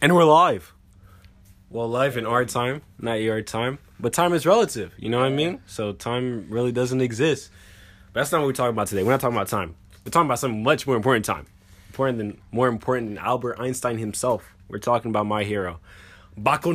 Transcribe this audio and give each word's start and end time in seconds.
And 0.00 0.14
we're 0.14 0.22
live. 0.22 0.74
Well, 1.70 1.88
live 1.88 2.16
in 2.16 2.24
our 2.24 2.44
time, 2.44 2.82
not 3.00 3.14
your 3.14 3.42
time. 3.42 3.80
But 3.98 4.12
time 4.12 4.32
is 4.32 4.46
relative, 4.46 4.94
you 4.96 5.08
know 5.08 5.18
what 5.18 5.26
I 5.26 5.30
mean? 5.30 5.60
So 5.66 5.92
time 5.92 6.46
really 6.48 6.70
doesn't 6.70 7.00
exist. 7.00 7.50
But 8.12 8.20
that's 8.20 8.30
not 8.30 8.38
what 8.38 8.46
we're 8.46 8.52
talking 8.52 8.70
about 8.70 8.86
today. 8.86 9.02
We're 9.02 9.10
not 9.10 9.20
talking 9.20 9.36
about 9.36 9.48
time. 9.48 9.74
We're 10.04 10.12
talking 10.12 10.28
about 10.28 10.38
something 10.38 10.62
much 10.62 10.86
more 10.86 10.94
important 10.94 11.24
time. 11.24 11.46
Important 11.88 12.18
than 12.18 12.40
more 12.52 12.68
important 12.68 13.08
than 13.08 13.18
Albert 13.18 13.58
Einstein 13.58 13.98
himself. 13.98 14.54
We're 14.68 14.78
talking 14.78 15.10
about 15.10 15.26
my 15.26 15.42
hero. 15.42 15.80
Baku 16.36 16.72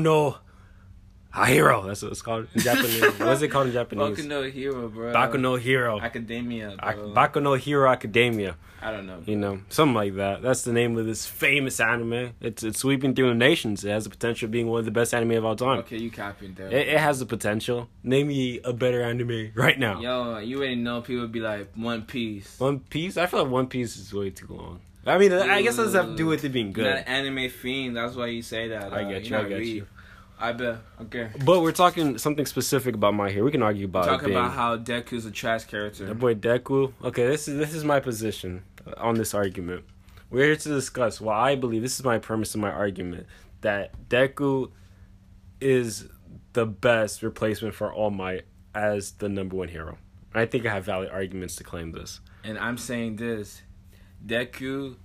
no 1.35 1.43
Hero. 1.43 1.81
That's 1.87 2.01
what 2.01 2.11
it's 2.11 2.21
called 2.21 2.47
in 2.53 2.61
Japanese. 2.61 3.01
What's 3.19 3.41
it 3.41 3.47
called 3.49 3.67
in 3.67 3.73
Japanese? 3.73 4.17
Baku 4.17 4.27
no 4.27 4.43
Hero, 4.43 4.87
bro. 4.89 5.13
Baku 5.13 5.37
no 5.37 5.55
Hero. 5.55 5.99
Academia, 5.99 6.75
Ac- 6.83 6.95
bro. 6.97 7.13
Baku 7.13 7.39
no 7.39 7.53
Hero 7.55 7.89
Academia. 7.89 8.55
I 8.81 8.91
don't 8.91 9.07
know. 9.07 9.23
You 9.25 9.37
know, 9.37 9.61
something 9.69 9.95
like 9.95 10.15
that. 10.15 10.41
That's 10.41 10.63
the 10.63 10.73
name 10.73 10.97
of 10.97 11.05
this 11.05 11.25
famous 11.25 11.79
anime. 11.79 12.31
It's 12.41 12.63
it's 12.63 12.79
sweeping 12.79 13.15
through 13.15 13.29
the 13.29 13.35
nations. 13.35 13.85
It 13.85 13.91
has 13.91 14.03
the 14.03 14.09
potential 14.09 14.47
of 14.47 14.51
being 14.51 14.67
one 14.67 14.79
of 14.79 14.85
the 14.85 14.91
best 14.91 15.13
anime 15.13 15.31
of 15.31 15.45
all 15.45 15.55
time. 15.55 15.79
Okay, 15.79 15.97
you 15.97 16.11
capping 16.11 16.53
there. 16.53 16.67
It, 16.67 16.89
it 16.89 16.97
has 16.99 17.19
the 17.19 17.25
potential. 17.25 17.87
Name 18.03 18.27
me 18.27 18.59
a 18.63 18.73
better 18.73 19.01
anime 19.01 19.51
right 19.55 19.79
now. 19.79 20.01
Yo, 20.01 20.37
you 20.39 20.57
already 20.57 20.75
know 20.75 21.01
people 21.01 21.27
be 21.27 21.39
like 21.39 21.71
One 21.75 22.01
Piece. 22.03 22.59
One 22.59 22.79
Piece. 22.81 23.15
I 23.15 23.25
feel 23.27 23.43
like 23.43 23.51
One 23.51 23.67
Piece 23.67 23.95
is 23.95 24.13
way 24.13 24.31
too 24.31 24.47
long. 24.49 24.81
I 25.05 25.17
mean, 25.17 25.33
I 25.33 25.61
guess 25.61 25.73
it 25.75 25.83
does 25.83 25.93
have 25.95 26.07
to 26.07 26.15
do 26.15 26.27
with 26.27 26.45
it 26.45 26.49
being 26.49 26.73
You're 26.75 26.85
not 26.85 27.05
good. 27.05 27.07
an 27.13 27.25
anime 27.27 27.49
fiend. 27.49 27.97
That's 27.97 28.15
why 28.15 28.27
you 28.27 28.41
say 28.41 28.69
that. 28.69 28.93
I 28.93 29.03
uh, 29.03 29.09
get 29.09 29.25
you. 29.29 29.35
I 29.37 29.43
get 29.43 29.57
read. 29.59 29.67
you. 29.67 29.87
I 30.43 30.51
bet. 30.51 30.79
Okay. 31.03 31.29
But 31.45 31.61
we're 31.61 31.71
talking 31.71 32.17
something 32.17 32.45
specific 32.45 32.95
about 32.95 33.13
my 33.13 33.29
hero. 33.29 33.45
We 33.45 33.51
can 33.51 33.63
argue 33.63 33.85
about 33.85 34.03
it 34.03 34.09
Talk 34.09 34.23
about 34.23 34.51
how 34.51 34.75
Deku's 34.75 35.25
a 35.25 35.31
trash 35.31 35.63
character. 35.63 36.05
That 36.05 36.19
boy 36.19 36.35
Deku. 36.35 36.91
Okay, 37.01 37.25
this 37.27 37.47
is 37.47 37.57
this 37.57 37.73
is 37.73 37.85
my 37.85 38.01
position 38.01 38.61
on 38.97 39.15
this 39.15 39.33
argument. 39.33 39.85
We're 40.29 40.47
here 40.47 40.55
to 40.57 40.69
discuss 40.69 41.21
why 41.21 41.51
I 41.51 41.55
believe 41.55 41.81
this 41.81 41.97
is 41.97 42.03
my 42.03 42.17
premise 42.17 42.53
of 42.55 42.59
my 42.59 42.71
argument 42.71 43.25
that 43.61 44.09
Deku 44.09 44.71
is 45.61 46.09
the 46.51 46.65
best 46.65 47.23
replacement 47.23 47.73
for 47.73 47.93
All 47.93 48.11
Might 48.11 48.43
as 48.75 49.11
the 49.11 49.29
number 49.29 49.55
one 49.55 49.69
hero. 49.69 49.97
I 50.33 50.45
think 50.45 50.65
I 50.65 50.73
have 50.73 50.83
valid 50.83 51.09
arguments 51.09 51.55
to 51.55 51.63
claim 51.63 51.93
this. 51.93 52.19
And 52.43 52.59
I'm 52.59 52.77
saying 52.77 53.15
this 53.15 53.61
Deku 54.25 54.97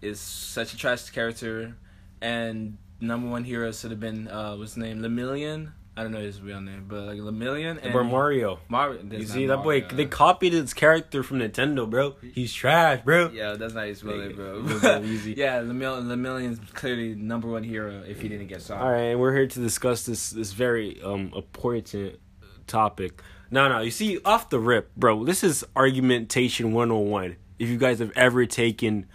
is 0.00 0.20
such 0.20 0.72
a 0.72 0.78
trash 0.78 1.10
character, 1.10 1.76
and 2.22 2.78
number 3.00 3.28
one 3.28 3.44
hero 3.44 3.72
should 3.72 3.90
have 3.90 4.00
been, 4.00 4.28
uh, 4.28 4.56
what's 4.56 4.72
his 4.74 4.78
name? 4.78 5.00
Lemillion? 5.00 5.72
I 5.96 6.02
don't 6.04 6.12
know 6.12 6.20
his 6.20 6.40
real 6.40 6.60
name, 6.60 6.86
but 6.88 7.02
like 7.02 7.18
Lemillion. 7.18 7.78
And 7.82 7.94
Or 7.94 8.04
Mario. 8.04 8.60
Mario. 8.68 9.02
You 9.10 9.26
see 9.26 9.46
that 9.46 9.62
boy? 9.62 9.82
They 9.82 10.06
copied 10.06 10.52
his 10.52 10.72
character 10.72 11.22
from 11.22 11.40
Nintendo, 11.40 11.90
bro. 11.90 12.14
He's 12.32 12.54
trash, 12.54 13.02
bro. 13.04 13.28
Yeah, 13.30 13.54
that's 13.54 13.74
not 13.74 13.86
his 13.86 14.02
real 14.02 14.16
name, 14.16 14.34
bro. 14.36 14.62
It's 14.66 14.80
so 14.80 15.02
easy. 15.02 15.32
yeah, 15.36 15.60
Lemil- 15.60 16.02
Lemillion's 16.02 16.58
clearly 16.72 17.14
number 17.16 17.48
one 17.48 17.64
hero 17.64 18.02
if 18.06 18.22
he 18.22 18.28
didn't 18.28 18.46
get 18.46 18.62
shot. 18.62 18.80
All 18.80 18.90
right, 18.90 19.00
and 19.10 19.20
we're 19.20 19.34
here 19.34 19.48
to 19.48 19.60
discuss 19.60 20.06
this 20.06 20.30
this 20.30 20.52
very 20.52 21.02
um 21.02 21.32
important 21.34 22.18
topic. 22.66 23.20
No, 23.50 23.68
no, 23.68 23.80
you 23.80 23.90
see, 23.90 24.20
off 24.24 24.48
the 24.48 24.60
rip, 24.60 24.94
bro. 24.96 25.24
This 25.24 25.42
is 25.42 25.64
argumentation 25.76 26.72
one 26.72 26.90
on 26.90 27.10
one. 27.10 27.36
If 27.58 27.68
you 27.68 27.76
guys 27.76 27.98
have 27.98 28.12
ever 28.16 28.46
taken 28.46 29.06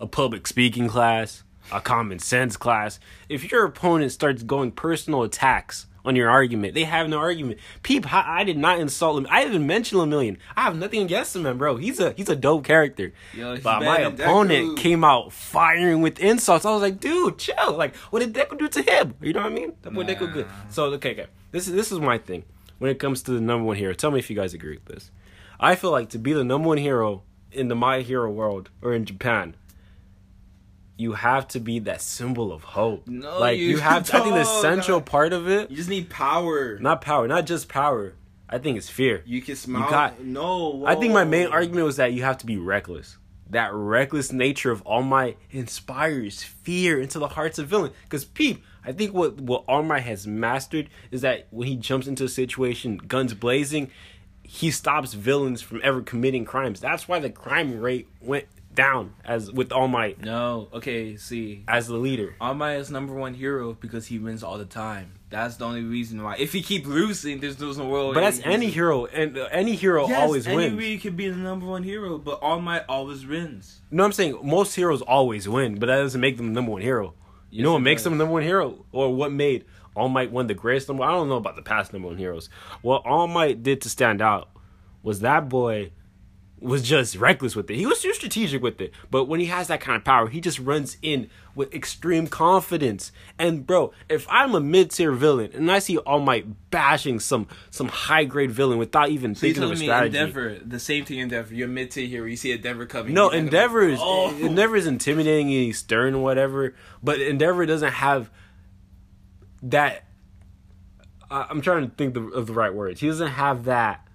a 0.00 0.06
public 0.06 0.46
speaking 0.46 0.88
class, 0.88 1.44
a 1.72 1.80
common 1.80 2.18
sense 2.18 2.56
class, 2.56 3.00
if 3.28 3.50
your 3.50 3.64
opponent 3.64 4.12
starts 4.12 4.42
going 4.42 4.72
personal 4.72 5.22
attacks 5.22 5.86
on 6.04 6.14
your 6.14 6.30
argument, 6.30 6.74
they 6.74 6.84
have 6.84 7.08
no 7.08 7.18
argument. 7.18 7.58
Peep, 7.82 8.12
I, 8.12 8.40
I 8.40 8.44
did 8.44 8.56
not 8.56 8.78
insult 8.78 9.18
him. 9.18 9.26
I 9.30 9.44
didn't 9.44 9.66
mention 9.66 9.98
a 9.98 10.06
million. 10.06 10.38
I 10.56 10.62
have 10.62 10.76
nothing 10.76 11.02
against 11.02 11.34
him, 11.34 11.58
bro. 11.58 11.76
He's 11.76 11.98
a 11.98 12.12
he's 12.12 12.28
a 12.28 12.36
dope 12.36 12.64
character. 12.64 13.12
Yo, 13.34 13.56
but 13.58 13.82
my 13.82 13.98
opponent 13.98 14.78
came 14.78 15.02
out 15.02 15.32
firing 15.32 16.02
with 16.02 16.20
insults. 16.20 16.64
I 16.64 16.70
was 16.70 16.82
like, 16.82 17.00
dude, 17.00 17.38
chill. 17.38 17.72
Like, 17.72 17.96
what 18.10 18.20
did 18.20 18.34
Deku 18.34 18.58
do 18.58 18.68
to 18.68 18.82
him? 18.82 19.14
You 19.20 19.32
know 19.32 19.42
what 19.42 19.52
I 19.52 19.54
mean? 19.54 19.72
That 19.82 19.92
boy 19.92 20.04
Deku 20.04 20.32
good. 20.32 20.46
So 20.70 20.84
okay, 20.84 21.12
okay. 21.12 21.26
This 21.50 21.66
is 21.66 21.74
this 21.74 21.90
is 21.90 21.98
my 21.98 22.18
thing 22.18 22.44
when 22.78 22.90
it 22.90 22.98
comes 22.98 23.22
to 23.22 23.32
the 23.32 23.40
number 23.40 23.64
one 23.64 23.76
hero. 23.76 23.92
Tell 23.92 24.10
me 24.10 24.18
if 24.18 24.30
you 24.30 24.36
guys 24.36 24.54
agree 24.54 24.74
with 24.74 24.84
this. 24.84 25.10
I 25.58 25.74
feel 25.74 25.90
like 25.90 26.10
to 26.10 26.18
be 26.18 26.32
the 26.32 26.44
number 26.44 26.68
one 26.68 26.78
hero 26.78 27.22
in 27.50 27.68
the 27.68 27.74
My 27.74 28.02
Hero 28.02 28.30
world 28.30 28.70
or 28.82 28.92
in 28.92 29.04
Japan, 29.04 29.56
you 30.98 31.12
have 31.12 31.46
to 31.48 31.60
be 31.60 31.78
that 31.80 32.00
symbol 32.00 32.52
of 32.52 32.62
hope. 32.62 33.06
No, 33.06 33.38
like 33.38 33.58
you 33.58 33.66
you, 33.68 33.78
have. 33.78 34.04
To, 34.04 34.16
I 34.16 34.20
think 34.20 34.34
the 34.34 34.44
central 34.44 35.00
part 35.00 35.32
of 35.32 35.48
it, 35.48 35.70
You 35.70 35.76
just 35.76 35.88
need 35.90 36.08
power. 36.10 36.78
not 36.78 37.00
power, 37.00 37.28
not 37.28 37.46
just 37.46 37.68
power. 37.68 38.14
I 38.48 38.58
think 38.58 38.78
it's 38.78 38.88
fear. 38.88 39.22
You 39.26 39.42
can 39.42 39.56
smile. 39.56 39.90
got- 39.90 40.22
no. 40.22 40.86
I 40.86 40.94
think 40.94 41.12
my 41.12 41.24
main 41.24 41.48
argument 41.48 41.84
was 41.84 41.96
that 41.96 42.12
you 42.12 42.22
have 42.22 42.38
to 42.38 42.46
be 42.46 42.56
reckless. 42.56 43.18
That 43.50 43.72
reckless 43.74 44.32
nature 44.32 44.70
of 44.72 44.82
All 44.82 45.02
Might 45.02 45.36
inspires 45.50 46.42
fear 46.42 47.00
into 47.00 47.18
the 47.18 47.28
hearts 47.28 47.58
of 47.58 47.68
villain. 47.68 47.92
Because 48.04 48.24
peep, 48.24 48.64
I 48.84 48.92
think 48.92 49.12
what 49.12 49.40
what 49.40 49.64
All 49.68 49.82
Might 49.82 50.00
has 50.00 50.26
mastered 50.26 50.88
is 51.10 51.20
that 51.22 51.46
when 51.50 51.68
he 51.68 51.76
jumps 51.76 52.06
into 52.06 52.24
a 52.24 52.28
situation, 52.28 52.96
guns 52.96 53.34
blazing, 53.34 53.90
he 54.42 54.70
stops 54.70 55.12
villains 55.14 55.60
from 55.60 55.80
ever 55.84 56.00
committing 56.02 56.44
crimes. 56.44 56.80
That's 56.80 57.06
why 57.08 57.18
the 57.18 57.30
crime 57.30 57.80
rate 57.80 58.08
went 58.20 58.46
down 58.76 59.14
as 59.24 59.50
with 59.50 59.72
All 59.72 59.88
Might 59.88 60.20
No. 60.22 60.68
Okay. 60.72 61.16
See, 61.16 61.64
as 61.66 61.88
the 61.88 61.96
leader. 61.96 62.36
All 62.40 62.54
Might 62.54 62.76
is 62.76 62.90
number 62.90 63.12
one 63.14 63.34
hero 63.34 63.72
because 63.72 64.06
he 64.06 64.20
wins 64.20 64.44
all 64.44 64.56
the 64.58 64.64
time. 64.64 65.14
That's 65.28 65.56
the 65.56 65.64
only 65.64 65.82
reason 65.82 66.22
why. 66.22 66.36
If 66.38 66.52
he 66.52 66.62
keep 66.62 66.86
losing, 66.86 67.40
there's 67.40 67.58
no 67.58 67.88
world. 67.88 68.14
But 68.14 68.20
that's 68.20 68.40
any 68.44 68.68
hero, 68.70 69.06
and 69.06 69.36
uh, 69.36 69.48
any 69.50 69.74
hero 69.74 70.06
Yes, 70.06 70.22
always 70.22 70.46
any 70.46 70.56
wins. 70.56 70.78
Reed 70.78 71.00
can 71.00 71.16
be 71.16 71.28
the 71.28 71.36
number 71.36 71.66
one 71.66 71.82
hero, 71.82 72.16
but 72.18 72.40
All 72.40 72.60
Might 72.60 72.84
always 72.88 73.26
wins. 73.26 73.80
No, 73.90 74.04
I'm 74.04 74.12
saying 74.12 74.38
most 74.44 74.76
heroes 74.76 75.02
always 75.02 75.48
win, 75.48 75.80
but 75.80 75.86
that 75.86 75.96
doesn't 75.96 76.20
make 76.20 76.36
them 76.36 76.46
the 76.46 76.52
number 76.52 76.70
one 76.70 76.82
hero. 76.82 77.14
You 77.50 77.58
Yes, 77.58 77.64
know 77.64 77.72
what 77.72 77.80
makes 77.80 78.00
does. 78.00 78.04
them 78.04 78.12
the 78.18 78.24
number 78.24 78.34
one 78.34 78.42
hero, 78.44 78.84
or 78.92 79.12
what 79.12 79.32
made 79.32 79.64
All 79.96 80.08
Might 80.08 80.30
one 80.30 80.46
the 80.46 80.54
greatest 80.54 80.86
number? 80.88 81.02
I 81.02 81.10
don't 81.10 81.28
know 81.28 81.36
about 81.38 81.56
the 81.56 81.62
past 81.62 81.92
number 81.92 82.06
one 82.06 82.18
heroes. 82.18 82.48
What 82.82 83.02
All 83.04 83.26
Might 83.26 83.64
did 83.64 83.80
to 83.80 83.88
stand 83.88 84.22
out 84.22 84.48
was 85.02 85.20
that 85.20 85.48
boy 85.48 85.90
was 86.58 86.82
just 86.82 87.16
reckless 87.16 87.54
with 87.54 87.70
it. 87.70 87.76
He 87.76 87.84
was 87.84 88.00
too 88.00 88.14
strategic 88.14 88.62
with 88.62 88.80
it, 88.80 88.92
but 89.10 89.26
when 89.26 89.40
he 89.40 89.46
has 89.46 89.68
that 89.68 89.80
kind 89.82 89.94
of 89.96 90.04
power, 90.04 90.28
he 90.28 90.40
just 90.40 90.58
runs 90.58 90.96
in 91.02 91.28
with 91.54 91.72
extreme 91.74 92.26
confidence. 92.26 93.12
And 93.38 93.66
bro, 93.66 93.92
if 94.08 94.26
I'm 94.30 94.54
a 94.54 94.60
mid 94.60 94.90
tier 94.90 95.12
villain 95.12 95.50
and 95.52 95.70
I 95.70 95.80
see 95.80 95.98
All 95.98 96.18
Might 96.18 96.70
bashing 96.70 97.20
some 97.20 97.46
some 97.70 97.88
high 97.88 98.24
grade 98.24 98.50
villain 98.50 98.78
without 98.78 99.10
even 99.10 99.34
So 99.34 99.42
thinking 99.42 99.62
of 99.64 99.72
a 99.72 99.76
strategy, 99.76 100.16
Endeavor, 100.18 100.58
the 100.64 100.80
same 100.80 101.04
thing 101.04 101.18
Endeavor. 101.18 101.52
You're 101.54 101.68
mid 101.68 101.90
tier 101.90 102.06
here, 102.06 102.26
You 102.26 102.36
see 102.36 102.52
a 102.52 102.56
Endeavor 102.56 102.86
coming. 102.86 103.12
no, 103.12 103.24
you're 103.24 103.24
not 103.24 103.32
gonna- 103.32 103.44
Endeavor 103.44 103.82
is 103.88 103.98
Oh. 104.02 104.34
Endeavor 104.38 104.76
is 104.76 104.86
intimidating 104.86 105.48
and 105.48 105.64
he's 105.66 105.78
stern 105.78 106.22
whatever, 106.22 106.74
but 107.02 107.20
Endeavor 107.20 107.66
doesn't 107.66 107.92
have 107.92 108.30
that. 109.62 110.04
I'm 111.30 111.60
trying 111.60 111.88
to 111.90 111.94
think 111.96 112.16
of 112.16 112.46
the 112.46 112.52
right 112.54 112.72
words. 112.72 113.00
He 113.00 113.08
doesn't 113.08 113.26
have 113.28 113.64
that. 113.64 114.05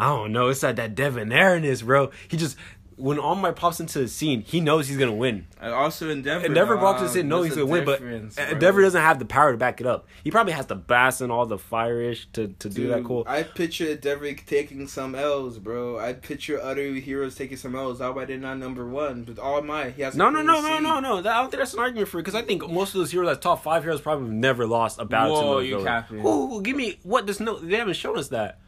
I 0.00 0.08
don't 0.08 0.32
know. 0.32 0.48
It's 0.48 0.62
like 0.62 0.76
that 0.76 0.94
debonairness, 0.94 1.84
bro. 1.84 2.10
He 2.28 2.36
just 2.36 2.56
when 3.00 3.18
All 3.18 3.34
Might 3.34 3.56
pops 3.56 3.80
into 3.80 3.98
the 3.98 4.08
scene, 4.08 4.42
he 4.42 4.60
knows 4.60 4.86
he's 4.86 4.98
gonna 4.98 5.14
win. 5.14 5.46
And 5.60 5.72
also 5.72 6.10
Endeavor. 6.10 6.44
Endeavor 6.44 6.76
pops 6.76 7.00
into 7.00 7.00
um, 7.00 7.06
the 7.06 7.12
scene, 7.12 7.28
knows 7.28 7.46
he's 7.46 7.54
gonna 7.54 7.66
win, 7.66 7.84
but 7.84 8.00
difference, 8.00 8.38
uh, 8.38 8.42
bro. 8.42 8.52
Endeavor 8.52 8.82
doesn't 8.82 9.00
have 9.00 9.18
the 9.18 9.24
power 9.24 9.52
to 9.52 9.58
back 9.58 9.80
it 9.80 9.86
up. 9.86 10.06
He 10.22 10.30
probably 10.30 10.52
has 10.52 10.66
the 10.66 10.74
bass 10.74 11.20
and 11.20 11.32
all 11.32 11.46
the 11.46 11.58
fire 11.58 12.00
ish 12.00 12.28
to 12.34 12.48
to 12.48 12.68
do 12.68 12.88
that 12.88 13.04
cool. 13.04 13.24
I 13.26 13.42
picture 13.42 13.88
Endeavor 13.88 14.32
taking 14.34 14.86
some 14.86 15.14
L's, 15.14 15.58
bro. 15.58 15.98
I 15.98 16.12
picture 16.12 16.60
other 16.60 16.84
heroes 16.92 17.34
taking 17.34 17.56
some 17.56 17.74
L's. 17.74 17.98
That's 17.98 18.14
why 18.14 18.26
they're 18.26 18.38
not 18.38 18.58
number 18.58 18.86
one. 18.86 19.24
but 19.24 19.38
All 19.38 19.62
Might, 19.62 19.94
he 19.94 20.02
has. 20.02 20.14
No, 20.14 20.28
no, 20.30 20.42
no, 20.42 20.60
no, 20.60 20.78
no, 20.78 21.00
no. 21.00 21.18
I 21.18 21.22
don't 21.22 21.50
think 21.50 21.60
that's 21.60 21.74
an 21.74 21.80
argument 21.80 22.08
for 22.08 22.18
it 22.18 22.22
because 22.22 22.34
I 22.34 22.42
think 22.42 22.68
most 22.68 22.94
of 22.94 23.00
those 23.00 23.10
heroes, 23.10 23.28
that 23.28 23.42
top 23.42 23.62
five 23.62 23.82
heroes, 23.82 24.00
probably 24.00 24.26
have 24.26 24.34
never 24.34 24.66
lost 24.66 24.98
a 24.98 25.04
battle 25.04 25.40
to 25.40 25.46
Whoa, 25.46 25.58
you 25.60 25.84
capping. 25.84 26.20
Who, 26.20 26.62
give 26.62 26.76
me 26.76 26.98
what? 27.02 27.26
Does 27.26 27.40
no? 27.40 27.58
They 27.58 27.76
haven't 27.76 27.94
shown 27.94 28.18
us 28.18 28.28
that. 28.28 28.60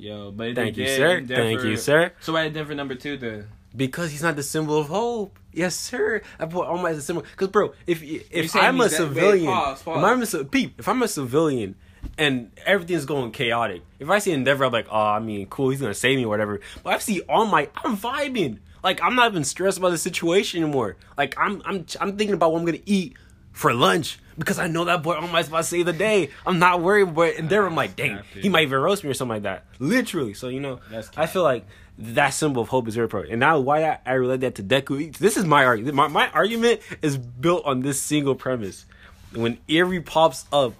Yo, 0.00 0.30
but 0.30 0.54
Thank 0.54 0.76
you, 0.76 0.86
sir. 0.86 1.24
Thank 1.26 1.62
you, 1.62 1.76
sir. 1.76 2.12
So 2.20 2.32
why 2.32 2.44
Endeavor 2.44 2.74
number 2.74 2.94
two 2.94 3.16
then? 3.16 3.48
Because 3.76 4.10
he's 4.10 4.22
not 4.22 4.34
the 4.34 4.42
symbol 4.42 4.78
of 4.78 4.88
hope. 4.88 5.38
Yes, 5.52 5.76
sir. 5.76 6.22
I 6.38 6.46
put 6.46 6.66
All 6.66 6.78
Might 6.78 6.90
as 6.92 6.98
a 6.98 7.02
symbol. 7.02 7.22
Because, 7.22 7.48
bro, 7.48 7.72
if 7.86 8.02
if 8.02 8.56
I'm 8.56 8.80
a 8.80 8.84
that- 8.84 8.90
wait, 8.90 8.96
civilian, 8.96 9.46
pause, 9.46 9.82
pause. 9.82 9.98
if 9.98 10.34
I'm 10.34 10.40
a 10.40 10.44
peep, 10.44 10.80
if 10.80 10.88
I'm 10.88 11.02
a 11.02 11.08
civilian 11.08 11.76
and 12.18 12.50
everything's 12.66 13.04
going 13.04 13.30
chaotic, 13.30 13.82
if 13.98 14.08
I 14.10 14.18
see 14.18 14.32
Endeavor, 14.32 14.64
I'm 14.64 14.72
like, 14.72 14.88
oh, 14.90 14.98
I 14.98 15.18
mean, 15.20 15.46
cool, 15.46 15.70
he's 15.70 15.80
gonna 15.80 15.94
save 15.94 16.18
me, 16.18 16.24
or 16.24 16.28
whatever. 16.28 16.60
But 16.82 16.94
I 16.94 16.98
see 16.98 17.20
All 17.28 17.46
Might, 17.46 17.70
I'm 17.76 17.96
vibing. 17.96 18.58
Like 18.82 19.02
I'm 19.02 19.14
not 19.14 19.30
even 19.30 19.44
stressed 19.44 19.78
about 19.78 19.90
the 19.90 19.98
situation 19.98 20.62
anymore. 20.62 20.96
Like 21.18 21.34
I'm 21.38 21.62
I'm 21.64 21.84
I'm 22.00 22.16
thinking 22.16 22.34
about 22.34 22.52
what 22.52 22.60
I'm 22.60 22.64
gonna 22.64 22.78
eat 22.86 23.16
for 23.52 23.72
lunch 23.74 24.18
because 24.38 24.58
I 24.58 24.66
know 24.68 24.84
that 24.86 25.02
boy 25.02 25.20
Might's 25.20 25.48
about 25.48 25.58
to 25.58 25.64
save 25.64 25.86
the 25.86 25.92
day. 25.92 26.30
I'm 26.46 26.58
not 26.58 26.80
worried, 26.80 27.14
but 27.14 27.34
Endeavor, 27.34 27.66
I'm 27.66 27.74
like, 27.74 27.96
dang, 27.96 28.20
he 28.34 28.48
might 28.48 28.62
even 28.62 28.80
roast 28.80 29.04
me 29.04 29.10
or 29.10 29.14
something 29.14 29.34
like 29.34 29.42
that. 29.42 29.64
Literally. 29.78 30.34
So 30.34 30.48
you 30.48 30.60
know, 30.60 30.80
I 31.16 31.26
feel 31.26 31.42
like 31.42 31.66
that 31.98 32.30
symbol 32.30 32.62
of 32.62 32.68
hope 32.68 32.88
is 32.88 32.94
very 32.94 33.04
important. 33.04 33.32
And 33.32 33.40
now 33.40 33.60
why 33.60 33.84
I, 33.84 33.98
I 34.06 34.12
relate 34.14 34.40
that 34.40 34.54
to 34.56 34.62
Deku. 34.62 35.16
This 35.16 35.36
is 35.36 35.44
my 35.44 35.64
argument. 35.64 35.94
My, 35.94 36.08
my 36.08 36.30
argument 36.30 36.80
is 37.02 37.18
built 37.18 37.64
on 37.66 37.82
this 37.82 38.00
single 38.00 38.34
premise. 38.34 38.86
When 39.34 39.58
Eri 39.68 40.00
pops 40.00 40.46
up 40.52 40.72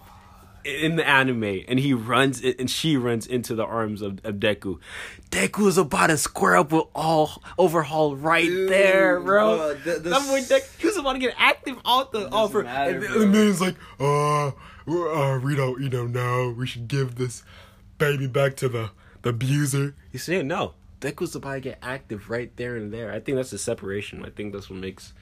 in 0.65 0.97
the 0.97 1.07
anime 1.07 1.63
and 1.69 1.79
he 1.79 1.93
runs 1.95 2.43
and 2.43 2.71
she 2.71 2.97
runs 2.97 3.27
into 3.27 3.55
the 3.55 3.65
arms 3.65 4.03
of, 4.03 4.21
of 4.25 4.37
Deku. 4.37 4.79
Deku 5.31 5.67
is 5.69 5.79
about 5.79 6.09
to 6.09 6.17
square 6.17 6.57
up 6.57 6.73
with 6.73 6.85
all 6.95 7.43
overhaul 7.59 8.17
right 8.17 8.45
Dude, 8.47 8.69
there, 8.71 9.21
bro. 9.21 9.55
uh, 9.55 9.69
the- 9.85 9.99
the 10.01 10.15
s- 10.15 10.49
Deku, 10.51 10.85
was 10.85 10.97
about 10.97 11.15
to 11.15 11.19
get 11.19 11.35
active 11.39 11.79
out 11.85 12.13
the 12.13 12.29
offer. 12.31 12.63
matter, 12.63 12.97
and, 12.97 13.05
and 13.05 13.35
then 13.35 13.49
it's 13.49 13.61
like, 13.61 13.77
uh, 14.01 14.49
uh, 14.49 15.39
we 15.43 15.55
don't, 15.57 15.81
you 15.81 15.89
know, 15.89 16.07
no, 16.07 16.55
we 16.57 16.67
should 16.67 16.89
give 16.89 17.15
this 17.17 17.43
baby 17.99 18.27
back 18.27 18.57
to 18.57 18.69
the 18.69 18.91
the 19.23 19.31
abuser. 19.31 19.95
You 20.13 20.19
see, 20.19 20.43
no, 20.43 20.75
Deku's 21.01 21.35
about 21.35 21.55
to 21.55 21.61
get 21.61 21.79
active 21.83 22.31
right 22.31 22.51
there 22.57 22.77
and 22.77 22.93
there. 22.93 23.13
I 23.13 23.21
think 23.21 23.37
that's 23.37 23.51
the 23.51 23.59
separation. 23.59 24.25
I 24.25 24.31
think 24.31 24.53
that's 24.53 24.69
what 24.71 24.79
makes 24.79 25.13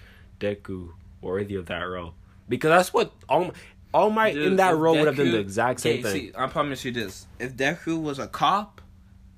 Deku 0.40 0.90
worthy 1.20 1.56
of 1.56 1.66
that 1.66 1.82
role 1.82 2.14
because 2.48 2.70
that's 2.70 2.94
what 2.94 3.12
all 3.28 3.50
All 3.94 4.10
Might 4.10 4.34
Dude, 4.34 4.46
in 4.46 4.56
that 4.56 4.76
role 4.76 4.96
would 4.96 5.06
have 5.06 5.16
done 5.16 5.30
the 5.30 5.38
exact 5.38 5.80
same 5.80 6.02
thing. 6.02 6.12
See, 6.12 6.32
I 6.36 6.46
promise 6.46 6.84
you 6.84 6.92
this: 6.92 7.26
if 7.38 7.54
Deku 7.56 8.00
was 8.00 8.18
a 8.18 8.26
cop, 8.26 8.80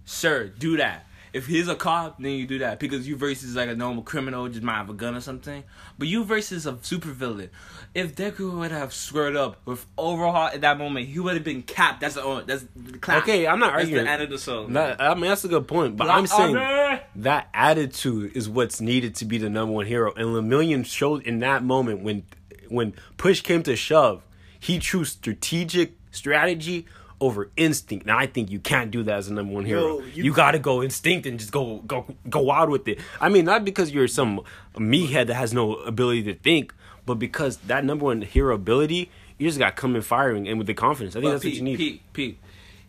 sir, 0.05 0.49
do 0.58 0.76
that. 0.76 1.06
If 1.32 1.47
he's 1.47 1.69
a 1.69 1.76
cop, 1.76 2.20
then 2.20 2.32
you 2.32 2.44
do 2.44 2.58
that 2.58 2.81
because 2.81 3.06
you 3.06 3.14
versus 3.14 3.55
like 3.55 3.69
a 3.69 3.76
normal 3.76 4.02
criminal, 4.02 4.49
just 4.49 4.64
might 4.64 4.79
have 4.79 4.91
a 4.91 4.94
gun 4.94 5.14
or 5.14 5.20
something. 5.20 5.62
But 5.97 6.08
you 6.08 6.25
versus 6.25 6.67
a 6.67 6.73
supervillain. 6.73 7.50
If 7.94 8.17
Deku 8.17 8.58
would 8.58 8.73
have 8.73 8.93
squared 8.93 9.37
up 9.37 9.58
with 9.64 9.87
Overhaul 9.97 10.49
at 10.49 10.61
that 10.62 10.76
moment, 10.79 11.06
he 11.06 11.20
would 11.20 11.35
have 11.35 11.44
been 11.44 11.62
capped. 11.62 12.00
That's 12.00 12.17
the 12.17 12.25
only, 12.25 12.44
that's 12.44 12.64
the 12.75 12.99
clap. 12.99 13.23
Okay, 13.23 13.47
I'm 13.47 13.61
not 13.61 13.73
That's 13.73 13.85
arguing. 13.85 14.05
the 14.06 14.11
end 14.11 14.23
of 14.23 14.31
the 14.31 14.38
song. 14.38 14.73
That, 14.73 15.00
I 15.00 15.14
mean, 15.14 15.26
that's 15.26 15.44
a 15.44 15.49
good 15.49 15.69
point, 15.69 15.97
but 15.97 16.06
Black 16.06 16.19
I'm 16.19 16.26
saying 16.26 17.00
that 17.17 17.49
attitude 17.55 18.37
is 18.37 18.49
what's 18.49 18.81
needed 18.81 19.14
to 19.17 19.25
be 19.25 19.38
the 19.38 19.49
number 19.49 19.73
one 19.73 19.87
hero. 19.87 20.12
And 20.14 20.29
Lemillion 20.29 20.85
showed 20.85 21.23
in 21.23 21.38
that 21.41 21.62
moment 21.62 22.02
when 22.02 22.25
when 22.69 22.94
push 23.17 23.41
came 23.41 23.62
to 23.64 23.76
shove, 23.76 24.25
he 24.61 24.79
chose 24.79 25.11
strategic 25.11 25.95
strategy 26.12 26.87
over 27.21 27.51
instinct. 27.57 28.07
And 28.07 28.12
I 28.17 28.27
think 28.27 28.51
you 28.51 28.61
can't 28.61 28.91
do 28.91 29.03
that 29.03 29.17
as 29.19 29.29
a 29.29 29.33
number 29.35 29.53
one 29.53 29.65
hero. 29.65 29.99
Yo, 29.99 30.05
you 30.15 30.25
you- 30.25 30.33
got 30.33 30.53
to 30.53 30.59
go 30.59 30.83
instinct 30.83 31.27
and 31.27 31.39
just 31.39 31.51
go 31.53 31.79
go 31.87 32.07
go 32.29 32.41
wild 32.41 32.71
with 32.71 32.87
it. 32.89 32.99
I 33.21 33.29
mean, 33.29 33.45
not 33.45 33.65
because 33.65 33.91
you're 33.91 34.09
some 34.09 34.41
meathead 34.77 35.27
that 35.27 35.35
has 35.35 35.53
no 35.53 35.75
ability 35.77 36.23
to 36.25 36.35
think, 36.35 36.73
but 37.07 37.17
because 37.17 37.57
that 37.67 37.85
number 37.85 38.05
one 38.07 38.23
hero 38.23 38.55
ability, 38.55 39.11
you 39.39 39.49
just 39.49 39.59
got 39.59 39.77
to 39.77 39.81
come 39.81 39.97
in 39.97 40.03
firing 40.03 40.49
and 40.49 40.57
with 40.59 40.67
the 40.67 40.75
confidence. 40.75 41.15
I 41.17 41.21
think 41.21 41.25
But 41.27 41.33
that's 41.33 41.45
what 41.45 41.55
you 41.55 41.62
need. 41.62 41.77
Pete, 41.77 42.03
Pete, 42.12 42.39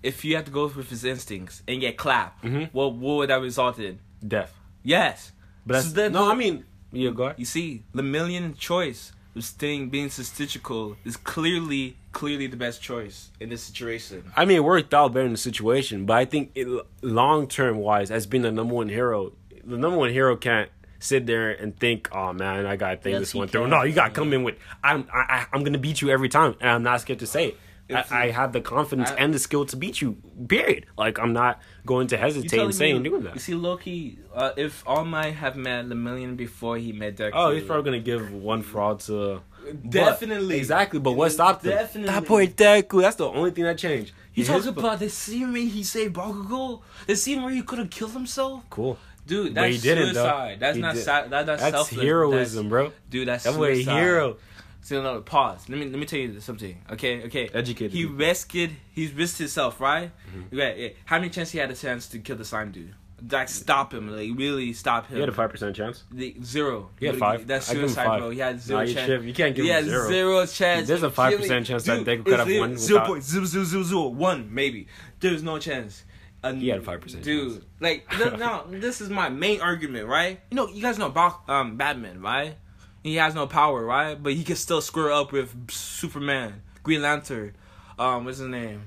if 0.04 0.24
you 0.26 0.36
have 0.36 0.46
to 0.46 0.52
go 0.52 0.68
with 0.68 0.90
his 0.90 1.04
instincts 1.04 1.62
and 1.68 1.80
get 1.82 1.98
clapped, 1.98 2.44
Mm-hmm. 2.44 2.66
what 2.78 2.94
what 2.94 3.16
would 3.18 3.30
that 3.30 3.42
result 3.42 3.80
in? 3.80 4.00
Death. 4.26 4.54
Yes, 4.84 5.32
But 5.66 5.74
that's, 5.76 5.88
So 5.88 5.94
then- 5.94 6.14
no, 6.14 6.32
I 6.32 6.36
mean, 6.36 6.64
yeah, 6.94 7.12
go 7.12 7.24
ahead. 7.26 7.36
You 7.40 7.46
see, 7.46 7.84
Lemillion 7.94 8.58
choice 8.58 9.12
staying 9.40 9.90
being 9.90 10.10
statistical 10.10 10.98
is 11.06 11.16
clearly 11.18 11.98
clearly 12.12 12.48
the 12.48 12.58
best 12.58 12.82
choice 12.82 13.30
in 13.40 13.50
this 13.50 13.64
situation. 13.64 14.32
I 14.36 14.44
mean, 14.46 14.58
it 14.58 14.64
worked 14.64 14.94
out 14.94 15.14
better 15.14 15.26
in 15.26 15.32
the 15.32 15.38
situation, 15.38 16.06
but 16.06 16.18
I 16.18 16.26
think 16.26 16.52
it, 16.56 16.68
long 17.02 17.48
term 17.48 17.78
wise, 17.78 18.12
as 18.12 18.26
being 18.26 18.44
the 18.44 18.52
number 18.52 18.74
one 18.74 18.90
hero, 18.90 19.32
the 19.64 19.78
number 19.78 19.98
one 19.98 20.10
hero 20.12 20.36
can't 20.36 20.70
sit 21.00 21.26
there 21.26 21.52
and 21.52 21.78
think, 21.80 22.10
"Oh 22.12 22.34
man, 22.34 22.66
I 22.66 22.76
gotta 22.76 22.98
think 22.98 23.14
Yes, 23.14 23.22
this 23.22 23.32
he 23.32 23.38
one 23.40 23.48
through." 23.48 23.68
No, 23.68 23.84
you 23.84 23.94
gotta 23.94 24.12
come 24.14 24.34
in 24.34 24.44
with, 24.44 24.56
"I'm 24.84 25.08
I, 25.14 25.20
I- 25.20 25.46
I'm 25.54 25.64
gonna 25.64 25.78
beat 25.78 26.02
you 26.02 26.10
every 26.10 26.30
time," 26.30 26.56
and 26.60 26.70
I'm 26.70 26.84
not 26.84 27.02
scared 27.02 27.20
to 27.20 27.28
say 27.28 27.48
it. 27.50 27.58
I, 27.94 28.06
I 28.12 28.30
have 28.32 28.54
the 28.54 28.62
confidence 28.62 29.12
I- 29.12 29.16
and 29.16 29.34
the 29.34 29.40
skill 29.40 29.66
to 29.66 29.76
beat 29.76 30.02
you. 30.02 30.18
Period. 30.48 30.86
Like 30.98 31.20
I'm 31.20 31.34
not 31.34 31.62
going 31.86 32.08
to 32.08 32.18
hesitate 32.18 32.60
in 32.60 32.72
saying 32.74 33.02
me, 33.02 33.10
doing 33.10 33.24
that. 33.24 33.34
You 33.36 33.40
see, 33.40 33.54
Loki, 33.54 34.20
uh, 34.34 34.52
if 34.58 34.84
All 34.88 35.06
Might 35.06 35.32
have 35.36 35.56
met 35.56 35.86
Lemillion 35.88 36.36
before 36.38 36.78
he 36.78 36.92
met 36.92 37.16
Deku, 37.18 37.32
Oh, 37.34 37.52
he's 37.52 37.64
probably 37.64 37.84
gonna 37.84 38.00
give 38.04 38.32
one 38.34 38.62
fraud 38.62 39.00
to. 39.02 39.42
Definitely. 39.88 40.48
But- 40.56 40.58
exactly. 40.58 41.00
But 41.00 41.12
what 41.14 41.32
stopped 41.32 41.64
him? 41.64 41.72
Definitely. 41.72 42.12
That 42.14 42.26
boy 42.28 42.48
Deku. 42.48 43.02
That's 43.02 43.16
the 43.16 43.28
only 43.28 43.52
thing 43.52 43.64
that 43.66 43.78
changed. 43.78 44.14
You 44.34 44.44
His- 44.46 44.48
talk 44.66 44.66
about 44.78 45.00
the 45.00 45.10
scene 45.10 45.52
where 45.54 45.62
he 45.62 45.84
saved 45.84 46.16
Bakugo, 46.16 46.82
the 47.06 47.16
scene 47.16 47.44
where 47.44 47.52
he 47.54 47.62
could 47.62 47.80
have 47.80 47.90
killed 47.90 48.12
himself. 48.14 48.64
cool. 48.70 48.98
Dude, 49.28 49.54
But 49.54 49.62
that's 49.62 49.76
he 49.76 49.82
didn't, 49.82 50.14
though. 50.16 50.24
suicide. 50.24 50.58
That's 50.60 50.76
He 50.76 50.82
not 50.82 50.98
si- 50.98 51.04
that, 51.06 51.30
that's, 51.30 51.62
That's 51.62 51.90
heroism, 51.90 52.70
bro. 52.70 52.92
Dude, 53.10 53.28
that's 53.28 53.44
That 53.44 53.54
suicide. 53.54 54.02
hero. 54.02 54.38
So 54.84 55.02
no, 55.02 55.22
pause. 55.22 55.70
Let 55.70 55.78
me 55.80 55.86
let 55.90 56.00
me 56.00 56.06
tell 56.06 56.20
you 56.20 56.40
something. 56.40 56.76
Okay, 56.92 57.24
okay. 57.26 57.50
Educated 57.54 57.92
He 57.92 58.04
people. 58.04 58.16
rescued. 58.18 58.72
He 58.94 59.08
risked 59.08 59.38
himself, 59.40 59.80
right? 59.80 60.12
Mm-hmm. 60.36 60.58
Right. 60.58 60.78
yeah. 60.78 60.90
How 61.06 61.18
many 61.20 61.30
chances 61.30 61.52
he 61.52 61.60
had 61.60 61.70
a 61.70 61.76
chance 61.76 62.08
to 62.10 62.20
kill 62.20 62.36
the 62.38 62.46
slime 62.46 62.72
dude? 62.72 62.96
Like 63.32 63.50
stop 63.50 63.94
him, 63.94 64.10
like 64.10 64.32
really 64.36 64.74
stop 64.74 65.06
him. 65.06 65.18
He 65.18 65.20
had 65.20 65.30
a 65.30 65.32
five 65.32 65.52
percent 65.52 65.76
chance. 65.76 66.04
The, 66.12 66.36
zero. 66.44 66.90
He 67.00 67.06
had 67.06 67.18
five. 67.18 67.46
That's 67.46 67.70
I 67.70 67.74
give 67.74 67.84
him 67.84 67.90
suicide, 67.90 68.06
five. 68.08 68.20
bro. 68.22 68.30
He 68.32 68.40
had 68.40 68.60
zero 68.60 68.80
Nah, 68.84 68.92
chance. 68.92 69.24
You 69.24 69.34
can't 69.36 69.56
give 69.56 69.66
he 69.66 69.70
him 69.70 69.76
had 69.76 69.86
zero. 69.86 70.08
zero 70.08 70.46
chance. 70.48 70.88
There's 70.88 71.04
a 71.04 71.10
5% 71.12 71.38
killing- 71.46 71.64
chance 71.64 71.84
that 71.84 72.04
they 72.04 72.18
could 72.18 72.40
have 72.40 72.50
won 72.60 72.76
Zero 72.78 73.06
point 73.06 73.24
zero 73.24 73.46
zero 73.46 73.64
zero 73.64 73.84
zero 73.84 74.08
one 74.08 74.52
maybe. 74.52 74.88
There's 75.20 75.44
no 75.44 75.60
chance. 75.60 76.04
And 76.44 76.60
He 76.60 76.70
had 76.70 76.80
a 76.80 76.84
5% 76.84 77.22
Dude, 77.22 77.52
chance. 77.54 77.66
like 77.80 78.08
now 78.40 78.66
this 78.68 79.00
is 79.02 79.12
my 79.12 79.30
main 79.30 79.62
argument, 79.62 80.08
right? 80.08 80.40
You 80.50 80.56
know, 80.56 80.68
you 80.70 80.82
guys 80.82 80.98
know 80.98 81.06
about 81.06 81.48
um 81.48 81.78
Batman, 81.78 82.22
right? 82.22 82.56
He 83.04 83.16
has 83.16 83.34
no 83.34 83.48
power, 83.48 83.84
right? 83.84 84.22
But 84.22 84.34
he 84.34 84.44
can 84.44 84.56
still 84.56 84.82
square 84.82 85.12
up 85.12 85.32
with 85.32 85.72
Superman, 85.72 86.62
Green 86.84 87.02
Lantern. 87.02 87.56
Um, 87.98 88.26
what's 88.26 88.38
his 88.38 88.48
name? 88.48 88.84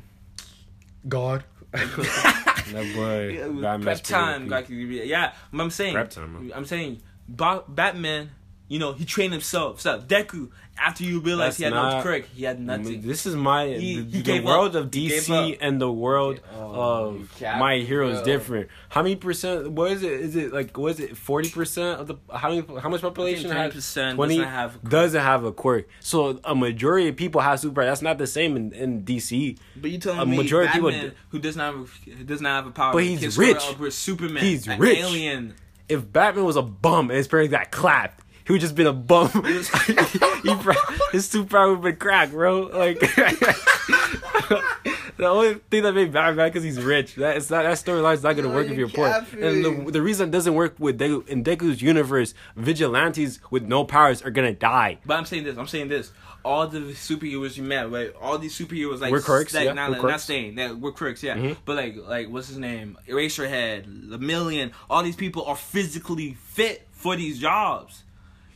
God. 1.08 1.44
that 1.72 2.92
boy. 2.94 3.34
Yeah, 3.34 3.74
it 3.74 3.82
prep 3.82 4.02
time. 4.02 4.48
Like, 4.48 4.66
yeah, 4.68 5.32
I'm 5.52 5.70
saying, 5.70 5.94
Prep 5.94 6.10
time. 6.10 6.52
I'm 6.54 6.64
saying, 6.64 7.02
Batman. 7.28 8.30
You 8.66 8.78
know, 8.78 8.92
he 8.94 9.04
trained 9.04 9.32
himself. 9.34 9.80
So 9.82 10.00
Deku, 10.00 10.48
after 10.78 11.04
you 11.04 11.20
realize 11.20 11.48
That's 11.48 11.56
he 11.58 11.64
had 11.64 11.74
not- 11.74 11.96
no 11.98 12.02
quirk, 12.02 12.24
he 12.34 12.44
had 12.44 12.56
OP. 12.56 12.62
nothing. 12.62 13.02
This 13.02 13.26
is 13.26 13.36
my 13.36 13.66
He- 13.68 14.00
the, 14.00 14.16
he 14.18 14.22
the 14.22 14.40
world 14.40 14.74
up. 14.74 14.84
of 14.84 14.90
DC 14.90 15.58
and 15.60 15.78
the 15.80 15.92
world 15.92 16.40
Oh, 16.58 16.70
of 17.18 17.34
cap- 17.38 17.58
my 17.58 17.76
hero 17.80 18.08
is 18.08 18.22
different. 18.22 18.68
How 18.88 19.02
many 19.02 19.16
percent? 19.16 19.70
What 19.70 19.92
is 19.92 20.02
it? 20.02 20.12
Is 20.12 20.34
it 20.34 20.52
like 20.54 20.76
what 20.78 20.92
is 20.92 21.00
it? 21.00 21.16
Forty 21.16 21.50
percent 21.50 22.00
of 22.00 22.06
the 22.06 22.14
how 22.34 22.48
many? 22.48 22.64
How 22.80 22.88
much 22.88 23.02
population? 23.02 23.50
I 23.52 23.64
think 23.68 23.74
has- 23.74 23.84
20% 23.84 24.14
20 24.14 24.36
doesn't 24.38 24.48
have 24.50 24.74
a 24.74 24.78
quirk. 24.78 24.90
doesn't 24.90 25.20
have 25.22 25.44
a 25.44 25.52
quirk. 25.52 25.88
So 26.00 26.40
a 26.42 26.54
majority 26.54 27.08
of 27.08 27.16
people 27.16 27.42
have 27.42 27.60
super. 27.60 27.84
That's 27.84 28.02
not 28.02 28.16
the 28.16 28.26
same 28.26 28.56
in, 28.56 28.72
in 28.72 29.02
DC. 29.04 29.58
But 29.76 29.90
you 29.90 29.98
telling 29.98 30.18
me 30.20 30.22
A 30.22 30.26
me 30.26 30.36
majority 30.38 30.68
of 30.68 30.72
people 30.72 30.90
d- 30.90 31.10
who 31.28 31.38
does 31.38 31.54
not 31.56 31.74
have, 31.74 31.90
who 32.16 32.24
does 32.24 32.40
not 32.40 32.56
have 32.56 32.66
a 32.66 32.70
power, 32.70 32.94
But 32.94 33.04
he's 33.04 33.36
rich. 33.36 33.60
Superman, 33.90 34.42
He's 34.42 34.66
an 34.66 34.80
rich. 34.80 34.98
alien. 34.98 35.54
if 35.86 36.10
Batman 36.10 36.46
was 36.46 36.56
a 36.56 36.62
bum 36.62 37.10
and 37.10 37.18
his 37.18 37.28
parents 37.28 37.50
got 37.50 37.70
clapped, 37.70 38.23
he 38.46 38.52
would 38.52 38.60
just 38.60 38.74
been 38.74 38.86
a 38.86 38.92
bum. 38.92 39.28
he 39.32 40.54
pro- 40.56 40.74
his 41.12 41.28
superpower 41.28 41.68
would 41.68 41.76
have 41.76 41.82
been 41.82 41.96
crack, 41.96 42.30
bro. 42.30 42.62
Like 42.62 43.00
the 45.16 45.26
only 45.26 45.54
thing 45.70 45.82
that 45.84 45.94
made 45.94 46.12
Batman 46.12 46.48
because 46.48 46.62
he's 46.62 46.80
rich. 46.80 47.14
That 47.16 47.36
is 47.36 47.50
not 47.50 47.62
that 47.62 47.78
storyline's 47.78 48.22
not 48.22 48.36
gonna 48.36 48.48
Yo, 48.48 48.54
work 48.54 48.66
if 48.66 48.72
you 48.72 48.78
you're 48.80 48.88
poor. 48.88 49.06
And 49.06 49.64
the 49.64 49.90
the 49.92 50.02
reason 50.02 50.28
it 50.28 50.32
doesn't 50.32 50.54
work 50.54 50.74
with 50.78 50.98
Deku, 50.98 51.26
in 51.28 51.44
Deku's 51.44 51.80
universe, 51.80 52.34
vigilantes 52.56 53.40
with 53.50 53.64
no 53.64 53.84
powers 53.84 54.22
are 54.22 54.30
gonna 54.30 54.52
die. 54.52 54.98
But 55.06 55.16
I'm 55.16 55.26
saying 55.26 55.44
this. 55.44 55.56
I'm 55.56 55.66
saying 55.66 55.88
this. 55.88 56.12
All 56.44 56.68
the 56.68 56.80
superheroes 56.92 57.56
you 57.56 57.62
met, 57.62 57.90
right? 57.90 58.12
All 58.20 58.36
these 58.36 58.58
superheroes, 58.58 59.00
like 59.00 59.10
We're 59.10 59.22
quirks, 59.22 59.54
like, 59.54 59.64
yeah, 59.64 59.72
not, 59.72 59.92
we're 59.92 60.10
not 60.10 60.20
saying 60.20 60.56
that 60.56 60.76
we're 60.76 60.92
quirks, 60.92 61.22
yeah. 61.22 61.38
Mhm. 61.38 61.56
But 61.64 61.76
like, 61.76 61.96
like 61.96 62.28
what's 62.28 62.48
his 62.48 62.58
name? 62.58 62.98
Eraserhead, 63.08 64.10
Lemillion. 64.10 64.72
All 64.90 65.02
these 65.02 65.16
people 65.16 65.46
are 65.46 65.56
physically 65.56 66.34
fit 66.34 66.86
for 66.92 67.16
these 67.16 67.38
jobs. 67.38 68.02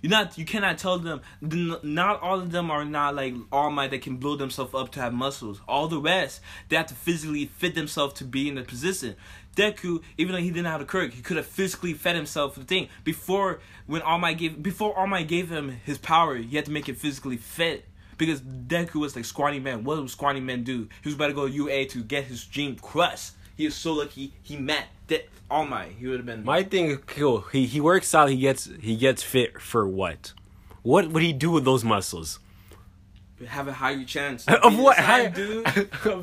You 0.00 0.08
not, 0.08 0.38
you 0.38 0.44
cannot 0.44 0.78
tell 0.78 0.98
them. 0.98 1.22
Not 1.40 2.22
all 2.22 2.40
of 2.40 2.52
them 2.52 2.70
are 2.70 2.84
not 2.84 3.16
like 3.16 3.34
All 3.50 3.70
Might 3.70 3.90
that 3.90 4.02
can 4.02 4.16
build 4.16 4.38
themselves 4.38 4.74
up 4.74 4.92
to 4.92 5.00
have 5.00 5.12
muscles. 5.12 5.60
All 5.66 5.88
the 5.88 6.00
rest, 6.00 6.40
they 6.68 6.76
have 6.76 6.86
to 6.86 6.94
physically 6.94 7.46
fit 7.46 7.74
themselves 7.74 8.14
to 8.14 8.24
be 8.24 8.48
in 8.48 8.54
the 8.54 8.62
position. 8.62 9.16
Deku, 9.56 10.02
even 10.16 10.34
though 10.34 10.40
he 10.40 10.50
didn't 10.50 10.66
have 10.66 10.80
a 10.80 10.84
quirk, 10.84 11.12
he 11.12 11.22
could 11.22 11.36
have 11.36 11.46
physically 11.46 11.92
fed 11.92 12.14
himself 12.14 12.54
the 12.54 12.62
thing 12.62 12.88
before 13.02 13.60
when 13.86 14.02
All 14.02 14.18
Might 14.18 14.38
gave 14.38 14.62
before 14.62 14.96
All 14.96 15.08
Might 15.08 15.26
gave 15.26 15.50
him 15.50 15.80
his 15.84 15.98
power. 15.98 16.36
He 16.36 16.54
had 16.54 16.66
to 16.66 16.70
make 16.70 16.88
it 16.88 16.96
physically 16.96 17.36
fit 17.36 17.84
because 18.18 18.40
Deku 18.40 18.96
was 18.96 19.16
like 19.16 19.24
Squatty 19.24 19.58
Man. 19.58 19.82
What 19.82 19.98
would 19.98 20.10
Squatty 20.10 20.40
Man 20.40 20.62
do? 20.62 20.88
He 21.02 21.08
was 21.08 21.14
about 21.14 21.28
to 21.28 21.34
go 21.34 21.46
UA 21.46 21.86
to 21.86 22.04
get 22.04 22.24
his 22.24 22.44
dream 22.44 22.76
crushed. 22.76 23.32
He 23.56 23.66
is 23.66 23.74
so 23.74 23.94
lucky 23.94 24.34
he 24.42 24.56
met 24.56 24.86
that 25.08 25.28
oh 25.50 25.56
All 25.56 25.66
Might. 25.66 25.92
He 25.98 26.06
would 26.06 26.18
have 26.18 26.26
been. 26.26 26.44
My 26.44 26.62
thing 26.62 26.86
is 26.86 26.98
cool. 27.06 27.42
He 27.52 27.66
he 27.66 27.80
works 27.80 28.14
out. 28.14 28.28
He 28.30 28.36
gets 28.38 28.68
he 28.80 28.96
gets 28.96 29.22
fit 29.22 29.60
for 29.60 29.86
what? 29.86 30.32
What 30.82 31.08
would 31.10 31.22
he 31.22 31.32
do 31.32 31.50
with 31.50 31.64
those 31.64 31.84
muscles? 31.84 32.38
have 33.46 33.68
a 33.68 33.72
higher 33.72 34.02
chance 34.04 34.44
Of 34.48 34.76
what? 34.78 34.96
the 34.96 35.02
Hi- 35.02 35.26
dude. 35.28 35.64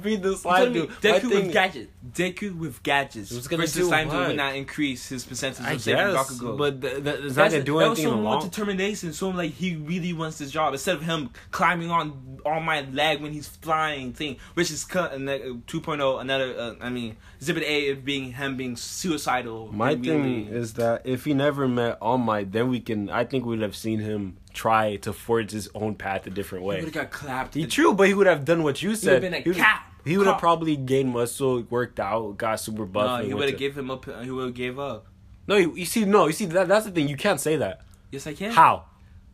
Be 0.03 0.17
the 0.17 0.31
I'm 0.31 0.35
slime 0.35 0.57
telling 0.73 0.75
you, 0.75 0.81
dude. 1.01 1.03
My 1.03 1.19
Deku 1.19 1.29
with 1.29 1.53
gadgets. 1.53 1.91
Deku 2.13 2.55
with 2.57 2.83
gadgets. 2.83 3.31
It 3.31 3.35
was 3.35 3.47
gonna 3.47 3.63
versus 3.63 3.75
do 3.75 3.87
slime 3.87 4.09
dude 4.09 4.27
would 4.27 4.37
not 4.37 4.55
increase 4.55 5.09
his 5.09 5.25
percentage 5.25 5.65
I 5.65 5.73
of 5.73 5.81
saving 5.81 5.99
guess, 6.13 6.15
Bakugo. 6.15 6.57
but 6.57 6.81
th- 6.81 7.03
th- 7.03 7.19
it's 7.23 7.35
not 7.35 7.51
gonna 7.51 7.63
do 7.63 7.79
that 7.79 7.89
was 7.89 7.99
anything 7.99 8.13
so 8.17 8.19
long. 8.19 8.41
determination. 8.43 9.13
So 9.13 9.29
like 9.29 9.51
he 9.51 9.75
really 9.75 10.13
wants 10.13 10.37
this 10.37 10.51
job 10.51 10.73
instead 10.73 10.95
of 10.95 11.01
him 11.03 11.29
climbing 11.51 11.89
on 11.91 12.39
on 12.45 12.63
my 12.63 12.81
leg 12.81 13.21
when 13.21 13.31
he's 13.33 13.47
flying 13.47 14.13
thing, 14.13 14.37
which 14.53 14.69
is 14.69 14.83
cut 14.85 15.13
and 15.13 15.27
2.0 15.27 16.21
another. 16.21 16.55
Uh, 16.57 16.75
I 16.79 16.89
mean, 16.89 17.17
Exhibit 17.39 17.63
A 17.63 17.89
of 17.89 18.05
being 18.05 18.33
him 18.33 18.55
being 18.57 18.75
suicidal. 18.75 19.71
My 19.73 19.95
thing 19.95 20.23
really- 20.23 20.57
is 20.57 20.73
that 20.73 21.01
if 21.05 21.25
he 21.25 21.33
never 21.33 21.67
met 21.67 21.97
All 22.01 22.17
Might, 22.17 22.51
then 22.51 22.69
we 22.69 22.79
can. 22.79 23.09
I 23.09 23.23
think 23.25 23.45
we'd 23.45 23.61
have 23.61 23.75
seen 23.75 23.99
him 23.99 24.37
try 24.53 24.95
to 24.97 25.11
forge 25.11 25.51
his 25.51 25.69
own 25.75 25.95
path 25.95 26.25
a 26.27 26.29
different 26.29 26.63
way. 26.65 26.77
he 26.77 26.85
would 26.85 26.95
have 26.95 27.09
got 27.09 27.11
clapped. 27.11 27.53
He 27.55 27.65
true, 27.67 27.93
but 27.93 28.07
he 28.07 28.13
would 28.13 28.27
have 28.27 28.45
done 28.45 28.63
what 28.63 28.81
you 28.81 28.95
said. 28.95 29.23
He 29.23 29.27
would've 29.29 29.31
been 29.31 29.41
a 29.41 29.43
would, 29.49 29.57
cat. 29.57 29.83
He 30.05 30.17
would 30.17 30.27
have 30.27 30.39
probably 30.39 30.75
gained 30.77 31.09
muscle, 31.09 31.61
worked 31.69 31.99
out, 31.99 32.37
got 32.37 32.59
super 32.59 32.85
buff. 32.85 33.21
No, 33.21 33.27
he 33.27 33.33
would 33.33 33.49
have 33.49 33.57
gave 33.59 33.77
him 33.77 33.89
up. 33.91 34.07
Uh, 34.07 34.21
he 34.21 34.31
would 34.31 34.45
have 34.45 34.53
gave 34.53 34.79
up. 34.79 35.07
No, 35.47 35.55
you, 35.57 35.75
you 35.75 35.85
see, 35.85 36.05
no, 36.05 36.27
you 36.27 36.33
see 36.33 36.45
that 36.45 36.67
that's 36.67 36.85
the 36.85 36.91
thing. 36.91 37.07
You 37.07 37.17
can't 37.17 37.39
say 37.39 37.55
that. 37.57 37.81
Yes, 38.11 38.25
I 38.27 38.33
can. 38.33 38.51
How? 38.51 38.85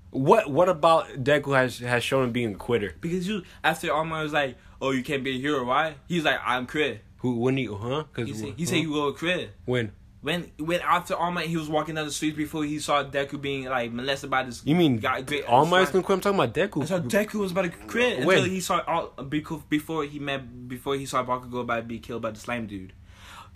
What 0.09 0.51
what 0.51 0.67
about 0.67 1.07
Deku 1.23 1.55
has 1.55 1.79
has 1.79 2.03
shown 2.03 2.25
him 2.25 2.31
being 2.31 2.53
a 2.55 2.57
quitter? 2.57 2.95
Because 2.99 3.27
you 3.27 3.43
after 3.63 3.93
All 3.93 4.03
Might 4.03 4.23
was 4.23 4.33
like, 4.33 4.57
oh, 4.81 4.91
you 4.91 5.03
can't 5.03 5.23
be 5.23 5.37
a 5.37 5.39
hero, 5.39 5.63
why? 5.63 5.95
He's 6.07 6.23
like, 6.25 6.39
I'm 6.43 6.67
quit. 6.67 7.01
Who 7.19 7.37
when 7.37 7.55
he 7.55 7.65
huh? 7.65 8.03
Cause 8.13 8.27
He 8.27 8.33
said 8.33 8.53
he 8.57 8.63
huh? 8.63 8.69
said 8.69 8.75
you 8.79 8.91
will 8.91 9.13
quit. 9.13 9.51
when 9.65 9.91
When 10.21 10.51
when 10.59 10.81
after 10.81 11.15
All 11.15 11.31
Might, 11.31 11.47
he 11.47 11.57
was 11.57 11.67
walking 11.67 11.95
down 11.95 12.05
the 12.05 12.11
streets 12.11 12.37
before 12.37 12.63
he 12.63 12.77
saw 12.77 13.03
Deku 13.03 13.41
being 13.41 13.65
like 13.65 13.91
molested 13.91 14.29
by 14.29 14.43
this. 14.43 14.61
you 14.63 14.75
mean 14.75 14.97
guy. 14.97 15.21
Great, 15.21 15.45
All 15.45 15.65
Might's 15.65 15.89
gonna 15.89 16.03
quit? 16.03 16.17
I'm 16.17 16.21
talking 16.21 16.39
about 16.39 16.53
Deku. 16.53 16.87
So 16.87 17.01
Deku 17.01 17.35
was 17.35 17.51
about 17.51 17.63
to 17.63 17.69
quit 17.69 18.23
When? 18.23 18.37
until 18.37 18.49
he 18.51 18.61
saw 18.61 18.81
all 18.85 19.23
because 19.23 19.61
before 19.67 20.03
he 20.05 20.19
met 20.19 20.67
before 20.67 20.95
he 20.95 21.07
saw 21.07 21.25
Bakugo 21.25 21.61
about 21.61 21.77
to 21.77 21.81
be 21.83 21.97
killed 21.97 22.21
by 22.21 22.31
the 22.31 22.39
slime 22.39 22.67
dude. 22.67 22.93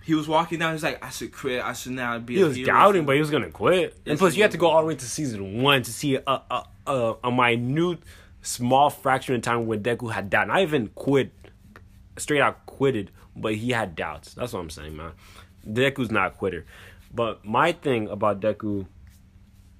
He 0.03 0.13
was 0.15 0.27
walking 0.27 0.59
down. 0.59 0.73
He's 0.73 0.83
like, 0.83 1.03
I 1.03 1.09
should 1.09 1.31
quit. 1.31 1.63
I 1.63 1.73
should 1.73 1.93
now 1.93 2.17
be. 2.19 2.35
He 2.35 2.43
was 2.43 2.55
hero." 2.55 2.67
doubting, 2.67 3.05
but 3.05 3.13
he 3.13 3.19
was 3.21 3.29
gonna 3.29 3.49
quit. 3.51 3.95
and 4.05 4.17
plus, 4.17 4.35
you 4.35 4.41
have 4.41 4.51
to 4.51 4.57
go 4.57 4.67
all 4.67 4.81
the 4.81 4.87
way 4.87 4.95
to 4.95 5.05
season 5.05 5.61
one 5.61 5.83
to 5.83 5.91
see 5.91 6.15
a 6.15 6.21
a, 6.27 6.63
a, 6.87 7.15
a 7.25 7.31
minute, 7.31 7.99
small 8.41 8.89
fraction 8.89 9.35
of 9.35 9.41
time 9.41 9.67
when 9.67 9.83
Deku 9.83 10.11
had 10.11 10.29
doubt. 10.31 10.47
Not 10.47 10.61
even 10.61 10.87
quit, 10.89 11.31
straight 12.17 12.41
out 12.41 12.65
quitted, 12.65 13.11
but 13.35 13.55
he 13.55 13.71
had 13.71 13.95
doubts. 13.95 14.33
That's 14.33 14.53
what 14.53 14.59
I'm 14.59 14.69
saying, 14.69 14.95
man. 14.95 15.11
Deku's 15.67 16.11
not 16.11 16.27
a 16.27 16.31
quitter. 16.31 16.65
But 17.13 17.45
my 17.45 17.71
thing 17.71 18.09
about 18.09 18.41
Deku 18.41 18.87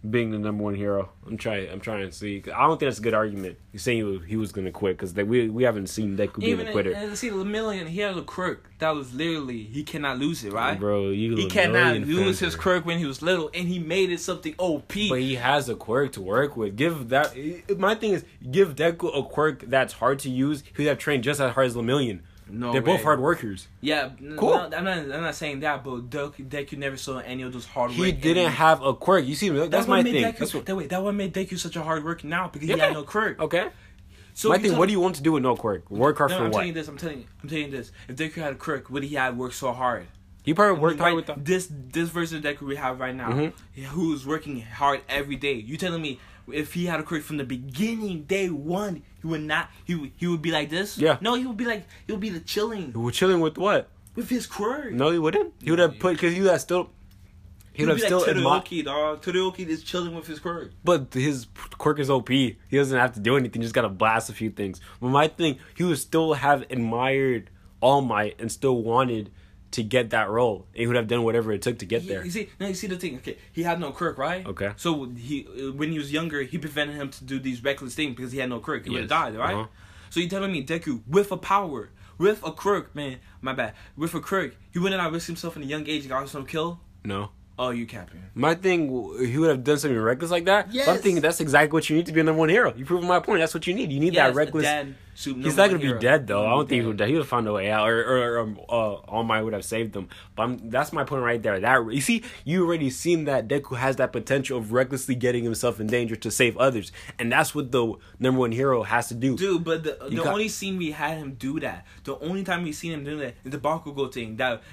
being 0.09 0.31
the 0.31 0.37
number 0.37 0.63
one 0.63 0.75
hero, 0.75 1.09
I'm 1.25 1.37
trying. 1.37 1.69
I'm 1.69 1.79
trying 1.79 2.05
to 2.05 2.11
see. 2.11 2.43
I 2.53 2.67
don't 2.67 2.79
think 2.79 2.87
that's 2.87 2.99
a 2.99 3.01
good 3.01 3.13
argument. 3.13 3.57
He's 3.71 3.81
saying 3.81 3.97
he 3.97 4.03
was, 4.03 4.19
he 4.25 4.35
was 4.37 4.51
gonna 4.51 4.71
quit 4.71 4.97
because 4.97 5.13
we 5.13 5.49
we 5.49 5.63
haven't 5.63 5.87
seen 5.87 6.15
Deku 6.17 6.39
being 6.39 6.51
Even 6.51 6.67
a 6.67 6.71
quitter. 6.71 6.91
and 6.91 7.17
see, 7.17 7.29
Lemillion, 7.29 7.87
he 7.87 8.01
has 8.01 8.15
a 8.15 8.21
quirk 8.21 8.69
that 8.79 8.91
was 8.91 9.13
literally 9.13 9.63
he 9.63 9.83
cannot 9.83 10.19
lose 10.19 10.43
it, 10.43 10.53
right? 10.53 10.79
Bro, 10.79 11.09
you 11.09 11.35
He 11.35 11.49
cannot 11.49 11.97
lose 11.97 12.39
his 12.39 12.55
quirk 12.55 12.85
when 12.85 12.99
he 12.99 13.05
was 13.05 13.21
little, 13.21 13.49
and 13.53 13.67
he 13.67 13.79
made 13.79 14.11
it 14.11 14.19
something 14.19 14.55
OP. 14.57 14.93
But 15.09 15.19
he 15.19 15.35
has 15.35 15.69
a 15.69 15.75
quirk 15.75 16.13
to 16.13 16.21
work 16.21 16.55
with. 16.55 16.75
Give 16.75 17.09
that. 17.09 17.35
My 17.77 17.95
thing 17.95 18.13
is, 18.13 18.25
give 18.51 18.75
Deku 18.75 19.17
a 19.17 19.23
quirk 19.23 19.61
that's 19.61 19.93
hard 19.93 20.19
to 20.19 20.29
use. 20.29 20.63
He 20.75 20.83
would 20.83 20.87
have 20.89 20.97
trained 20.99 21.23
just 21.23 21.39
as 21.39 21.53
hard 21.53 21.67
as 21.67 21.75
Lemillion. 21.75 22.21
No, 22.49 22.71
They're 22.71 22.81
both 22.81 23.01
hard 23.03 23.19
workers. 23.19 23.67
Yeah, 23.81 24.09
Cool. 24.37 24.53
no, 24.53 24.63
I'm 24.77 24.83
not. 24.83 24.97
I'm 24.97 25.09
not 25.21 25.35
saying 25.35 25.61
that, 25.61 25.83
but 25.83 26.09
Deku, 26.09 26.47
Deku 26.47 26.77
never 26.77 26.97
saw 26.97 27.17
any 27.19 27.43
of 27.43 27.53
those 27.53 27.65
hard. 27.65 27.91
He 27.91 28.01
work 28.11 28.21
didn't 28.21 28.45
and- 28.45 28.53
have 28.55 28.81
a 28.83 28.93
quirk. 28.93 29.25
You 29.25 29.35
see, 29.35 29.49
that's, 29.49 29.69
That's 29.69 29.87
my 29.87 30.03
thing. 30.03 30.15
Deku, 30.15 30.37
That's 30.37 30.53
what, 30.53 30.65
that, 30.65 30.75
wait, 30.75 30.89
that 30.89 31.01
what 31.03 31.15
made 31.15 31.33
Deku 31.33 31.57
such 31.57 31.75
a 31.75 31.81
hard 31.83 32.03
worker 32.03 32.27
now 32.27 32.47
because 32.47 32.67
he 32.69 32.77
had 32.77 32.93
no 32.93 33.03
quirk. 33.03 33.39
okay. 33.41 33.69
So 34.33 34.49
my 34.49 34.55
you 34.55 34.61
thing. 34.63 34.71
tell- 34.71 34.79
What 34.79 34.87
do 34.87 34.91
you 34.91 34.99
want 34.99 35.15
to 35.15 35.23
do 35.23 35.31
with 35.31 35.43
no 35.43 35.55
quirk? 35.55 35.89
Work 35.89 36.17
hard 36.17 36.31
No, 36.31 36.37
for 36.37 36.43
I'm 36.43 36.51
what? 36.51 36.57
telling 36.59 36.67
you 36.67 36.73
this. 36.73 36.87
I'm 36.87 36.97
telling 36.97 37.19
you. 37.19 37.25
I'm 37.41 37.47
telling 37.49 37.65
you 37.65 37.71
this. 37.71 37.91
If 38.09 38.15
Deku 38.17 38.33
had 38.35 38.51
a 38.53 38.55
quirk, 38.57 38.89
would 38.89 39.03
he 39.03 39.15
have 39.15 39.35
worked 39.37 39.55
so 39.55 39.71
hard? 39.71 40.07
He 40.43 40.53
probably 40.53 40.79
worked 40.79 40.99
right, 40.99 41.05
hard 41.05 41.15
with 41.15 41.25
that. 41.27 41.43
this 41.43 41.67
this 41.71 42.09
version 42.09 42.37
of 42.37 42.43
Deku 42.43 42.61
we 42.67 42.75
have 42.75 42.99
right 42.99 43.15
now, 43.15 43.29
Mhm. 43.31 43.53
who's 43.85 44.27
working 44.27 44.61
hard 44.61 45.01
every 45.09 45.35
day. 45.37 45.53
You 45.53 45.77
telling 45.77 46.01
me 46.01 46.19
if 46.51 46.73
he 46.73 46.85
had 46.85 46.99
a 46.99 47.03
quirk 47.03 47.23
from 47.23 47.37
the 47.37 47.43
beginning, 47.43 48.23
day 48.23 48.49
one, 48.49 49.03
he 49.21 49.27
would 49.27 49.41
not. 49.41 49.69
He 49.83 49.95
would, 49.95 50.11
he 50.15 50.27
would 50.27 50.41
be 50.41 50.51
like 50.51 50.69
this. 50.69 50.97
Yeah. 50.97 51.17
No, 51.21 51.35
he 51.35 51.45
would 51.45 51.57
be 51.57 51.65
like 51.65 51.85
he 52.05 52.13
would 52.13 52.21
be 52.21 52.29
the 52.29 52.39
chilling 52.39 52.93
We're 52.93 53.11
chilling 53.11 53.39
with 53.41 53.57
what? 53.57 53.89
with 54.15 54.29
his 54.29 54.47
quirk. 54.47 54.93
No, 54.93 55.11
he 55.11 55.19
wouldn't. 55.19 55.53
He 55.61 55.69
would 55.69 55.79
have 55.79 55.99
put 55.99 56.13
because 56.13 56.33
he 56.33 56.41
would 56.41 56.61
still. 56.61 56.89
He 57.73 57.81
he 57.81 57.85
would 57.85 57.93
would 57.95 58.01
have 58.01 58.03
be 58.03 58.07
still 58.07 58.19
like 58.19 58.37
admired. 58.37 58.65
Todoroki, 58.65 58.85
dog. 58.85 59.21
Todoroki 59.21 59.67
is 59.67 59.83
chilling 59.83 60.15
with 60.15 60.27
his 60.27 60.39
quirk. 60.39 60.71
But 60.83 61.13
his 61.13 61.47
quirk 61.77 61.99
is 61.99 62.09
OP. 62.09 62.29
He 62.29 62.57
doesn't 62.71 62.97
have 62.97 63.13
to 63.15 63.19
do 63.19 63.35
anything. 63.35 63.61
Just 63.61 63.75
gotta 63.75 63.89
blast 63.89 64.29
a 64.29 64.33
few 64.33 64.49
things. 64.49 64.79
But 65.01 65.09
my 65.09 65.27
thing, 65.27 65.59
he 65.75 65.83
would 65.83 65.97
still 65.97 66.35
have 66.35 66.63
admired 66.69 67.49
All 67.81 68.01
Might 68.01 68.39
and 68.39 68.49
still 68.49 68.81
wanted 68.81 69.29
to 69.71 69.83
get 69.83 70.11
that 70.11 70.29
role. 70.29 70.67
He 70.73 70.87
would 70.87 70.95
have 70.95 71.07
done 71.07 71.23
whatever 71.23 71.51
it 71.51 71.61
took 71.61 71.79
to 71.79 71.85
get 71.85 72.03
He- 72.03 72.09
there. 72.09 72.23
You 72.23 72.31
see, 72.31 72.49
now 72.59 72.67
you 72.67 72.73
see 72.73 72.87
the 72.87 72.97
thing. 72.97 73.17
Okay, 73.17 73.37
he 73.51 73.63
had 73.63 73.79
no 73.79 73.91
quirk, 73.91 74.17
right? 74.17 74.45
Okay. 74.45 74.71
So 74.77 75.05
he, 75.09 75.47
uh, 75.47 75.73
when 75.73 75.91
he 75.91 75.97
was 75.97 76.11
younger, 76.11 76.43
he 76.43 76.57
prevented 76.57 76.95
him 76.95 77.09
to 77.09 77.23
do 77.23 77.39
these 77.39 77.63
reckless 77.63 77.95
things 77.95 78.15
because 78.15 78.31
he 78.31 78.39
had 78.39 78.49
no 78.49 78.59
quirk. 78.59 78.85
He 78.85 78.89
would 78.91 79.01
have 79.01 79.09
died, 79.09 79.35
right? 79.35 79.53
Uh-huh. 79.55 79.67
So 80.09 80.19
you 80.19 80.29
telling 80.29 80.51
me 80.51 80.65
Deku 80.65 81.01
with 81.07 81.31
a 81.31 81.37
power, 81.37 81.89
with 82.17 82.41
a 82.45 82.51
quirk, 82.51 82.95
man, 82.95 83.17
my 83.41 83.53
bad, 83.53 83.73
with 83.97 84.13
a 84.13 84.21
quirk, 84.21 84.55
he 84.71 84.79
wouldn't 84.79 85.01
have 85.01 85.11
risked 85.11 85.27
himself 85.27 85.57
in 85.57 85.63
a 85.63 85.65
young 85.65 85.87
age 85.87 86.01
and 86.01 86.09
got 86.09 86.19
himself 86.19 86.47
killed? 86.47 86.77
No. 87.03 87.31
Oh, 87.57 87.69
you 87.69 87.85
capping? 87.85 88.21
My 88.33 88.53
thing, 88.53 88.89
he 89.25 89.37
would 89.37 89.49
have 89.49 89.63
done 89.63 89.77
something 89.79 89.97
reckless 89.97 90.29
like 90.29 90.43
that. 90.45 90.67
But 90.73 90.87
I'm 90.89 90.97
thinking 90.97 91.21
that's 91.21 91.39
exactly 91.39 91.71
what 91.77 91.89
you 91.89 91.95
need 91.95 92.05
to 92.07 92.11
be 92.11 92.19
a 92.19 92.23
number 92.23 92.39
one 92.39 92.49
hero. 92.49 92.73
You 92.75 92.83
proved 92.85 93.07
my 93.07 93.21
point. 93.21 93.39
That's 93.39 93.53
what 93.53 93.65
you 93.65 93.73
need. 93.73 93.93
You 93.93 93.99
need 94.01 94.13
Yes, 94.13 94.27
that 94.33 94.35
reckless. 94.35 94.63
dead, 94.65 94.95
He's 95.17 95.55
not 95.55 95.69
gonna 95.69 95.79
be 95.79 95.93
dead 95.97 96.27
though. 96.27 96.45
I 96.45 96.49
don't 96.49 96.67
think 96.67 96.81
he 96.81 96.87
would. 96.87 96.97
die. 96.97 97.05
He 97.07 97.13
would 97.13 97.19
have 97.21 97.29
found 97.29 97.47
a 97.47 97.53
way 97.53 97.71
out, 97.71 97.87
or 97.87 98.03
or, 98.03 98.17
or 98.33 98.39
um, 98.39 98.59
uh, 98.67 98.95
All 98.95 99.23
Might 99.23 99.43
would 99.43 99.53
have 99.53 99.63
saved 99.63 99.95
him. 99.95 100.09
But 100.35 100.43
I'm, 100.43 100.69
that's 100.69 100.91
my 100.91 101.05
point 101.05 101.23
right 101.23 101.41
there. 101.41 101.57
That 101.61 101.89
you 101.93 102.01
see, 102.01 102.21
you 102.43 102.65
already 102.65 102.89
seen 102.89 103.23
that 103.23 103.47
Deku 103.47 103.77
has 103.77 103.95
that 103.95 104.11
potential 104.11 104.57
of 104.57 104.73
recklessly 104.73 105.15
getting 105.15 105.45
himself 105.45 105.79
in 105.79 105.87
danger 105.87 106.17
to 106.17 106.29
save 106.29 106.57
others, 106.57 106.91
and 107.17 107.31
that's 107.31 107.55
what 107.55 107.71
the 107.71 107.93
number 108.19 108.41
one 108.41 108.51
hero 108.51 108.83
has 108.83 109.07
to 109.07 109.13
do. 109.13 109.37
Dude, 109.37 109.63
but 109.63 109.85
the 109.85 109.97
You 110.09 110.17
the 110.17 110.23
got- 110.23 110.33
only 110.33 110.49
scene 110.49 110.75
we 110.77 110.91
had 110.91 111.17
him 111.17 111.35
do 111.39 111.61
that, 111.61 111.85
the 112.03 112.19
only 112.19 112.43
time 112.43 112.63
we 112.63 112.73
seen 112.73 112.91
him 112.91 113.05
do 113.05 113.17
that 113.19 113.35
is 113.45 113.51
the 113.53 113.57
Bakugo 113.57 114.11
thing. 114.13 114.35
That 114.35 114.63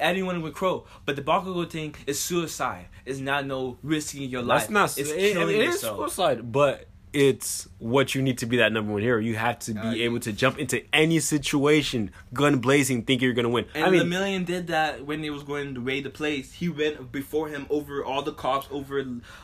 anyone 0.00 0.42
would 0.42 0.54
Crow, 0.54 0.86
but 1.04 1.16
the 1.16 1.22
Bakugo 1.22 1.68
thing 1.68 1.94
is 2.06 2.20
suicide. 2.20 2.86
It's 3.04 3.20
not 3.20 3.46
no 3.46 3.78
risking 3.82 4.28
your 4.30 4.42
life. 4.42 4.68
That's 4.68 4.70
not. 4.70 4.98
It's 4.98 5.10
it, 5.10 5.18
it 5.18 5.32
killing 5.34 5.56
is 5.56 5.66
yourself. 5.66 5.98
suicide, 5.98 6.52
but 6.52 6.88
it's 7.12 7.68
what 7.78 8.14
you 8.14 8.22
need 8.22 8.38
to 8.38 8.46
be 8.46 8.56
that 8.58 8.72
number 8.72 8.92
one 8.92 9.02
hero. 9.02 9.20
You 9.20 9.36
have 9.36 9.58
to 9.60 9.72
be 9.72 9.78
Uh, 9.80 9.92
able 9.92 10.20
to 10.20 10.32
jump 10.32 10.58
into 10.58 10.82
any 10.92 11.20
situation, 11.20 12.10
gun 12.32 12.58
blazing, 12.58 13.02
think 13.02 13.22
you're 13.22 13.32
gonna 13.32 13.48
win. 13.48 13.66
And 13.74 13.84
I 13.84 13.90
mean, 13.90 14.02
Lemillion 14.02 14.44
did 14.44 14.66
that 14.68 15.04
when 15.06 15.22
he 15.22 15.30
was 15.30 15.42
going 15.42 15.74
to 15.74 15.80
raid 15.80 16.04
the 16.04 16.10
place. 16.10 16.52
He 16.52 16.68
went 16.68 17.12
before 17.12 17.48
him 17.48 17.66
over 17.70 18.04
all 18.04 18.22
the 18.22 18.32
cops, 18.32 18.66
over 18.70 18.98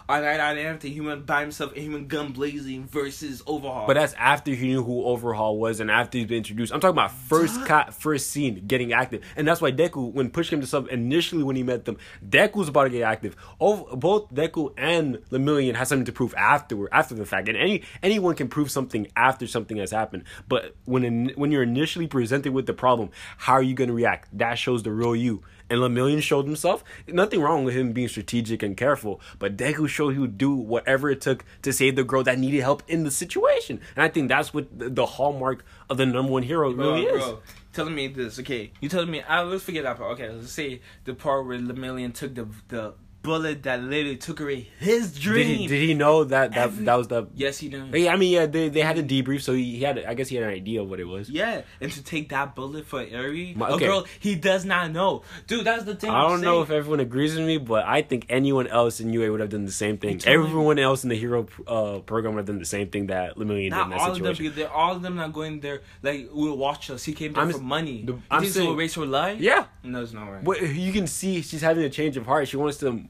I 0.08 0.18
and 0.18 0.58
everything. 0.58 0.92
He 0.92 1.00
went 1.00 1.26
by 1.26 1.40
himself 1.42 1.72
and 1.74 1.82
he 1.82 1.88
went 1.88 2.08
gun 2.08 2.32
blazing 2.32 2.86
versus 2.86 3.42
Overhaul. 3.46 3.86
But 3.86 3.94
that's 3.94 4.14
after 4.14 4.52
he 4.52 4.66
knew 4.66 4.82
who 4.82 5.04
Overhaul 5.04 5.58
was 5.58 5.80
and 5.80 5.90
after 5.90 6.18
he's 6.18 6.26
been 6.26 6.38
introduced. 6.38 6.72
I'm 6.72 6.80
talking 6.80 6.94
about 6.94 7.12
first 7.12 7.64
cut, 7.66 7.94
first 7.94 8.30
scene, 8.30 8.64
getting 8.66 8.92
active, 8.92 9.22
and 9.36 9.46
that's 9.46 9.60
why 9.60 9.72
Deku, 9.72 10.12
when 10.12 10.30
Push 10.30 10.50
came 10.50 10.60
to 10.60 10.66
sub 10.66 10.88
initially 10.90 11.42
when 11.42 11.56
he 11.56 11.62
met 11.62 11.84
them, 11.84 11.96
Deku's 12.26 12.68
about 12.68 12.84
to 12.84 12.90
get 12.90 13.02
active. 13.02 13.36
Ov- 13.60 13.98
both 13.98 14.32
Deku 14.34 14.72
and 14.76 15.18
Lemillion 15.30 15.74
has 15.74 15.88
something 15.88 16.06
to 16.06 16.12
prove 16.12 16.34
afterward, 16.34 16.88
after 16.92 17.14
the 17.14 17.24
fact, 17.26 17.48
and 17.48 17.56
any 17.56 17.82
any 18.02 18.18
anyone 18.24 18.36
can 18.36 18.48
prove 18.48 18.70
something 18.70 19.06
after 19.16 19.46
something 19.46 19.76
has 19.76 19.90
happened. 19.90 20.24
But 20.48 20.74
when 20.86 21.04
in, 21.04 21.32
when 21.36 21.52
you're 21.52 21.62
initially 21.62 22.06
presented 22.06 22.52
with 22.52 22.66
the 22.66 22.72
problem, 22.72 23.10
how 23.36 23.54
are 23.54 23.62
you 23.62 23.74
going 23.74 23.88
to 23.88 23.94
react? 23.94 24.28
That 24.36 24.54
shows 24.54 24.82
the 24.82 24.92
real 24.92 25.14
you. 25.14 25.42
And 25.68 25.80
Lemillion 25.80 26.22
showed 26.22 26.46
himself. 26.46 26.84
Nothing 27.06 27.40
wrong 27.40 27.64
with 27.64 27.74
him 27.74 27.92
being 27.92 28.08
strategic 28.08 28.62
and 28.62 28.76
careful, 28.76 29.20
but 29.38 29.56
Deku 29.56 29.88
showed 29.88 30.10
he 30.10 30.18
would 30.18 30.38
do 30.38 30.54
whatever 30.54 31.10
it 31.10 31.20
took 31.20 31.44
to 31.62 31.72
save 31.72 31.96
the 31.96 32.04
girl 32.04 32.22
that 32.22 32.38
needed 32.38 32.60
help 32.60 32.82
in 32.88 33.04
the 33.04 33.10
situation. 33.10 33.80
And 33.96 34.02
I 34.02 34.08
think 34.08 34.28
that's 34.28 34.54
what 34.54 34.78
the, 34.78 34.90
the 34.90 35.06
hallmark 35.06 35.64
of 35.90 35.96
the 35.96 36.06
number 36.06 36.32
one 36.32 36.42
hero 36.42 36.72
bro, 36.72 36.94
really 36.94 37.06
is. 37.06 37.22
bro, 37.22 37.40
telling 37.72 37.94
me 37.94 38.08
this, 38.08 38.38
okay? 38.40 38.72
You 38.80 38.88
telling 38.88 39.10
me? 39.10 39.22
I, 39.22 39.42
let's 39.42 39.64
forget 39.64 39.84
that 39.84 39.96
part. 39.96 40.12
Okay, 40.12 40.30
let's 40.30 40.52
say 40.52 40.80
the 41.04 41.14
part 41.14 41.46
where 41.46 41.58
Lemillion 41.58 42.14
took 42.14 42.34
the 42.34 42.46
the 42.68 42.94
bullet 43.24 43.62
that 43.64 43.82
literally 43.82 44.16
took 44.16 44.38
away 44.40 44.68
his 44.78 45.12
Did 45.14 45.22
dream. 45.22 45.46
he, 45.58 45.66
did 45.66 45.80
he 45.88 45.94
know 45.94 46.22
that 46.24 46.52
that, 46.52 46.58
Every- 46.68 46.84
that 46.84 46.94
was 46.94 47.08
the? 47.08 47.26
yes, 47.34 47.58
he 47.58 47.68
did. 47.70 47.92
Yeah, 47.94 48.12
I 48.12 48.16
mean, 48.16 48.30
yeah, 48.32 48.46
they, 48.46 48.68
they 48.68 48.80
had 48.82 48.98
a 48.98 49.02
debrief, 49.02 49.40
so 49.42 49.54
he, 49.54 49.76
he 49.78 49.82
had. 49.82 49.98
I 50.04 50.14
guess 50.14 50.28
he 50.28 50.36
had 50.36 50.44
an 50.44 50.50
idea 50.50 50.82
of 50.82 50.88
what 50.90 51.00
it 51.00 51.04
was. 51.08 51.28
Yeah, 51.28 51.62
and 51.80 51.90
to 51.90 52.04
take 52.04 52.28
that 52.28 52.54
bullet 52.54 52.86
for 52.86 53.00
Eri, 53.00 53.54
My- 53.56 53.70
a 53.70 53.78
girl 53.78 54.06
he 54.20 54.34
does 54.36 54.64
not 54.64 54.92
know, 54.92 55.22
dude. 55.46 55.64
That's 55.64 55.84
the 55.84 55.96
thing. 55.96 56.10
I 56.10 56.28
don't 56.28 56.42
know 56.42 56.62
if 56.62 56.70
everyone 56.70 57.00
agrees 57.00 57.34
with 57.34 57.46
me, 57.46 57.58
but 57.58 57.84
I 57.86 58.02
think 58.02 58.26
anyone 58.28 58.66
else 58.68 59.00
in 59.00 59.10
UA 59.12 59.30
would 59.32 59.40
have 59.40 59.50
done 59.50 59.64
the 59.64 59.72
same 59.72 59.96
thing. 59.98 60.20
Everyone 60.26 60.78
else 60.78 61.02
in 61.02 61.08
the 61.08 61.16
hero 61.16 61.46
uh, 61.66 61.98
program 62.00 62.34
would 62.34 62.40
have 62.40 62.46
done 62.46 62.58
the 62.58 62.64
same 62.66 62.88
thing 62.90 63.06
that 63.06 63.36
Lemillion 63.36 63.56
did 63.56 63.64
in 63.64 63.70
Not 63.70 63.90
that 63.90 63.98
all 64.00 64.10
of 64.10 64.14
them, 64.18 64.24
situation. 64.34 64.44
because 64.44 64.56
they're 64.56 64.70
all 64.72 64.94
of 64.96 65.02
them 65.02 65.16
not 65.16 65.32
going 65.32 65.60
there. 65.60 65.80
Like 66.02 66.28
we'll 66.32 66.56
watch 66.58 66.90
us. 66.90 67.02
He 67.04 67.14
came 67.14 67.32
there 67.32 67.42
I'm 67.42 67.50
for 67.50 67.58
money. 67.58 68.02
the- 68.04 68.18
I'm 68.30 68.44
saying- 68.44 68.66
will 68.68 68.74
erase 68.74 68.94
her 68.94 69.06
life? 69.06 69.40
Yeah, 69.40 69.64
No, 69.82 70.02
it's 70.02 70.12
not 70.12 70.28
right. 70.30 70.44
but 70.44 70.60
you 70.62 70.92
can 70.92 71.06
see 71.06 71.40
she's 71.42 71.62
having 71.62 71.84
a 71.84 71.90
change 71.90 72.16
of 72.18 72.26
heart. 72.26 72.48
She 72.48 72.56
wants 72.58 72.76
to 72.78 73.00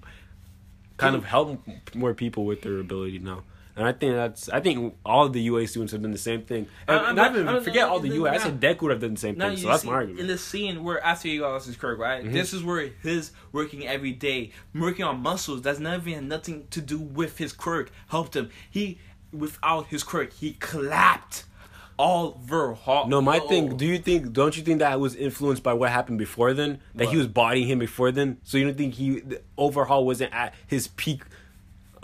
kind 0.96 1.16
of 1.16 1.24
help 1.24 1.60
more 1.94 2.14
people 2.14 2.44
with 2.44 2.62
their 2.62 2.78
ability 2.78 3.18
now. 3.18 3.42
And 3.76 3.86
I 3.88 3.92
think 3.92 4.14
that's 4.14 4.48
I 4.48 4.60
think 4.60 4.94
all 5.04 5.28
the 5.28 5.40
UA 5.40 5.66
students 5.66 5.92
have 5.92 6.02
done 6.02 6.12
the 6.12 6.18
same 6.18 6.42
thing. 6.42 6.68
And 6.86 6.98
I'm 6.98 7.02
not 7.02 7.16
not- 7.16 7.30
even 7.32 7.46
not- 7.46 7.64
forget 7.64 7.88
all 7.88 7.98
the 7.98 8.08
UA. 8.08 8.30
I 8.30 8.36
said 8.38 8.60
Deku 8.60 8.82
would 8.82 8.92
have 8.92 9.00
done 9.00 9.14
the 9.14 9.20
same 9.20 9.34
thing. 9.34 9.56
So 9.56 9.68
that's 9.68 9.82
see, 9.82 9.88
my 9.88 9.94
argument. 9.94 10.20
in 10.20 10.26
the 10.28 10.38
scene 10.38 10.84
where 10.84 11.02
after 11.04 11.26
he 11.26 11.40
lost 11.40 11.66
his 11.66 11.76
quirk, 11.76 11.98
right? 11.98 12.22
Mm-hmm. 12.22 12.32
This 12.32 12.52
is 12.52 12.62
where 12.62 12.90
his 13.02 13.32
working 13.50 13.84
every 13.86 14.12
day, 14.12 14.52
working 14.74 15.04
on 15.04 15.20
muscles. 15.20 15.62
That's 15.62 15.80
not 15.80 15.98
even 16.00 16.12
had 16.12 16.24
nothing 16.24 16.68
to 16.70 16.80
do 16.80 16.98
with 16.98 17.38
his 17.38 17.52
quirk 17.52 17.90
Helped 18.08 18.36
him. 18.36 18.50
He 18.70 18.98
without 19.32 19.88
his 19.88 20.04
quirk, 20.04 20.32
he 20.32 20.52
clapped 20.52 21.44
Overhaul. 21.98 23.06
No, 23.08 23.20
my 23.20 23.38
thing. 23.38 23.76
Do 23.76 23.86
you 23.86 23.98
think? 23.98 24.32
Don't 24.32 24.56
you 24.56 24.62
think 24.62 24.80
that 24.80 24.98
was 24.98 25.14
influenced 25.14 25.62
by 25.62 25.72
what 25.72 25.90
happened 25.90 26.18
before 26.18 26.52
then? 26.52 26.80
That 26.94 27.08
he 27.08 27.16
was 27.16 27.26
bodying 27.26 27.68
him 27.68 27.78
before 27.78 28.10
then. 28.10 28.38
So 28.42 28.58
you 28.58 28.64
don't 28.64 28.76
think 28.76 28.94
he 28.94 29.20
the 29.20 29.42
overhaul 29.56 30.04
wasn't 30.04 30.34
at 30.34 30.54
his 30.66 30.88
peak 30.88 31.22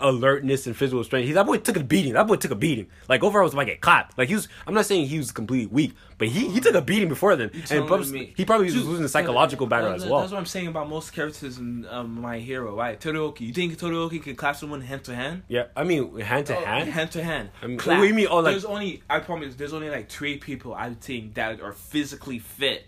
alertness 0.01 0.67
and 0.67 0.75
physical 0.75 1.03
strength. 1.03 1.27
He, 1.27 1.33
that 1.33 1.45
boy 1.45 1.57
took 1.57 1.77
a 1.77 1.83
beating. 1.83 2.13
That 2.13 2.27
boy 2.27 2.35
took 2.35 2.51
a 2.51 2.55
beating. 2.55 2.87
Like 3.07 3.23
overall, 3.23 3.45
was 3.45 3.53
like 3.53 3.67
a 3.69 3.75
clap. 3.77 4.17
Like 4.17 4.27
he 4.29 4.35
was. 4.35 4.47
I'm 4.67 4.73
not 4.73 4.85
saying 4.85 5.07
he 5.07 5.17
was 5.17 5.31
completely 5.31 5.67
weak, 5.67 5.93
but 6.17 6.27
he, 6.27 6.49
he 6.49 6.59
took 6.59 6.75
a 6.75 6.81
beating 6.81 7.07
before 7.09 7.35
then, 7.35 7.51
and 7.69 7.87
probably- 7.87 8.33
he 8.35 8.43
probably 8.45 8.65
was 8.65 8.73
Dude, 8.75 8.85
losing 8.85 9.03
the 9.03 9.09
psychological 9.09 9.67
battle 9.67 9.89
that's- 9.89 10.03
as 10.03 10.09
well. 10.09 10.19
That's 10.21 10.31
what 10.31 10.39
I'm 10.39 10.45
saying 10.45 10.67
about 10.67 10.89
most 10.89 11.13
characters 11.13 11.57
in 11.57 11.85
um, 11.89 12.19
My 12.21 12.39
Hero, 12.39 12.75
right? 12.75 12.99
Todoroki. 12.99 13.41
You 13.41 13.53
think 13.53 13.77
Todoroki 13.77 14.21
could 14.21 14.37
clap 14.37 14.55
someone 14.55 14.81
hand 14.81 15.03
to 15.05 15.15
hand? 15.15 15.43
Yeah, 15.47 15.65
I 15.75 15.83
mean 15.83 16.19
hand 16.19 16.47
to 16.47 16.57
Oh, 16.57 16.65
hand. 16.65 16.89
hand 16.89 17.11
to 17.11 17.23
hand. 17.23 17.49
I 17.61 17.67
mean, 17.67 17.77
Clap. 17.77 17.97
what 17.97 18.03
do 18.03 18.07
you 18.07 18.13
mean? 18.13 18.27
Oh, 18.29 18.37
like- 18.39 18.53
there's 18.53 18.65
only 18.65 19.03
I 19.09 19.19
promise. 19.19 19.55
There's 19.55 19.73
only 19.73 19.89
like 19.89 20.09
three 20.09 20.37
people 20.37 20.73
I 20.73 20.93
think 20.95 21.35
that 21.35 21.61
are 21.61 21.73
physically 21.73 22.39
fit. 22.39 22.85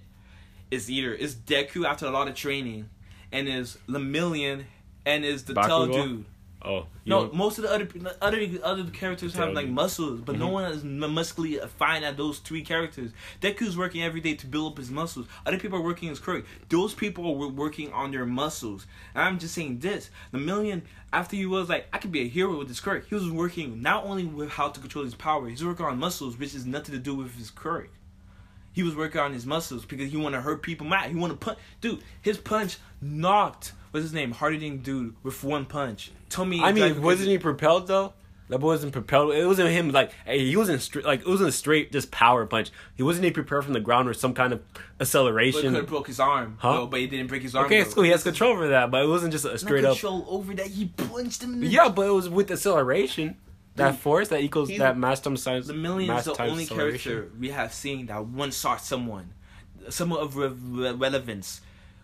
Is 0.72 0.89
either 0.89 1.13
is 1.13 1.36
Deku 1.36 1.86
after 1.86 2.08
a 2.08 2.10
lot 2.10 2.27
of 2.27 2.34
training, 2.34 2.89
and 3.32 3.48
is 3.48 3.77
Lemillion, 3.88 4.63
and 5.05 5.24
is 5.24 5.43
the 5.43 5.53
Tell 5.53 5.88
Bakugo? 5.88 5.93
dude. 5.93 6.25
Oh, 6.65 6.77
you 7.03 7.10
No, 7.10 7.25
know- 7.25 7.34
most 7.34 7.58
of 7.58 7.63
the 7.63 7.72
other 7.74 7.88
other 8.22 8.39
other 8.63 8.84
characters 8.86 9.34
have 9.36 9.53
like 9.53 9.67
muscles, 9.67 10.22
but 10.22 10.38
no 10.39 10.48
Mhm. 10.48 10.51
one 10.53 10.72
is 10.72 10.84
muscly 10.84 11.67
fine 11.72 12.03
at 12.05 12.15
those 12.15 12.39
three 12.39 12.62
characters. 12.62 13.12
Deku's 13.41 13.75
working 13.75 14.01
every 14.01 14.22
day 14.22 14.36
to 14.36 14.48
build 14.48 14.72
up 14.72 14.77
his 14.77 14.89
muscles. 14.89 15.27
Other 15.46 15.60
people 15.60 15.77
are 15.79 15.84
working 15.84 16.08
his 16.08 16.20
quirk. 16.20 16.46
Those 16.70 16.93
people 16.93 17.25
are 17.27 17.50
working 17.50 17.91
on 17.91 18.12
their 18.12 18.25
muscles. 18.25 18.88
And 19.13 19.24
I'm 19.25 19.39
just 19.39 19.53
saying 19.53 19.79
this: 19.79 20.10
Lemillion 20.34 20.84
after 21.12 21.36
he 21.36 21.46
was 21.46 21.67
like, 21.67 21.88
I 21.91 21.98
could 21.98 22.13
be 22.13 22.22
a 22.22 22.27
hero 22.29 22.58
with 22.58 22.70
this 22.70 22.79
quirk. 22.79 23.10
He 23.10 23.13
was 23.15 23.29
working 23.29 23.82
not 23.82 24.05
only 24.05 24.25
with 24.25 24.50
how 24.51 24.70
to 24.70 24.79
control 24.79 25.03
his 25.03 25.15
power, 25.15 25.50
he's 25.50 25.65
working 25.65 25.86
on 25.86 26.00
muscles, 26.00 26.38
which 26.39 26.53
has 26.53 26.65
nothing 26.65 26.96
to 26.96 27.00
do 27.00 27.13
with 27.13 27.36
his 27.36 27.51
quirk. 27.51 27.89
He 28.72 28.84
was 28.84 28.96
working 28.96 29.20
on 29.20 29.34
his 29.34 29.46
muscles 29.46 29.84
because 29.86 30.10
he 30.12 30.17
want 30.17 30.34
to 30.34 30.41
hurt 30.41 30.63
people 30.63 30.88
mad. 30.88 31.10
He 31.12 31.15
want 31.15 31.34
to 31.34 31.38
punch. 31.38 31.60
Dude, 31.82 32.01
his 32.22 32.38
punch 32.38 32.77
knocked 33.01 33.74
what's 33.93 34.03
his 34.03 34.13
name, 34.13 34.31
hard 34.31 34.53
hitting 34.53 34.79
dude 34.79 35.15
with 35.23 35.43
one 35.43 35.65
punch. 35.65 36.12
Tell 36.29 36.45
me, 36.45 36.62
I 36.62 36.71
mean, 36.71 37.01
wasn't 37.01 37.29
he 37.29 37.38
propelled 37.38 37.88
though? 37.88 38.13
That 38.50 38.59
boy 38.59 38.67
wasn't 38.67 38.91
propelled. 38.91 39.33
It 39.33 39.45
wasn't 39.45 39.69
him. 39.69 39.91
Like 39.91 40.12
hey, 40.25 40.39
he 40.45 40.57
wasn't 40.57 40.81
straight. 40.81 41.05
Like 41.05 41.21
it 41.21 41.27
wasn't 41.27 41.50
a 41.50 41.53
straight 41.53 41.91
just 41.91 42.12
power 42.12 42.45
punch. 42.45 42.71
He 42.95 43.03
wasn't 43.03 43.25
even 43.25 43.33
prepared 43.33 43.63
from 43.63 43.73
the 43.73 43.79
ground 43.79 44.09
or 44.09 44.13
some 44.13 44.33
kind 44.33 44.51
of 44.51 44.62
But 44.73 44.81
acceleration. 45.01 45.62
could 45.62 45.73
have 45.75 45.88
broke 45.88 46.07
his 46.07 46.19
arm. 46.19 46.57
Huh? 46.59 46.73
Huh? 46.81 46.85
but 46.88 47.00
he 47.00 47.07
didn't 47.07 47.27
break 47.27 47.41
his 47.41 47.55
arm. 47.55 47.65
Okay, 47.67 47.77
though. 47.77 47.81
it's 47.85 47.93
cool. 47.93 48.03
He 48.03 48.09
has 48.09 48.23
control 48.23 48.51
over 48.51 48.67
that, 48.69 48.91
but 48.91 49.03
it 49.03 49.07
wasn't 49.07 49.31
just 49.31 49.45
a 49.45 49.57
straight 49.57 49.85
up. 49.85 49.93
control 49.93 50.25
over 50.27 50.53
that. 50.55 50.67
He 50.67 50.85
punched 50.85 51.41
him. 51.43 51.53
In 51.53 51.59
the 51.62 51.67
Yeah, 51.67 51.89
but 51.89 52.07
it 52.07 52.12
was 52.12 52.29
with 52.29 52.51
acceleration. 52.51 53.38
That 53.75 53.91
Dude, 53.91 54.00
force 54.01 54.27
that 54.27 54.41
equals 54.41 54.69
that 54.77 54.97
mass 55.00 55.19
times 55.19 55.41
size. 55.41 55.67
Lemillion 55.67 56.15
is 56.15 56.25
the 56.25 56.43
only 56.43 56.65
character 56.67 57.31
we 57.39 57.50
have 57.50 57.73
seen 57.73 58.05
that 58.05 58.25
one 58.25 58.51
shot 58.51 58.81
someone, 58.81 59.33
someone 59.89 60.19
of 60.19 60.35
re- 60.35 60.91
relevance. 60.91 61.62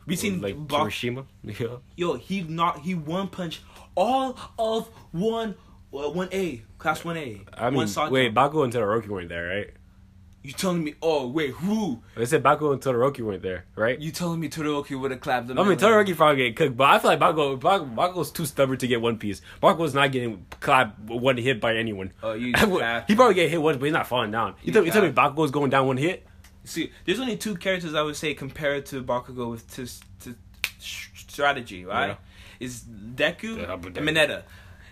We 0.10 0.16
seen 0.16 0.42
like 0.42 0.68
Bak- 0.68 0.80
Hiroshima. 0.80 1.26
Yeah. 1.44 1.78
yo 1.96 2.14
he 2.16 2.42
not 2.42 2.80
he 2.82 2.96
one 2.96 3.28
punch 3.30 3.62
all 3.96 4.38
of 4.58 4.88
one 5.12 5.56
uh, 5.94 6.10
one 6.10 6.30
A 6.32 6.62
class 6.78 7.04
one 7.06 7.18
A. 7.18 7.42
I 7.54 7.70
mean, 7.70 7.88
wait. 8.12 8.34
Bakugo 8.34 8.64
and 8.64 8.74
Todoroki 8.74 9.08
weren't 9.08 9.30
there, 9.30 9.48
right? 9.48 9.70
you 10.42 10.54
telling 10.54 10.82
me? 10.86 10.94
Oh 11.02 11.28
wait, 11.28 11.52
who? 11.52 12.02
They 12.16 12.26
said 12.26 12.42
Baku 12.42 12.72
and 12.72 12.82
Todoroki 12.82 13.20
weren't 13.20 13.44
there, 13.44 13.66
right? 13.76 14.00
You 14.00 14.10
telling 14.12 14.40
me 14.40 14.48
Todoroki 14.48 14.98
would 14.98 15.12
have 15.12 15.20
clapped 15.20 15.48
the 15.48 15.54
I 15.60 15.64
mean? 15.68 15.78
Todoroki 15.78 16.16
probably 16.16 16.38
get 16.48 16.56
cooked, 16.56 16.78
but 16.78 16.86
I 16.86 16.98
feel 17.00 17.12
like 17.12 17.20
Baku 17.20 17.58
Baku 17.58 17.86
Bakugo's 17.88 18.32
too 18.32 18.46
stubborn 18.46 18.78
to 18.78 18.88
get 18.88 19.02
One 19.02 19.18
Piece. 19.18 19.42
Bakugo's 19.62 19.94
not 19.94 20.14
getting 20.14 20.46
clapped 20.62 20.98
one 21.02 21.36
hit 21.36 21.60
by 21.60 21.76
anyone. 21.76 22.14
Oh, 22.24 22.34
you 22.34 22.54
would- 22.68 23.04
he 23.08 23.16
probably 23.16 23.34
get 23.36 23.50
hit 23.52 23.62
once, 23.62 23.78
but 23.78 23.86
he's 23.88 23.94
not 23.94 24.08
falling 24.08 24.32
down. 24.32 24.52
You, 24.64 24.68
You 24.68 24.74
tell, 24.74 24.86
you 24.86 24.92
tell 24.92 25.02
me 25.02 25.12
cap. 25.12 25.36
Bakugo's 25.36 25.52
going 25.52 25.72
down 25.72 25.88
one 25.88 25.98
hit? 25.98 26.26
See, 26.66 26.92
there's 27.06 27.20
only 27.20 27.38
two 27.38 27.56
characters 27.56 27.94
I 27.96 28.02
would 28.02 28.16
say 28.16 28.34
compared 28.34 28.86
to 28.88 29.02
Bakugo 29.04 29.50
with 29.52 29.70
to, 29.76 29.88
to 30.22 30.36
strategy, 30.80 31.86
right? 31.86 32.08
Yeah. 32.10 32.16
Is 32.60 32.84
Deku 32.84 33.58
Yeah, 33.58 33.74
and 33.74 33.84
Mineta. 33.84 34.44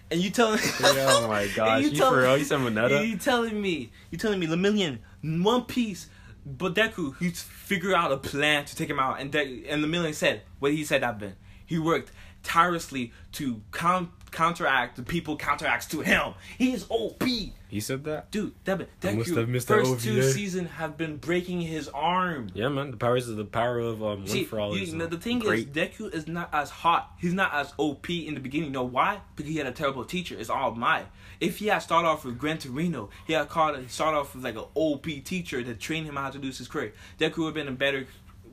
And 0.09 0.21
you 0.21 0.29
telling 0.29 0.55
me? 0.59 0.61
oh 0.81 1.27
my 1.27 1.47
gosh, 1.55 1.83
you 1.83 1.91
tell- 1.91 2.11
for 2.11 2.21
real? 2.21 2.37
You 2.37 2.45
said 2.45 2.59
Mineta? 2.59 3.07
You 3.07 3.17
telling 3.17 3.61
me? 3.61 3.91
You 4.11 4.17
telling 4.17 4.39
me 4.39 4.47
Lemillion, 4.47 4.99
One 5.21 5.63
Piece, 5.65 6.07
but 6.45 6.73
Deku, 6.73 7.17
he 7.19 7.29
figured 7.31 7.93
out 7.93 8.11
a 8.11 8.17
plan 8.17 8.63
to 8.65 8.75
take 8.75 8.89
him 8.89 8.99
out, 8.99 9.19
and 9.19 9.31
De- 9.31 9.67
and 9.67 9.83
Lemillion 9.83 10.13
said 10.13 10.43
what 10.59 10.71
he 10.71 10.83
said 10.85 11.03
that 11.03 11.19
been. 11.19 11.35
He 11.65 11.77
worked 11.77 12.11
tirelessly 12.43 13.11
to 13.33 13.61
count 13.73 14.09
counteract 14.31 14.95
the 14.95 15.03
people 15.03 15.37
counteracts 15.37 15.85
to 15.87 16.01
him. 16.01 16.33
He 16.57 16.73
is 16.73 16.85
OP. 16.89 17.23
He 17.69 17.79
said 17.81 18.05
that? 18.05 18.31
Dude, 18.31 18.53
Devin, 18.63 18.87
I 19.03 19.13
must 19.13 19.29
Deku, 19.31 19.37
have 19.37 19.49
missed 19.49 19.67
that 19.67 19.85
first 19.85 20.03
two 20.05 20.19
OVA. 20.19 20.31
seasons 20.31 20.69
have 20.71 20.97
been 20.97 21.17
breaking 21.17 21.59
his 21.61 21.89
arm. 21.89 22.49
Yeah, 22.53 22.69
man. 22.69 22.91
The 22.91 22.97
powers 22.97 23.27
of 23.27 23.35
the 23.35 23.43
power 23.43 23.79
of 23.79 24.01
um, 24.01 24.19
one 24.19 24.27
See, 24.27 24.45
for 24.45 24.59
all. 24.59 24.77
you- 24.77 24.85
the 25.07 25.17
thing 25.17 25.39
great. 25.39 25.67
is, 25.69 25.73
Deku 25.75 26.13
is 26.13 26.27
not 26.27 26.49
as 26.53 26.69
hot. 26.69 27.11
He's 27.17 27.33
not 27.33 27.53
as 27.53 27.73
OP 27.77 28.09
in 28.09 28.35
the 28.35 28.39
beginning. 28.39 28.67
You 28.67 28.73
know 28.73 28.83
why? 28.83 29.19
Because 29.35 29.51
he 29.51 29.57
had 29.57 29.67
a 29.67 29.71
terrible 29.73 30.05
teacher. 30.05 30.35
It's 30.39 30.49
All 30.49 30.71
Might. 30.75 31.07
If 31.41 31.57
he 31.59 31.67
had 31.67 31.79
started 31.79 32.07
off 32.07 32.23
with 32.25 32.37
Gran 32.37 32.57
Torino, 32.57 33.09
he 33.25 33.33
had 33.33 33.49
called. 33.49 33.77
He 33.79 33.87
started 33.87 34.17
off 34.17 34.33
with 34.33 34.43
like 34.45 34.55
an 34.55 34.63
OP 34.73 35.03
teacher 35.25 35.61
that 35.63 35.79
trained 35.79 36.07
him 36.07 36.15
how 36.15 36.29
to 36.29 36.37
do 36.39 36.47
his 36.47 36.67
career. 36.67 36.93
Deku 37.19 37.37
would 37.39 37.45
have 37.47 37.53
been 37.53 37.67
a 37.67 37.71
better, 37.71 38.07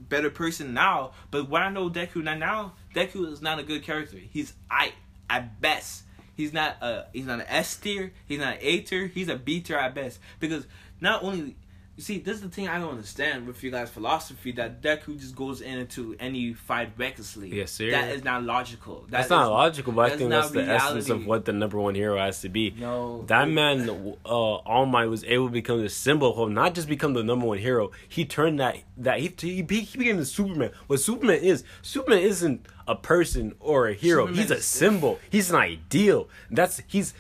better 0.09 0.29
person 0.29 0.75
now. 0.75 1.13
But 1.31 1.49
what 1.49 1.63
I 1.63 1.71
know 1.71 1.89
Deku 1.89 2.17
now, 2.23 2.35
now 2.35 2.73
Deku 2.95 3.31
is 3.33 3.41
not 3.41 3.59
a 3.59 3.63
good 3.63 3.85
character. 3.85 4.19
He's 4.19 4.55
I 4.71 4.93
at 5.31 5.61
best. 5.61 6.03
He's 6.37 6.53
not 6.53 6.77
a 6.83 7.07
he's 7.13 7.27
not 7.27 7.41
an 7.41 7.47
S 7.49 7.77
tier. 7.77 8.13
He's 8.27 8.41
not 8.41 8.55
an 8.55 8.59
A 8.61 8.81
tier. 8.81 9.07
He's 9.07 9.29
a 9.29 9.37
B 9.37 9.61
tier 9.61 9.79
at 9.79 9.95
best. 9.95 10.19
Because 10.41 10.67
not 11.01 11.23
only 11.23 11.57
you 11.97 12.03
see, 12.03 12.19
this 12.19 12.37
is 12.37 12.43
the 12.43 12.49
thing 12.49 12.67
I 12.67 12.81
don't 12.81 12.91
understand 12.91 13.47
with 13.47 13.63
you 13.63 13.71
guys' 13.71 13.89
philosophy 13.89 14.51
that 14.53 14.83
Deku 14.83 15.17
just 15.17 15.37
goes 15.37 15.61
into 15.61 16.17
any 16.19 16.53
fight 16.53 16.91
recklessly. 16.97 17.55
Yes, 17.55 17.71
sir. 17.71 17.93
That 17.93 18.11
is 18.11 18.25
not 18.25 18.43
logical. 18.43 19.03
That 19.03 19.11
That's 19.19 19.31
not 19.31 19.49
logical, 19.49 19.93
but 19.93 20.11
I 20.11 20.17
think 20.17 20.31
that's 20.31 20.51
the 20.51 20.65
essence 20.65 21.09
of 21.09 21.25
what 21.25 21.45
the 21.45 21.53
number 21.53 21.79
one 21.79 21.95
hero 21.95 22.19
has 22.19 22.41
to 22.41 22.49
be. 22.49 22.75
No, 22.77 23.23
That 23.29 23.49
man, 23.49 23.89
uh, 23.89 24.29
All 24.29 24.87
Might, 24.87 25.07
was 25.07 25.23
able 25.23 25.47
to 25.47 25.53
become 25.53 25.83
the 25.83 25.89
symbol 25.89 26.43
of 26.43 26.51
not 26.51 26.75
just 26.75 26.89
become 26.89 27.13
the 27.13 27.23
number 27.23 27.47
one 27.47 27.59
hero. 27.59 27.93
He 28.09 28.25
turned 28.25 28.59
that 28.59 28.79
that 28.97 29.21
he 29.21 29.33
he, 29.41 29.55
he 29.57 29.63
became 29.63 30.17
the 30.17 30.25
Superman. 30.25 30.73
What 30.89 30.99
Superman 30.99 31.39
is, 31.43 31.63
Superman 31.83 32.21
isn't 32.23 32.67
a 32.87 32.95
person 32.95 33.55
or 33.61 33.89
a 33.89 33.95
hero. 33.95 34.25
Superman 34.27 34.43
he's 34.43 34.51
a 34.51 34.61
symbol. 34.63 35.19
He's 35.31 35.51
an 35.51 35.57
ideal. 35.57 36.29
That's 36.51 36.83
he's 36.87 37.15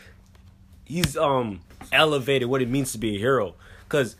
he's 0.84 1.16
um 1.16 1.60
elevated 1.92 2.48
what 2.48 2.62
it 2.62 2.68
means 2.68 2.92
to 2.92 2.98
be 2.98 3.16
a 3.16 3.18
hero. 3.18 3.54
Cause 3.88 4.16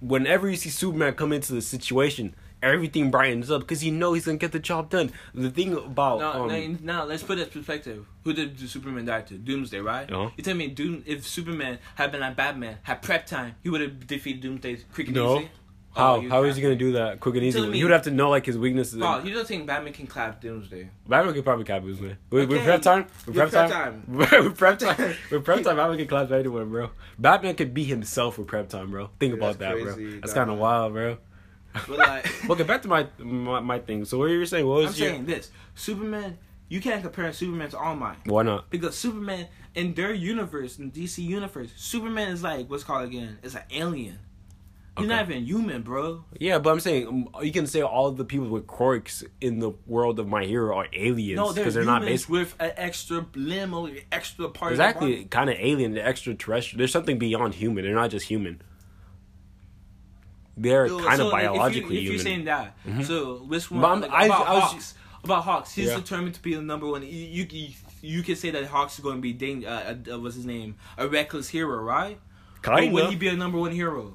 whenever 0.00 0.48
you 0.48 0.56
see 0.56 0.70
Superman 0.70 1.14
come 1.14 1.32
into 1.32 1.52
the 1.52 1.62
situation, 1.62 2.34
everything 2.62 3.10
brightens 3.10 3.50
up 3.50 3.60
because 3.62 3.84
you 3.84 3.92
know 3.92 4.12
he's 4.12 4.26
gonna 4.26 4.38
get 4.38 4.52
the 4.52 4.58
job 4.58 4.90
done. 4.90 5.12
The 5.34 5.50
thing 5.50 5.74
about 5.74 6.20
Now, 6.20 6.42
um, 6.44 6.48
now, 6.48 6.78
now 6.82 7.04
let's 7.04 7.22
put 7.22 7.38
it 7.38 7.48
in 7.48 7.50
perspective. 7.50 8.06
Who 8.24 8.32
did 8.32 8.58
Superman 8.68 9.04
die 9.04 9.22
to? 9.22 9.34
Doomsday, 9.34 9.80
right? 9.80 10.10
Uh-huh. 10.10 10.30
You 10.36 10.44
tell 10.44 10.54
me, 10.54 10.68
Doom. 10.68 11.02
If 11.06 11.26
Superman 11.26 11.78
had 11.94 12.12
been 12.12 12.20
like 12.20 12.36
Batman, 12.36 12.78
had 12.82 13.02
prep 13.02 13.26
time, 13.26 13.54
he 13.62 13.70
would 13.70 13.80
have 13.80 14.06
defeated 14.06 14.42
Doomsday 14.42 14.76
quick 14.92 15.08
and 15.08 15.16
No. 15.16 15.38
easy. 15.38 15.50
How 15.98 16.20
how 16.28 16.44
is 16.44 16.54
he 16.54 16.62
gonna 16.62 16.76
do 16.76 16.92
that 16.92 17.18
quick 17.18 17.34
and 17.34 17.44
easy? 17.44 17.72
He 17.72 17.82
would 17.82 17.90
have 17.92 18.02
to 18.02 18.12
know 18.12 18.30
like 18.30 18.46
his 18.46 18.56
weaknesses. 18.56 19.00
Oh, 19.02 19.18
you 19.22 19.34
don't 19.34 19.46
think 19.46 19.66
Batman 19.66 19.92
can 19.92 20.06
clap 20.06 20.40
Doomsday? 20.40 20.90
Batman 21.08 21.34
could 21.34 21.44
probably 21.44 21.64
clap 21.64 21.82
his 21.82 22.00
We, 22.00 22.16
Okay. 22.32 22.64
prep 22.64 22.82
time, 22.82 23.06
With 23.26 23.34
prep 23.34 23.50
prep 23.50 23.70
time, 23.70 24.04
with 24.08 24.56
prep 24.56 24.78
time, 24.78 25.14
we 25.32 25.38
prep 25.40 25.62
time, 25.64 25.76
Batman 25.76 25.98
can 25.98 26.06
clap 26.06 26.30
anyone, 26.30 26.70
bro. 26.70 26.90
Batman 27.18 27.56
could 27.56 27.74
be 27.74 27.82
himself 27.82 28.38
with 28.38 28.46
prep 28.46 28.68
time, 28.68 28.90
bro. 28.92 29.10
Think 29.18 29.32
Dude, 29.32 29.42
about 29.42 29.58
that, 29.58 29.74
that's 29.76 29.96
bro. 29.96 30.20
That's 30.20 30.32
kind 30.32 30.50
of 30.50 30.58
wild, 30.58 30.92
bro. 30.92 31.18
But 31.86 31.98
like, 31.98 32.50
okay, 32.50 32.62
back 32.62 32.82
to 32.82 32.88
my, 32.88 33.08
my 33.18 33.58
my 33.60 33.78
thing. 33.80 34.04
So 34.04 34.18
what 34.18 34.26
you 34.30 34.38
were 34.38 34.46
saying? 34.46 34.66
What 34.66 34.82
was 34.82 34.94
I'm 34.94 35.04
your? 35.04 35.12
saying 35.14 35.26
this: 35.26 35.50
Superman. 35.74 36.38
You 36.70 36.82
can't 36.82 37.00
compare 37.02 37.32
Superman 37.32 37.70
to 37.70 37.78
All 37.78 37.96
Might. 37.96 38.18
Why 38.26 38.42
not? 38.42 38.68
Because 38.68 38.94
Superman 38.94 39.48
in 39.74 39.94
their 39.94 40.12
universe, 40.12 40.78
in 40.78 40.90
DC 40.92 41.24
universe, 41.24 41.70
Superman 41.76 42.28
is 42.30 42.42
like 42.42 42.68
what's 42.68 42.84
called 42.84 43.04
again? 43.08 43.38
It's 43.42 43.54
an 43.54 43.62
alien. 43.70 44.18
Okay. 44.98 45.06
not 45.06 45.28
even 45.30 45.44
human, 45.44 45.82
bro. 45.82 46.24
Yeah, 46.38 46.58
but 46.58 46.70
I'm 46.70 46.80
saying 46.80 47.06
um, 47.34 47.44
you 47.44 47.52
can 47.52 47.66
say 47.66 47.82
all 47.82 48.10
the 48.10 48.24
people 48.24 48.48
with 48.48 48.66
quirks 48.66 49.24
in 49.40 49.58
the 49.60 49.70
world 49.86 50.18
of 50.18 50.28
my 50.28 50.44
hero 50.44 50.76
are 50.76 50.86
aliens 50.92 51.36
No, 51.36 51.52
they're 51.52 51.64
because 51.64 51.74
they're 51.74 51.84
not 51.84 52.02
based. 52.02 52.28
with 52.28 52.54
an 52.60 52.72
extra 52.76 53.26
limb 53.34 53.74
or 53.74 53.90
extra 54.12 54.48
part. 54.48 54.72
Exactly, 54.72 55.24
kind 55.26 55.50
of 55.50 55.56
alien, 55.58 55.92
the 55.94 56.04
extraterrestrial. 56.04 56.78
There's 56.78 56.92
something 56.92 57.18
beyond 57.18 57.54
human. 57.54 57.84
They're 57.84 57.94
not 57.94 58.10
just 58.10 58.26
human. 58.26 58.60
They're 60.56 60.88
body. 60.88 61.04
kind 61.04 61.16
So 61.18 61.26
of 61.26 61.32
biologically 61.32 61.98
if, 61.98 62.02
you, 62.04 62.12
if 62.16 62.22
human. 62.24 62.46
you're 62.46 62.46
saying 62.88 62.96
that, 62.96 63.06
so 63.06 63.36
which 63.38 63.70
one? 63.70 64.00
Like, 64.00 64.10
I- 64.10 64.26
about 64.26 64.46
I 64.48 64.54
was- 64.54 64.62
Hawks. 64.64 64.94
About 65.24 65.42
Hawks, 65.44 65.74
he's 65.74 65.88
Yeah. 65.88 65.96
determined 65.96 66.34
to 66.36 66.42
be 66.42 66.54
the 66.54 66.62
number 66.62 66.86
one. 66.86 67.02
You 67.02 67.08
you, 67.08 67.46
you, 67.50 67.68
you 68.02 68.22
can 68.22 68.36
say 68.36 68.50
that 68.50 68.64
Hawks 68.66 68.94
is 68.98 69.00
going 69.02 69.16
to 69.16 69.20
be 69.20 69.32
dang, 69.32 69.66
uh, 69.66 69.96
uh, 70.12 70.18
what's 70.20 70.36
his 70.36 70.46
name? 70.46 70.76
A 70.96 71.08
reckless 71.08 71.48
hero, 71.48 71.76
right? 71.82 72.18
Or 72.66 72.72
would 72.74 72.80
Kinda. 72.84 73.06
he 73.10 73.16
be 73.16 73.28
a 73.28 73.34
number 73.36 73.58
one 73.58 73.72
hero? 73.72 74.14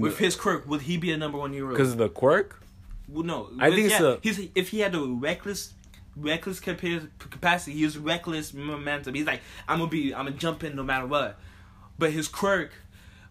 With 0.00 0.18
his 0.18 0.36
quirk, 0.36 0.66
would 0.66 0.82
he 0.82 0.96
be 0.96 1.12
a 1.12 1.16
number 1.16 1.38
one 1.38 1.52
hero? 1.52 1.70
Because 1.70 1.92
of 1.92 1.98
the 1.98 2.08
quirk? 2.08 2.60
Well, 3.08 3.24
no, 3.24 3.50
I 3.58 3.70
think 3.70 3.90
yeah, 3.90 4.02
a- 4.02 4.18
he's 4.22 4.48
if 4.54 4.70
he 4.70 4.80
had 4.80 4.94
a 4.94 5.00
reckless, 5.00 5.74
reckless 6.16 6.60
capacity, 6.60 7.72
he 7.76 7.84
was 7.84 7.98
reckless 7.98 8.54
momentum. 8.54 9.14
He's 9.14 9.26
like, 9.26 9.40
I'm 9.68 9.78
gonna 9.78 9.90
be, 9.90 10.14
I'm 10.14 10.26
gonna 10.26 10.36
jump 10.36 10.64
in 10.64 10.74
no 10.74 10.82
matter 10.82 11.06
what. 11.06 11.38
But 11.98 12.12
his 12.12 12.28
quirk, 12.28 12.72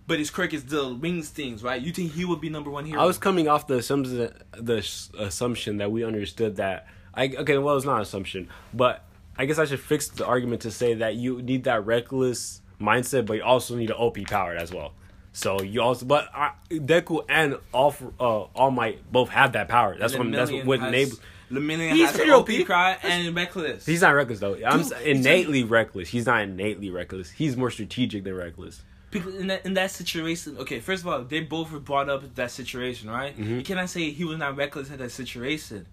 but 0.06 0.20
his 0.20 0.30
quirk 0.30 0.54
is 0.54 0.66
the 0.66 0.94
wings 0.94 1.30
things, 1.30 1.64
right? 1.64 1.82
You 1.82 1.92
think 1.92 2.14
he 2.14 2.24
would 2.24 2.40
be 2.40 2.50
number 2.50 2.70
one 2.70 2.86
hero? 2.86 3.02
I 3.02 3.06
was 3.06 3.18
coming 3.18 3.48
off 3.48 3.68
the 3.68 3.78
assumption, 3.78 4.32
the 4.54 5.10
assumption 5.18 5.78
that 5.78 5.92
we 5.92 6.04
understood 6.04 6.58
that. 6.58 6.88
I 7.16 7.34
okay, 7.40 7.58
well, 7.58 7.76
it's 7.76 7.86
not 7.86 7.96
an 7.96 8.02
assumption, 8.02 8.50
but 8.74 9.04
I 9.38 9.46
guess 9.46 9.58
I 9.58 9.66
should 9.66 9.80
fix 9.80 10.08
the 10.10 10.26
argument 10.26 10.62
to 10.62 10.72
say 10.72 10.94
that 10.96 11.16
you 11.16 11.42
need 11.42 11.64
that 11.64 11.86
reckless 11.86 12.62
mindset, 12.80 13.26
but 13.26 13.34
you 13.38 13.44
also 13.44 13.76
need 13.76 13.90
an 13.90 13.96
OP 13.98 14.18
power 14.28 14.54
as 14.54 14.72
well. 14.72 14.94
So 15.36 15.62
you 15.62 15.82
also, 15.82 16.06
but 16.06 16.30
uh, 16.34 16.50
Deku 16.70 17.26
and 17.28 17.58
All 17.74 17.96
uh, 18.20 18.24
All 18.56 18.72
Might 18.72 19.12
both 19.12 19.30
have 19.30 19.54
that 19.54 19.68
power. 19.68 19.98
That's 19.98 20.16
what 20.16 20.32
that's 20.32 20.52
what 20.52 20.80
enables. 20.80 21.20
Lemillion 21.52 21.92
He's 21.94 22.08
has 22.08 22.16
pretty 22.16 22.32
OP 22.32 22.50
OP. 22.50 22.66
cry 22.66 22.98
and 23.04 23.36
reckless. 23.36 23.86
He's 23.86 24.02
not 24.02 24.12
reckless 24.12 24.40
though. 24.40 24.54
I'm 24.66 24.82
Dude, 24.84 24.92
s- 24.94 25.02
he's 25.04 25.18
innately 25.20 25.64
reckless. 25.64 26.10
He's 26.10 26.26
not 26.26 26.42
innately 26.42 26.90
reckless. 26.90 27.30
He's 27.32 27.56
more 27.58 27.70
strategic 27.70 28.24
than 28.24 28.36
reckless. 28.36 28.82
Because 29.12 29.36
in 29.36 29.48
that 29.48 29.66
in 29.66 29.74
that 29.76 29.92
situation, 29.92 30.58
okay, 30.60 30.80
first 30.80 31.04
of 31.04 31.08
all, 31.10 31.24
they 31.24 31.42
both 31.42 31.72
were 31.72 31.80
brought 31.80 32.10
up 32.10 32.24
in 32.24 32.32
that 32.36 32.50
situation, 32.52 33.10
right? 33.10 33.38
Mhm. 33.38 33.58
You 33.58 33.64
cannot 33.64 33.90
say 33.90 34.10
he 34.12 34.24
was 34.24 34.38
not 34.38 34.56
reckless 34.56 34.90
in 34.90 34.98
that 34.98 35.12
situation 35.12 35.86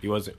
He 0.00 0.08
wasn't. 0.08 0.36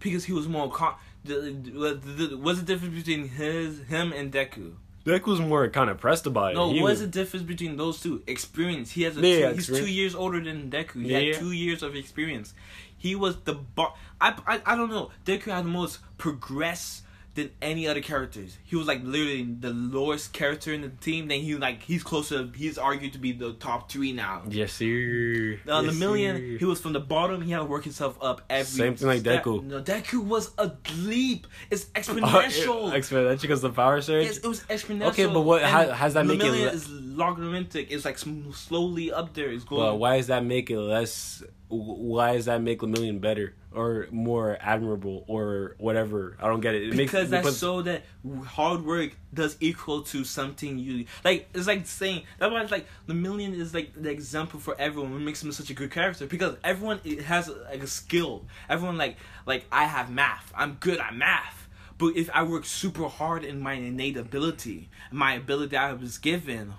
because 0.00 0.24
he 0.24 0.32
was 0.32 0.48
more 0.48 0.70
calm. 0.70 0.94
The, 1.24 1.34
the, 1.34 1.94
the, 2.28 2.38
what's 2.38 2.58
the 2.60 2.64
difference 2.64 2.94
between 2.96 3.28
his 3.28 3.80
him 3.88 4.12
and 4.12 4.32
Deku? 4.32 4.72
Deku 5.06 5.26
was 5.26 5.40
more 5.40 5.68
kind 5.70 5.88
of 5.88 5.98
pressed 5.98 6.26
about 6.26 6.50
it. 6.52 6.54
No, 6.56 6.72
He 6.72 6.82
what's 6.82 6.94
was- 6.94 7.00
the 7.02 7.06
difference 7.06 7.46
between 7.46 7.76
those 7.76 8.00
two? 8.00 8.22
Experience. 8.26 8.90
He 8.90 9.02
has 9.04 9.16
a 9.16 9.20
Yeah, 9.20 9.50
two, 9.50 9.54
he's 9.54 9.66
two 9.68 9.86
years 9.86 10.14
older 10.14 10.40
than 10.42 10.68
Deku. 10.70 11.02
He 11.02 11.12
Yeah, 11.12 11.20
had 11.32 11.34
two 11.40 11.52
years 11.52 11.82
of 11.82 11.94
experience. 11.94 12.54
He 12.98 13.14
was 13.14 13.36
the 13.44 13.54
bar. 13.54 13.94
I, 14.20 14.34
I 14.46 14.60
I 14.66 14.76
don't 14.76 14.90
know. 14.90 15.10
Deku 15.24 15.52
had 15.52 15.64
the 15.64 15.68
most 15.68 16.00
progress 16.18 17.02
than 17.36 17.50
any 17.62 17.86
other 17.86 18.00
characters. 18.00 18.58
He 18.64 18.74
was 18.74 18.86
like 18.88 19.02
literally 19.04 19.44
the 19.44 19.70
lowest 19.70 20.32
character 20.32 20.72
in 20.72 20.80
the 20.80 20.88
team. 20.88 21.28
Then 21.28 21.40
he 21.40 21.54
like 21.54 21.82
he's 21.82 22.02
closer. 22.02 22.48
He's 22.56 22.76
argued 22.78 23.12
to 23.12 23.18
be 23.20 23.30
the 23.32 23.52
top 23.52 23.90
three 23.90 24.12
now. 24.12 24.42
Yes, 24.48 24.72
sir. 24.72 25.60
Uh, 25.68 25.82
Lemillion, 25.82 26.36
sir. 26.54 26.58
he 26.58 26.64
was 26.64 26.80
from 26.80 26.92
the 26.94 27.00
bottom. 27.00 27.42
He 27.42 27.52
had 27.52 27.58
to 27.58 27.64
work 27.64 27.84
himself 27.84 28.18
up 28.20 28.42
every. 28.50 28.64
Same 28.64 28.96
thing 28.96 29.06
like 29.08 29.20
step. 29.20 29.44
Deku. 29.44 29.62
No, 29.62 29.82
Deku 29.82 30.24
was 30.24 30.50
a 30.58 30.72
leap. 30.96 31.46
It's 31.70 31.86
Oh, 31.94 32.00
exponential. 32.00 32.90
yeah, 32.92 32.98
exponential 32.98 33.40
because 33.42 33.60
the 33.60 33.70
power 33.70 34.00
surge. 34.00 34.24
Yes, 34.26 34.38
it 34.38 34.46
was 34.46 34.62
exponential. 34.64 35.08
Okay, 35.10 35.26
but 35.26 35.42
what- 35.42 35.62
how- 35.62 35.92
how's 35.92 36.14
that 36.14 36.26
make 36.26 36.42
it 36.42 36.50
le- 36.50 36.70
is 36.70 36.88
logarithmic. 36.90 37.90
It's 37.92 38.04
like 38.04 38.18
slowly 38.18 39.12
up 39.12 39.34
there. 39.34 39.50
It's 39.50 39.64
going. 39.64 39.82
But 39.82 39.96
why 39.96 40.16
does 40.16 40.26
that 40.28 40.44
make 40.44 40.70
it 40.70 40.78
less? 40.80 41.42
Why 41.68 42.34
does 42.34 42.44
that 42.44 42.62
make 42.62 42.82
a 42.82 42.86
million 42.86 43.18
better 43.18 43.54
or 43.74 44.06
more 44.10 44.56
admirable 44.60 45.24
or 45.26 45.74
whatever? 45.78 46.36
I 46.40 46.46
don't 46.46 46.60
get 46.60 46.74
it. 46.74 46.84
it 46.84 46.94
makes, 46.94 47.12
because 47.12 47.28
it 47.28 47.30
that's 47.32 47.46
puts- 47.46 47.58
so 47.58 47.82
that 47.82 48.04
hard 48.44 48.84
work 48.84 49.16
does 49.34 49.56
equal 49.60 50.02
to 50.02 50.24
something 50.24 50.78
you 50.78 51.06
like. 51.24 51.48
It's 51.54 51.66
like 51.66 51.86
saying 51.86 52.22
that's 52.38 52.52
why 52.52 52.62
it's 52.62 52.70
like 52.70 52.86
Lemillion 53.08 53.52
is 53.58 53.74
like 53.74 53.92
the 53.94 54.10
example 54.10 54.60
for 54.60 54.76
everyone. 54.78 55.12
What 55.12 55.22
makes 55.22 55.42
him 55.42 55.50
such 55.52 55.70
a 55.70 55.74
good 55.74 55.90
character 55.90 56.26
because 56.26 56.56
everyone 56.62 57.00
it 57.04 57.22
has 57.22 57.48
like 57.48 57.82
a 57.82 57.86
skill. 57.88 58.44
Everyone 58.68 58.96
like 58.96 59.16
like 59.44 59.66
I 59.72 59.84
have 59.84 60.10
math. 60.10 60.52
I'm 60.54 60.74
good 60.74 61.00
at 61.00 61.14
math. 61.14 61.68
But 61.98 62.14
if 62.14 62.28
I 62.34 62.42
work 62.42 62.66
super 62.66 63.08
hard 63.08 63.42
in 63.42 63.58
my 63.58 63.72
innate 63.72 64.16
ability, 64.18 64.90
my 65.10 65.32
ability 65.34 65.76
I 65.76 65.94
was 65.94 66.18
given, 66.18 66.74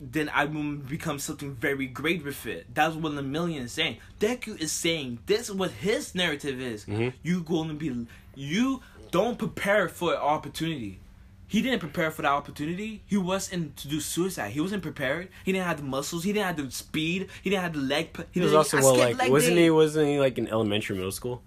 then 0.00 0.28
I 0.32 0.44
will 0.44 0.76
become 0.76 1.18
something 1.18 1.54
very 1.54 1.86
great 1.86 2.24
with 2.24 2.46
it. 2.46 2.66
That's 2.72 2.94
what 2.94 3.12
Lemillion 3.12 3.62
is 3.64 3.72
saying. 3.72 3.98
Deku 4.20 4.58
is 4.60 4.70
saying 4.72 5.18
this 5.26 5.48
is 5.48 5.54
what 5.54 5.70
his 5.72 6.14
narrative 6.14 6.60
is. 6.60 6.84
Mhm. 6.86 7.12
You 7.22 7.42
going 7.42 7.68
to 7.68 7.74
be 7.74 8.06
you 8.34 8.80
don't 9.10 9.38
prepare 9.38 9.88
for 9.88 10.12
an 10.14 10.20
opportunity. 10.20 11.00
He 11.48 11.62
didn't 11.62 11.80
prepare 11.80 12.10
for 12.10 12.22
that 12.22 12.30
opportunity. 12.30 13.00
He 13.06 13.16
wasn't 13.16 13.76
to 13.78 13.88
do 13.88 14.00
suicide. 14.00 14.50
He 14.52 14.60
wasn't 14.60 14.82
prepared. 14.82 15.28
He 15.44 15.52
didn't 15.52 15.66
have 15.66 15.78
the 15.78 15.82
muscles. 15.82 16.22
He 16.24 16.32
didn't 16.34 16.46
have 16.46 16.56
the 16.64 16.70
speed. 16.70 17.28
He 17.42 17.48
didn't 17.50 17.62
have 17.62 17.72
the 17.72 17.80
leg. 17.80 18.12
p- 18.12 18.22
He 18.32 18.40
was 18.40 18.50
didn't- 18.50 18.58
also 18.58 18.76
well 18.82 18.96
like 18.96 19.30
wasn't 19.30 19.56
day. 19.56 19.62
he 19.64 19.70
wasn't 19.70 20.08
he 20.08 20.18
like 20.20 20.36
in 20.38 20.46
elementary 20.48 20.94
middle 20.96 21.10
school? 21.10 21.42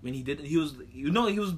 When 0.00 0.14
he 0.14 0.22
did, 0.22 0.40
he 0.40 0.56
was 0.56 0.74
you 0.92 1.10
know 1.10 1.26
he 1.26 1.38
was 1.38 1.54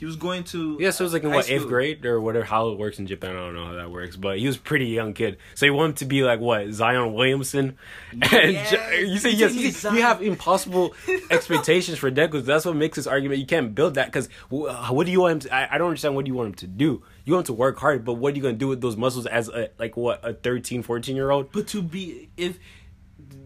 he 0.00 0.06
was 0.06 0.16
going 0.16 0.44
to 0.44 0.78
Yeah, 0.80 0.90
so 0.90 1.02
it 1.02 1.06
was 1.06 1.12
like 1.12 1.24
in 1.24 1.30
what 1.30 1.50
eighth 1.50 1.66
grade 1.66 2.06
or 2.06 2.20
whatever 2.20 2.44
how 2.44 2.68
it 2.68 2.78
works 2.78 2.98
in 2.98 3.06
Japan. 3.06 3.32
I 3.32 3.40
don't 3.40 3.54
know 3.54 3.66
how 3.66 3.72
that 3.74 3.90
works, 3.90 4.16
but 4.16 4.38
he 4.38 4.46
was 4.46 4.56
a 4.56 4.60
pretty 4.60 4.86
young 4.86 5.12
kid. 5.12 5.36
So 5.54 5.66
he 5.66 5.70
wanted 5.70 5.96
to 5.96 6.04
be 6.06 6.22
like 6.22 6.40
what 6.40 6.70
Zion 6.72 7.12
Williamson? 7.12 7.76
And 8.12 8.52
Yes. 8.52 8.70
J- 8.70 9.04
you 9.04 9.18
say 9.18 9.30
yes. 9.30 9.52
You, 9.54 9.90
you 9.96 10.02
have 10.02 10.22
impossible 10.22 10.94
expectations 11.30 11.98
for 11.98 12.10
Deku. 12.10 12.42
That's 12.44 12.64
what 12.64 12.76
makes 12.76 12.96
this 12.96 13.06
argument. 13.06 13.40
You 13.40 13.46
can't 13.46 13.74
build 13.74 13.94
that 13.94 14.06
because 14.06 14.28
uh, 14.52 14.88
what 14.88 15.04
do 15.06 15.12
you 15.12 15.20
want 15.20 15.32
him? 15.32 15.40
To, 15.40 15.54
I, 15.54 15.74
I 15.74 15.78
don't 15.78 15.88
understand. 15.88 16.14
What 16.14 16.24
do 16.24 16.30
you 16.30 16.34
want 16.34 16.48
him 16.48 16.54
to 16.54 16.66
do? 16.66 17.02
You 17.24 17.34
want 17.34 17.48
him 17.48 17.54
to 17.54 17.58
work 17.58 17.78
hard, 17.78 18.04
but 18.04 18.14
what 18.14 18.32
are 18.32 18.36
you 18.36 18.42
gonna 18.42 18.54
do 18.54 18.68
with 18.68 18.80
those 18.80 18.96
muscles 18.96 19.26
as 19.26 19.48
a 19.48 19.70
like 19.78 19.96
what 19.96 20.24
a 20.24 20.32
13, 20.32 20.82
14 20.82 21.14
year 21.16 21.30
old? 21.30 21.52
But 21.52 21.66
to 21.68 21.82
be 21.82 22.30
if 22.36 22.58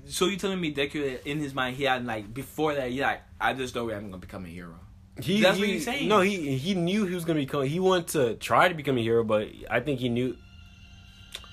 so, 0.06 0.26
you 0.26 0.36
telling 0.36 0.60
me 0.60 0.72
Deku 0.74 1.22
in 1.24 1.38
his 1.38 1.54
mind 1.54 1.76
he 1.76 1.84
had 1.84 2.04
like 2.04 2.32
before 2.32 2.74
that 2.74 2.90
he 2.90 3.00
like 3.00 3.22
I 3.40 3.52
just 3.54 3.74
know 3.74 3.90
I'm 3.90 4.06
gonna 4.10 4.18
become 4.18 4.44
a 4.44 4.48
hero. 4.48 4.74
He, 5.20 5.40
That's 5.40 5.58
what 5.58 5.68
he- 5.68 5.74
he's 5.74 5.84
saying. 5.84 6.08
No, 6.08 6.20
he 6.20 6.56
he 6.58 6.74
knew 6.74 7.06
he 7.06 7.14
was 7.14 7.24
gonna 7.24 7.40
become. 7.40 7.62
He 7.64 7.78
wanted 7.80 8.08
to 8.08 8.34
try 8.34 8.68
to 8.68 8.74
become 8.74 8.98
a 8.98 9.02
hero, 9.02 9.22
but 9.24 9.48
I 9.70 9.80
think 9.80 10.00
he 10.00 10.08
knew. 10.08 10.36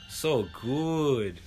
So 0.10 0.48
good. 0.62 1.40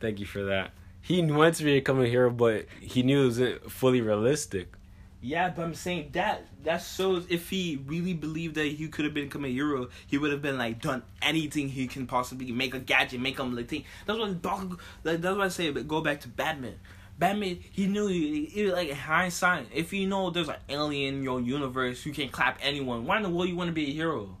Thank 0.00 0.20
you 0.20 0.26
for 0.26 0.44
that. 0.44 0.72
He 1.02 1.22
wanted 1.22 1.54
to 1.54 1.64
become 1.64 2.00
a 2.02 2.06
hero, 2.06 2.30
but 2.30 2.66
he 2.80 3.02
knew 3.02 3.22
it 3.22 3.26
wasn't 3.26 3.70
fully 3.70 4.00
realistic. 4.00 4.72
Yeah, 5.20 5.48
but 5.48 5.62
I'm 5.62 5.74
saying 5.74 6.10
that 6.12 6.46
that 6.64 6.78
shows 6.78 7.26
if 7.28 7.48
he 7.48 7.82
really 7.86 8.14
believed 8.14 8.54
that 8.56 8.66
he 8.66 8.88
could 8.88 9.06
have 9.06 9.14
become 9.14 9.44
a 9.44 9.48
hero, 9.48 9.88
he 10.06 10.18
would 10.18 10.30
have 10.30 10.42
been 10.42 10.58
like 10.58 10.80
done 10.80 11.02
anything 11.22 11.68
he 11.68 11.86
can 11.86 12.06
possibly 12.06 12.52
make 12.52 12.74
a 12.74 12.78
gadget, 12.78 13.20
make 13.20 13.38
him 13.38 13.56
like 13.56 13.68
thing. 13.68 13.84
That's 14.06 14.18
what 14.18 14.30
like, 15.04 15.20
that's 15.20 15.36
what 15.36 15.46
I 15.46 15.48
say. 15.48 15.70
But 15.70 15.88
go 15.88 16.00
back 16.00 16.20
to 16.20 16.28
Batman. 16.28 16.78
Batman, 17.18 17.58
he 17.72 17.86
knew 17.86 18.08
he, 18.08 18.70
like 18.70 18.90
in 18.90 18.96
hindsight. 18.96 19.68
If 19.72 19.92
you 19.92 20.06
know 20.06 20.30
there's 20.30 20.50
an 20.50 20.56
alien 20.68 21.16
in 21.16 21.22
your 21.22 21.40
universe 21.40 22.02
who 22.02 22.12
can 22.12 22.28
clap 22.28 22.58
anyone, 22.62 23.06
why 23.06 23.16
in 23.16 23.22
the 23.22 23.30
world 23.30 23.48
you 23.48 23.56
want 23.56 23.68
to 23.68 23.74
be 23.74 23.86
a 23.86 23.92
hero? 23.92 24.36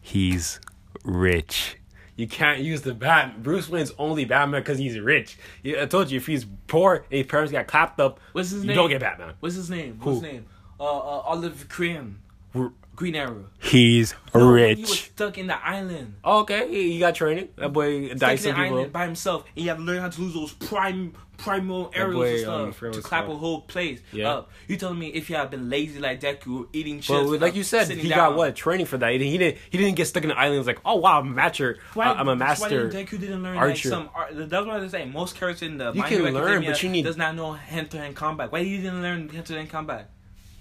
He's 0.00 0.60
rich. 1.04 1.76
You 2.18 2.26
can't 2.26 2.58
use 2.60 2.82
the 2.82 2.94
Bat. 2.94 3.44
Bruce 3.44 3.68
Wayne's 3.68 3.92
only 3.96 4.24
Batman 4.24 4.60
because 4.60 4.76
he's 4.76 4.98
rich. 4.98 5.38
I 5.64 5.86
told 5.86 6.10
you, 6.10 6.16
if 6.16 6.26
he's 6.26 6.44
poor 6.66 6.96
and 6.96 7.04
his 7.18 7.26
parents 7.28 7.52
got 7.52 7.68
clapped 7.68 8.00
up, 8.00 8.18
What's 8.32 8.50
his 8.50 8.62
you 8.64 8.68
name? 8.68 8.76
don't 8.76 8.90
get 8.90 9.00
Batman. 9.00 9.34
What's 9.38 9.54
his 9.54 9.70
name? 9.70 10.00
Who? 10.02 10.10
What's 10.10 10.22
his 10.24 10.32
name? 10.32 10.46
Uh, 10.80 10.82
uh 10.82 11.20
Oliver 11.20 11.64
Queen, 11.66 12.18
R- 12.56 12.72
Green 12.98 13.14
Arrow. 13.14 13.44
He's 13.60 14.12
No, 14.34 14.40
He 14.40 14.80
was 14.80 14.88
rich. 14.90 15.02
stuck 15.14 15.38
in 15.38 15.46
the 15.46 15.64
island. 15.64 16.14
Oh, 16.24 16.40
okay, 16.40 16.68
he, 16.68 16.94
he 16.94 16.98
got 16.98 17.14
training. 17.14 17.48
That 17.56 17.72
boy 17.72 18.08
some 18.18 18.54
people. 18.56 18.86
by 18.86 19.04
himself, 19.06 19.44
and 19.54 19.62
you 19.64 19.68
have 19.70 19.78
to 19.78 19.84
learn 19.84 20.00
how 20.00 20.08
to 20.08 20.20
use 20.22 20.34
those 20.34 20.52
prime 20.54 21.12
primal 21.36 21.92
arrows 21.94 22.16
boy, 22.16 22.34
and 22.40 22.46
um, 22.48 22.60
stuff 22.72 22.76
forgot 22.78 22.94
to 22.94 23.00
clap 23.02 23.26
called. 23.26 23.36
a 23.36 23.38
whole 23.38 23.60
place 23.60 24.00
Yeah. 24.10 24.30
up. 24.32 24.50
You 24.66 24.76
telling 24.76 24.98
me 24.98 25.06
if 25.10 25.30
you 25.30 25.36
had 25.36 25.48
been 25.50 25.70
lazy 25.70 26.00
like 26.00 26.20
Deku, 26.20 26.66
eating 26.72 26.98
chips, 26.98 27.30
But 27.30 27.40
like 27.40 27.54
you 27.54 27.62
said, 27.62 27.88
he 27.88 28.08
down, 28.08 28.30
got 28.30 28.36
what 28.36 28.56
training 28.56 28.86
for 28.86 28.98
that. 28.98 29.12
He 29.12 29.18
didn't. 29.38 29.58
He 29.70 29.78
didn't. 29.78 29.94
Get 29.94 30.06
stuck 30.06 30.24
in 30.24 30.30
the 30.30 30.34
island. 30.36 30.54
and 30.54 30.58
was 30.58 30.66
like, 30.66 30.80
oh 30.84 30.96
wow, 30.96 31.20
I'm 31.20 31.28
a 31.28 31.30
master. 31.30 31.78
Why, 31.94 32.06
uh, 32.06 32.14
I'm 32.14 32.26
a 32.26 32.34
master. 32.34 32.64
Why 32.64 32.90
didn't 32.90 33.06
Deku 33.06 33.20
didn't 33.20 33.44
learn 33.44 33.54
like 33.54 33.76
some 33.76 34.10
art? 34.12 34.30
That's 34.32 34.66
what 34.66 34.74
I'm 34.76 34.88
saying. 34.88 35.12
Most 35.12 35.36
characters 35.36 35.62
in 35.62 35.78
the 35.78 35.92
You 35.92 36.02
can 36.02 36.24
learn, 36.34 36.64
but 36.64 36.82
you 36.82 36.88
need- 36.88 37.02
does 37.04 37.16
not 37.16 37.36
know 37.36 37.52
hand 37.52 37.92
to 37.92 37.98
hand 37.98 38.16
combat. 38.16 38.50
Why 38.50 38.58
you 38.58 38.78
didn't 38.78 39.02
learn 39.02 39.28
hand 39.28 39.46
to 39.46 39.54
hand 39.54 39.70
combat? 39.70 40.10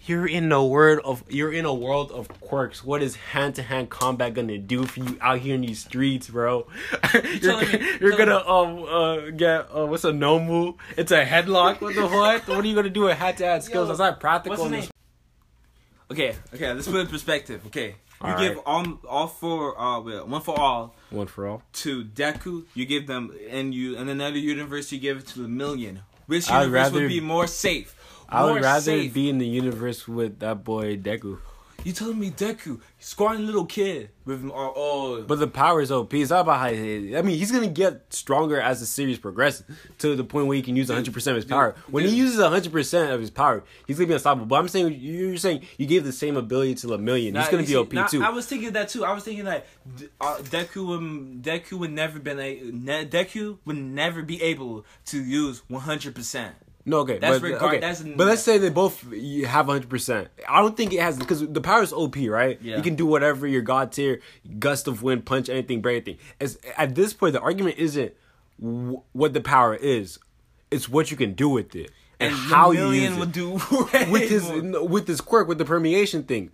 You're 0.08 0.26
in 0.28 0.52
a 0.54 0.66
world 0.66 1.02
of. 1.04 1.24
You're 1.28 1.52
in 1.52 1.66
a 1.66 1.74
world 1.74 2.12
of 2.12 2.28
quirks. 2.40 2.84
What 2.84 3.02
is 3.04 3.16
hand 3.18 3.56
to 3.56 3.62
hand 3.64 3.90
combat 3.90 4.34
gonna 4.34 4.58
do 4.58 4.86
for 4.86 5.02
you 5.02 5.18
out 5.22 5.40
here 5.40 5.56
in 5.56 5.62
these 5.62 5.82
streets, 5.84 6.30
bro? 6.30 6.66
you're 7.42 7.58
me- 7.62 7.98
you're 8.00 8.18
gonna 8.18 8.38
um 8.48 8.84
uh 8.84 9.30
get 9.32 9.68
uh, 9.76 9.86
what's 9.86 10.06
a 10.06 10.12
nomu? 10.12 10.76
It's 10.96 11.12
a 11.12 11.26
headlock. 11.26 11.82
What 11.82 11.96
the 11.96 12.08
what? 12.08 12.48
what 12.48 12.58
are 12.64 12.66
you 12.68 12.74
gonna 12.76 12.90
do 12.90 13.02
with 13.02 13.18
hand 13.18 13.38
to 13.40 13.46
hand 13.46 13.64
skills? 13.64 13.86
Yo, 13.86 13.96
That's 13.96 14.00
not 14.00 14.20
practical. 14.20 14.58
What's 14.58 14.74
his 14.74 14.84
name? 14.84 14.92
Okay, 16.10 16.36
okay. 16.54 16.74
Let's 16.74 16.88
put 16.88 16.96
it 16.96 17.00
in 17.02 17.08
perspective. 17.08 17.66
Okay, 17.68 17.88
you 17.88 17.96
All 18.30 18.38
give 18.40 18.56
right. 18.56 18.64
all 18.66 19.00
all 19.10 19.28
four 19.28 19.78
uh 19.80 20.00
well, 20.00 20.26
one 20.26 20.42
for 20.42 20.58
all 20.58 20.96
One 21.10 21.28
for 21.28 21.48
all. 21.48 21.64
to 21.84 22.06
Deku, 22.06 22.64
you 22.74 22.86
give 22.86 23.08
them, 23.08 23.36
and 23.50 23.74
you 23.76 23.98
in 23.98 24.08
another 24.08 24.38
universe 24.38 24.90
you 24.94 25.00
give 25.00 25.18
it 25.18 25.28
to 25.28 25.40
Lemillion. 25.40 26.00
Which 26.28 26.48
universe 26.50 26.72
rather- 26.72 27.00
would 27.02 27.10
be 27.10 27.20
more 27.20 27.46
safe? 27.48 27.94
I 28.30 28.46
would 28.46 28.62
rather 28.62 28.82
safe. 28.82 29.14
be 29.14 29.30
in 29.30 29.38
the 29.38 29.48
universe 29.48 30.08
with 30.08 30.40
that 30.40 30.64
boy 30.64 30.98
Deku. 30.98 31.40
You 31.84 31.94
telling 31.94 32.20
me 32.20 32.32
Deku, 32.32 32.82
squatting 33.00 33.46
little 33.46 33.66
kid 33.66 34.10
with 34.26 34.44
oh, 34.54 34.74
oh 34.76 35.22
But 35.22 35.40
the 35.40 35.48
power 35.48 35.80
is 35.80 35.90
OP. 35.90 36.14
It's 36.14 36.32
not 36.32 36.42
about 36.42 36.60
how 36.60 36.68
he, 36.68 37.16
I 37.16 37.22
mean, 37.22 37.38
he's 37.38 37.52
gonna 37.52 37.68
get 37.68 38.14
stronger 38.14 38.60
as 38.60 38.82
the 38.82 38.86
series 38.86 39.18
progresses 39.18 39.64
to 40.00 40.16
the 40.16 40.24
point 40.24 40.48
where 40.48 40.56
he 40.56 40.62
can 40.62 40.76
use 40.76 40.90
100 40.90 41.14
percent 41.14 41.38
of 41.38 41.44
his 41.44 41.50
power. 41.50 41.76
When 41.90 42.04
he 42.04 42.14
uses 42.14 42.40
100 42.40 42.74
percent 42.74 43.12
of 43.12 43.22
his 43.22 43.30
power, 43.30 43.64
he's 43.86 43.98
gonna 43.98 44.08
be 44.08 44.14
unstoppable. 44.16 44.48
But 44.48 44.58
I'm 44.58 44.68
saying 44.68 44.98
you're 45.00 45.38
saying 45.38 45.66
you 45.78 45.86
gave 45.86 46.04
the 46.04 46.12
same 46.12 46.36
ability 46.36 46.76
to 46.76 46.94
a 46.94 46.98
million. 46.98 47.36
He's 47.36 47.48
gonna 47.48 47.64
be 47.64 47.68
see, 47.68 47.78
OP 47.78 47.94
nah, 47.94 48.08
too. 48.08 48.22
I 48.22 48.30
was 48.30 48.48
thinking 48.48 48.74
that 48.74 48.90
too. 48.90 49.06
I 49.06 49.14
was 49.14 49.24
thinking 49.24 49.46
that 49.46 49.66
uh, 50.20 50.40
Deku 50.42 50.88
would 50.88 51.42
Deku 51.44 51.80
would 51.80 51.92
never 51.92 52.20
been 52.20 52.40
a 52.40 52.64
ne- 52.66 53.06
Deku 53.06 53.60
would 53.64 53.78
never 53.78 54.24
be 54.24 54.42
able 54.42 54.86
to 55.06 55.24
use 55.24 55.62
one 55.70 55.84
hundred 55.84 56.16
percent. 56.16 56.56
No, 56.88 57.00
okay, 57.02 57.20
That's 57.20 57.40
but, 57.40 57.44
regard- 57.44 57.64
okay. 57.64 57.80
that's- 57.80 58.02
but 58.02 58.26
let's 58.28 58.42
say 58.42 58.58
they 58.58 58.70
both 58.70 59.02
have 59.46 59.68
100. 59.68 59.90
percent 59.90 60.30
I 60.48 60.62
don't 60.62 60.76
think 60.76 60.94
it 60.94 61.00
has 61.02 61.18
because 61.20 61.46
the 61.48 61.62
power 61.62 61.84
is 61.84 61.92
OP, 61.94 62.16
right? 62.30 62.58
Yeah. 62.62 62.78
You 62.78 62.82
can 62.84 62.96
do 62.96 63.06
whatever 63.06 63.46
your 63.46 63.62
god 63.62 63.92
tier, 63.92 64.22
gust 64.58 64.88
of 64.88 65.04
wind, 65.04 65.26
punch 65.26 65.50
anything, 65.50 65.82
break 65.82 65.96
anything. 66.08 66.18
As, 66.40 66.58
at 66.78 66.96
this 66.96 67.14
point, 67.14 67.34
the 67.34 67.42
argument 67.42 67.78
isn't 67.78 68.14
w- 68.60 69.02
what 69.12 69.34
the 69.34 69.42
power 69.42 69.76
is; 69.76 70.18
it's 70.72 70.88
what 70.90 71.12
you 71.12 71.18
can 71.18 71.34
do 71.34 71.50
with 71.50 71.76
it. 71.76 71.92
and, 72.20 72.32
And 72.32 72.36
how 72.36 72.72
you 72.72 72.90
use 72.92 73.16
it 73.16 73.20
would 73.20 73.32
do 73.34 73.52
with 74.10 74.30
his 74.30 74.50
more. 74.50 74.88
with 74.88 75.08
his 75.08 75.20
quirk 75.22 75.48
with 75.48 75.58
the 75.60 75.66
permeation 75.66 76.24
thing. 76.24 76.52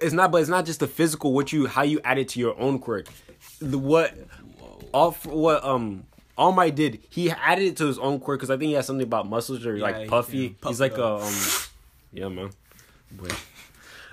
It's 0.00 0.12
not, 0.14 0.30
but 0.30 0.40
it's 0.40 0.48
not 0.50 0.64
just 0.66 0.78
the 0.80 0.86
physical. 0.86 1.32
What 1.32 1.52
you 1.52 1.66
how 1.66 1.82
you 1.82 2.00
add 2.04 2.18
it 2.18 2.28
to 2.30 2.38
your 2.40 2.56
own 2.60 2.78
quirk. 2.78 3.08
The 3.60 3.76
what 3.78 4.14
all 4.92 5.12
what 5.24 5.64
um 5.64 6.04
All 6.36 6.52
Might 6.52 6.74
did. 6.74 7.00
He 7.10 7.30
added 7.30 7.64
it 7.64 7.76
to 7.78 7.86
his 7.86 7.98
own 7.98 8.18
quirk 8.20 8.40
because 8.40 8.50
I 8.50 8.56
think 8.56 8.68
he 8.68 8.72
has 8.74 8.86
something 8.86 9.06
about 9.06 9.28
muscles 9.28 9.64
or 9.64 9.76
Yeah, 9.76 9.82
like 9.82 10.08
puffy. 10.08 10.50
puff 10.50 10.70
He's 10.70 10.80
like 10.80 10.92
it 10.92 10.98
a 10.98 11.06
um 11.06 11.32
yeah 12.12 12.28
man. 12.28 12.50
Boy. 13.12 13.28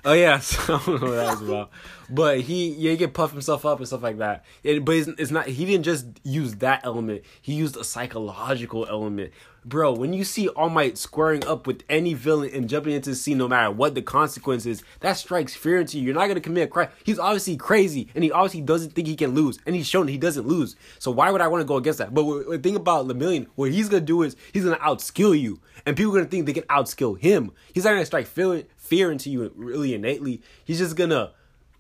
Oh 0.04 0.14
yeah, 0.14 0.40
so 0.40 0.76
I 0.76 0.86
don't 0.86 1.02
know 1.02 1.08
what 1.10 1.16
that 1.16 1.40
was 1.40 1.42
about. 1.50 1.72
But 2.10 2.42
he 2.42 2.70
yeah 2.74 2.92
he 2.92 2.98
can 2.98 3.12
puff 3.12 3.32
himself 3.32 3.66
up 3.66 3.78
and 3.80 3.88
stuff 3.88 4.02
like 4.04 4.18
that. 4.18 4.46
It, 4.64 4.84
but 4.84 4.96
it's, 4.96 5.08
it's 5.18 5.32
not. 5.32 5.48
He 5.48 5.66
didn't 5.66 5.84
just 5.86 6.06
use 6.24 6.56
that 6.56 6.82
element. 6.84 7.24
He 7.42 7.54
used 7.54 7.78
a 7.78 7.84
psychological 7.84 8.86
element. 8.88 9.32
Bro, 9.64 9.94
when 9.94 10.12
you 10.12 10.24
see 10.24 10.48
All 10.48 10.70
Might 10.70 10.98
squaring 10.98 11.46
up 11.46 11.68
with 11.68 11.84
any 11.88 12.16
villain 12.16 12.50
and 12.52 12.68
jumping 12.68 12.94
into 12.94 13.12
the 13.12 13.16
scene, 13.16 13.38
no 13.38 13.48
matter 13.48 13.70
what 13.70 13.94
the 13.94 14.02
consequences, 14.02 14.82
that 15.02 15.18
strikes 15.18 15.54
fear 15.54 15.80
into 15.80 16.00
you. 16.00 16.06
You're 16.06 16.16
not 16.16 16.28
gonna 16.28 16.42
commit 16.42 16.64
a 16.64 16.68
crime. 16.68 16.90
He's 17.04 17.20
obviously 17.20 17.58
crazy, 17.58 18.08
and 18.16 18.24
he 18.24 18.32
obviously 18.32 18.62
doesn't 18.62 18.94
think 18.94 19.08
he 19.08 19.16
can 19.16 19.36
lose, 19.36 19.60
and 19.68 19.76
he's 19.76 19.86
shown 19.86 20.08
he 20.08 20.18
doesn't 20.18 20.48
lose. 20.48 20.76
So 20.98 21.12
why 21.12 21.30
would 21.30 21.42
I 21.42 21.48
want 21.48 21.62
to 21.62 21.66
go 21.66 21.78
against 21.78 22.00
that? 22.00 22.12
But 22.12 22.50
the 22.50 22.58
thing 22.58 22.76
about 22.76 23.08
Lemillion, 23.08 23.46
what 23.54 23.72
he's 23.72 23.88
gonna 23.88 24.02
do 24.02 24.24
is 24.24 24.36
he's 24.52 24.64
gonna 24.64 24.78
outskill 24.78 25.40
you, 25.40 25.60
and 25.86 25.96
people 25.96 26.12
are 26.12 26.18
gonna 26.18 26.30
think 26.30 26.48
they 26.48 26.54
can 26.54 26.64
outskill 26.64 27.20
him. 27.20 27.52
He's 27.72 27.84
not 27.84 27.92
gonna 27.92 28.06
strike 28.08 28.26
fear, 28.26 28.64
fear 28.78 29.12
into 29.12 29.30
you 29.30 29.52
really 29.56 29.94
innately. 29.94 30.42
He's 30.66 30.80
just 30.80 30.96
gonna 30.96 31.34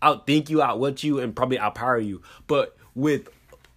outthink 0.03 0.51
you, 0.51 0.61
outwit 0.61 1.01
you, 1.01 1.19
and 1.19 1.35
probably 1.35 1.57
outpower 1.57 2.05
you. 2.05 2.21
But 2.45 2.77
with 2.93 3.29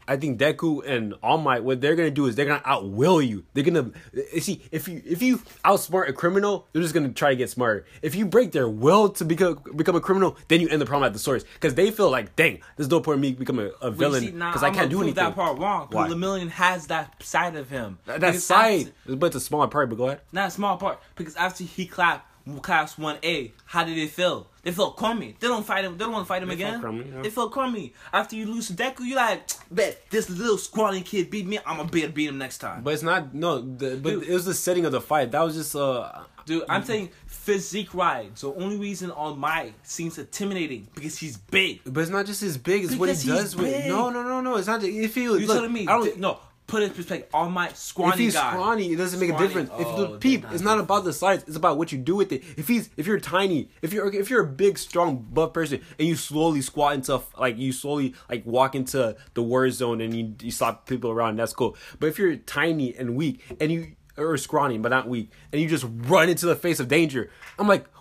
I 0.07 0.17
think 0.17 0.39
Deku 0.39 0.87
and 0.87 1.15
All 1.23 1.39
Might, 1.39 1.65
what 1.65 1.81
they're 1.81 1.95
gonna 1.97 2.11
do 2.11 2.27
is 2.27 2.37
they're 2.37 2.47
gonna 2.47 2.61
outwill 2.61 3.27
you. 3.27 3.45
They're 3.55 3.65
gonna 3.65 3.91
eh, 4.17 4.41
see 4.41 4.63
if 4.71 4.89
you 4.89 5.03
if 5.05 5.23
you 5.23 5.39
outsmart 5.65 6.09
a 6.09 6.13
criminal, 6.13 6.69
they're 6.73 6.83
just 6.83 6.95
gonna 6.95 7.11
try 7.11 7.31
to 7.31 7.37
get 7.37 7.51
smarter. 7.51 7.85
If 8.03 8.15
you 8.15 8.27
break 8.27 8.53
their 8.53 8.69
will 8.69 9.09
to 9.11 9.25
become 9.25 9.61
become 9.77 9.97
a 9.97 10.01
criminal, 10.01 10.37
then 10.49 10.61
you 10.61 10.69
end 10.69 10.81
the 10.81 10.87
problem 10.87 11.07
at 11.07 11.13
the 11.13 11.19
source 11.19 11.45
because 11.55 11.75
they 11.75 11.91
feel 11.91 12.11
like, 12.11 12.37
dang, 12.37 12.61
there's 12.77 12.91
no 12.91 13.01
point 13.01 13.17
in 13.17 13.21
me 13.23 13.33
becoming 13.33 13.71
a, 13.83 13.87
a 13.87 13.91
villain 13.91 14.23
you 14.23 14.31
see, 14.31 14.35
now 14.37 14.51
because 14.51 14.63
I 14.63 14.71
can't 14.71 14.91
do 14.91 15.01
anything. 15.01 15.15
That 15.25 15.35
part 15.35 15.59
wrong. 15.59 15.89
Why? 15.91 16.09
Lemillion 16.09 16.51
has 16.51 16.87
that 16.89 17.23
side 17.23 17.57
of 17.57 17.71
him. 17.71 17.99
That 18.07 18.21
Because 18.21 18.45
side, 18.45 18.93
after- 19.07 19.17
but 19.17 19.27
it's 19.27 19.37
a 19.37 19.41
smaller 19.41 19.69
part. 19.69 19.89
But 19.89 19.97
go 19.97 20.07
ahead. 20.07 20.21
not 20.33 20.49
a 20.49 20.51
small 20.51 20.77
part. 20.77 21.01
Because 21.17 21.37
after 21.37 21.65
he 21.65 21.87
clapped 21.87 22.31
class 22.63 22.99
one 22.99 23.17
A, 23.25 23.53
how 23.67 23.85
did 23.85 23.97
it 23.97 24.11
feel? 24.11 24.49
They 24.65 24.73
felt 24.73 24.97
crummy. 24.97 25.37
They 25.39 25.47
don't 25.47 25.65
fight 25.65 25.85
him. 25.85 25.97
They 25.97 26.05
don't 26.05 26.13
want 26.13 26.25
to 26.25 26.29
fight 26.29 26.43
him 26.43 26.49
They 26.49 26.57
felt 26.57 26.69
again. 26.71 26.81
crummy, 26.81 27.05
yeah. 27.15 27.23
They 27.23 27.31
felt 27.31 27.53
crummy. 27.53 27.93
After 28.13 28.35
you 28.35 28.47
lose 28.47 28.67
to 28.69 28.73
Deku, 28.73 29.01
you 29.01 29.15
like, 29.15 29.43
bet 29.71 30.11
this 30.11 30.29
little 30.31 30.57
scrawny 30.59 31.03
kid 31.03 31.31
beat 31.31 31.47
me. 31.47 31.59
I'm 31.67 31.77
gonna 31.77 31.89
be 31.91 32.07
beat 32.07 32.29
him 32.31 32.39
next 32.39 32.59
time. 32.59 32.83
But 32.83 32.95
it's 32.95 33.03
not 33.03 33.35
no. 33.35 33.61
The, 33.61 33.97
but 34.03 34.11
Dude. 34.11 34.23
it 34.25 34.33
was 34.33 34.47
the 34.47 34.55
setting 34.55 34.85
of 34.87 34.93
the 34.93 35.01
fight. 35.01 35.31
That 35.33 35.43
was 35.43 35.55
just 35.55 35.77
uh. 35.77 36.11
Dude, 36.47 36.65
I'm 36.69 36.85
saying 36.85 37.09
physique 37.27 37.95
right. 37.95 38.31
So 38.39 38.55
only 38.57 38.77
reason 38.77 39.11
on 39.13 39.39
my 39.39 39.73
seems 39.83 40.19
intimidating 40.19 40.89
because 40.95 41.17
he's 41.17 41.37
big. 41.39 41.81
But 41.87 42.01
it's 42.01 42.11
not 42.11 42.27
just 42.27 42.43
as 42.43 42.59
big. 42.59 42.85
It's 42.85 42.97
what 42.97 43.09
he 43.09 43.15
Because 43.15 43.53
does 43.53 43.57
with. 43.57 43.87
No, 43.87 44.11
no, 44.11 44.23
no, 44.23 44.41
no. 44.43 44.57
It's 44.57 44.67
not. 44.67 44.83
If 44.85 45.17
you 45.17 45.37
You 45.39 45.47
look, 45.47 45.57
telling 45.57 45.73
me? 45.73 45.83
I 45.83 45.93
don't, 45.93 46.05
th- 46.05 46.17
no, 46.19 46.39
put 46.67 46.83
it 46.83 46.87
in 46.87 46.91
perspective. 46.93 47.29
All 47.35 47.49
Might 47.51 47.77
scrawny 47.77 48.13
if 48.13 48.19
he's 48.19 48.35
guy. 48.35 48.51
scrawny, 48.53 48.93
it 48.93 48.97
doesn't 48.97 49.21
make 49.21 49.31
a 49.31 49.33
Scrawny. 49.35 49.49
difference. 49.49 49.71
if 49.79 49.87
Oh, 49.87 50.07
the 50.13 50.19
peep, 50.19 50.45
it's 50.51 50.63
not 50.63 50.77
not 50.77 50.85
about 50.85 51.05
the 51.05 51.13
size. 51.13 51.45
It's 51.47 51.57
about 51.57 51.79
what 51.79 51.93
you 51.93 51.99
do 51.99 52.17
with 52.17 52.33
it. 52.33 52.43
If 52.57 52.69
he's, 52.69 52.91
if 52.97 53.07
you're 53.07 53.21
tiny, 53.21 53.69
if 53.83 53.93
you're, 53.93 54.13
if 54.13 54.31
you're 54.31 54.43
a 54.43 54.47
big, 54.47 54.79
strong, 54.79 55.27
buff 55.33 55.53
person, 55.53 55.81
and 55.99 56.09
you 56.09 56.17
slowly 56.17 56.61
squat 56.63 56.95
into, 56.95 57.21
like 57.39 57.57
you 57.59 57.73
slowly 57.73 58.15
like 58.31 58.45
walk 58.47 58.75
into 58.75 59.17
the 59.35 59.43
war 59.43 59.71
zone 59.71 60.01
and 60.01 60.15
you 60.17 60.35
you 60.41 60.51
slap 60.51 60.87
people 60.87 61.11
around, 61.11 61.37
that's 61.39 61.53
cool. 61.53 61.77
But 62.01 62.07
if 62.09 62.19
you're 62.19 62.37
tiny 62.37 62.95
and 62.97 63.15
weak, 63.15 63.43
and 63.61 63.71
you 63.71 63.97
or 64.17 64.37
scrawny 64.37 64.79
but 64.79 64.89
not 64.91 65.09
weak, 65.09 65.31
and 65.53 65.61
you 65.61 65.69
just 65.69 65.85
run 66.07 66.29
into 66.29 66.47
the 66.47 66.57
face 66.57 66.81
of 66.81 66.89
danger, 66.89 67.31
I'm 67.59 67.69
like, 67.69 67.87
what? 67.89 67.94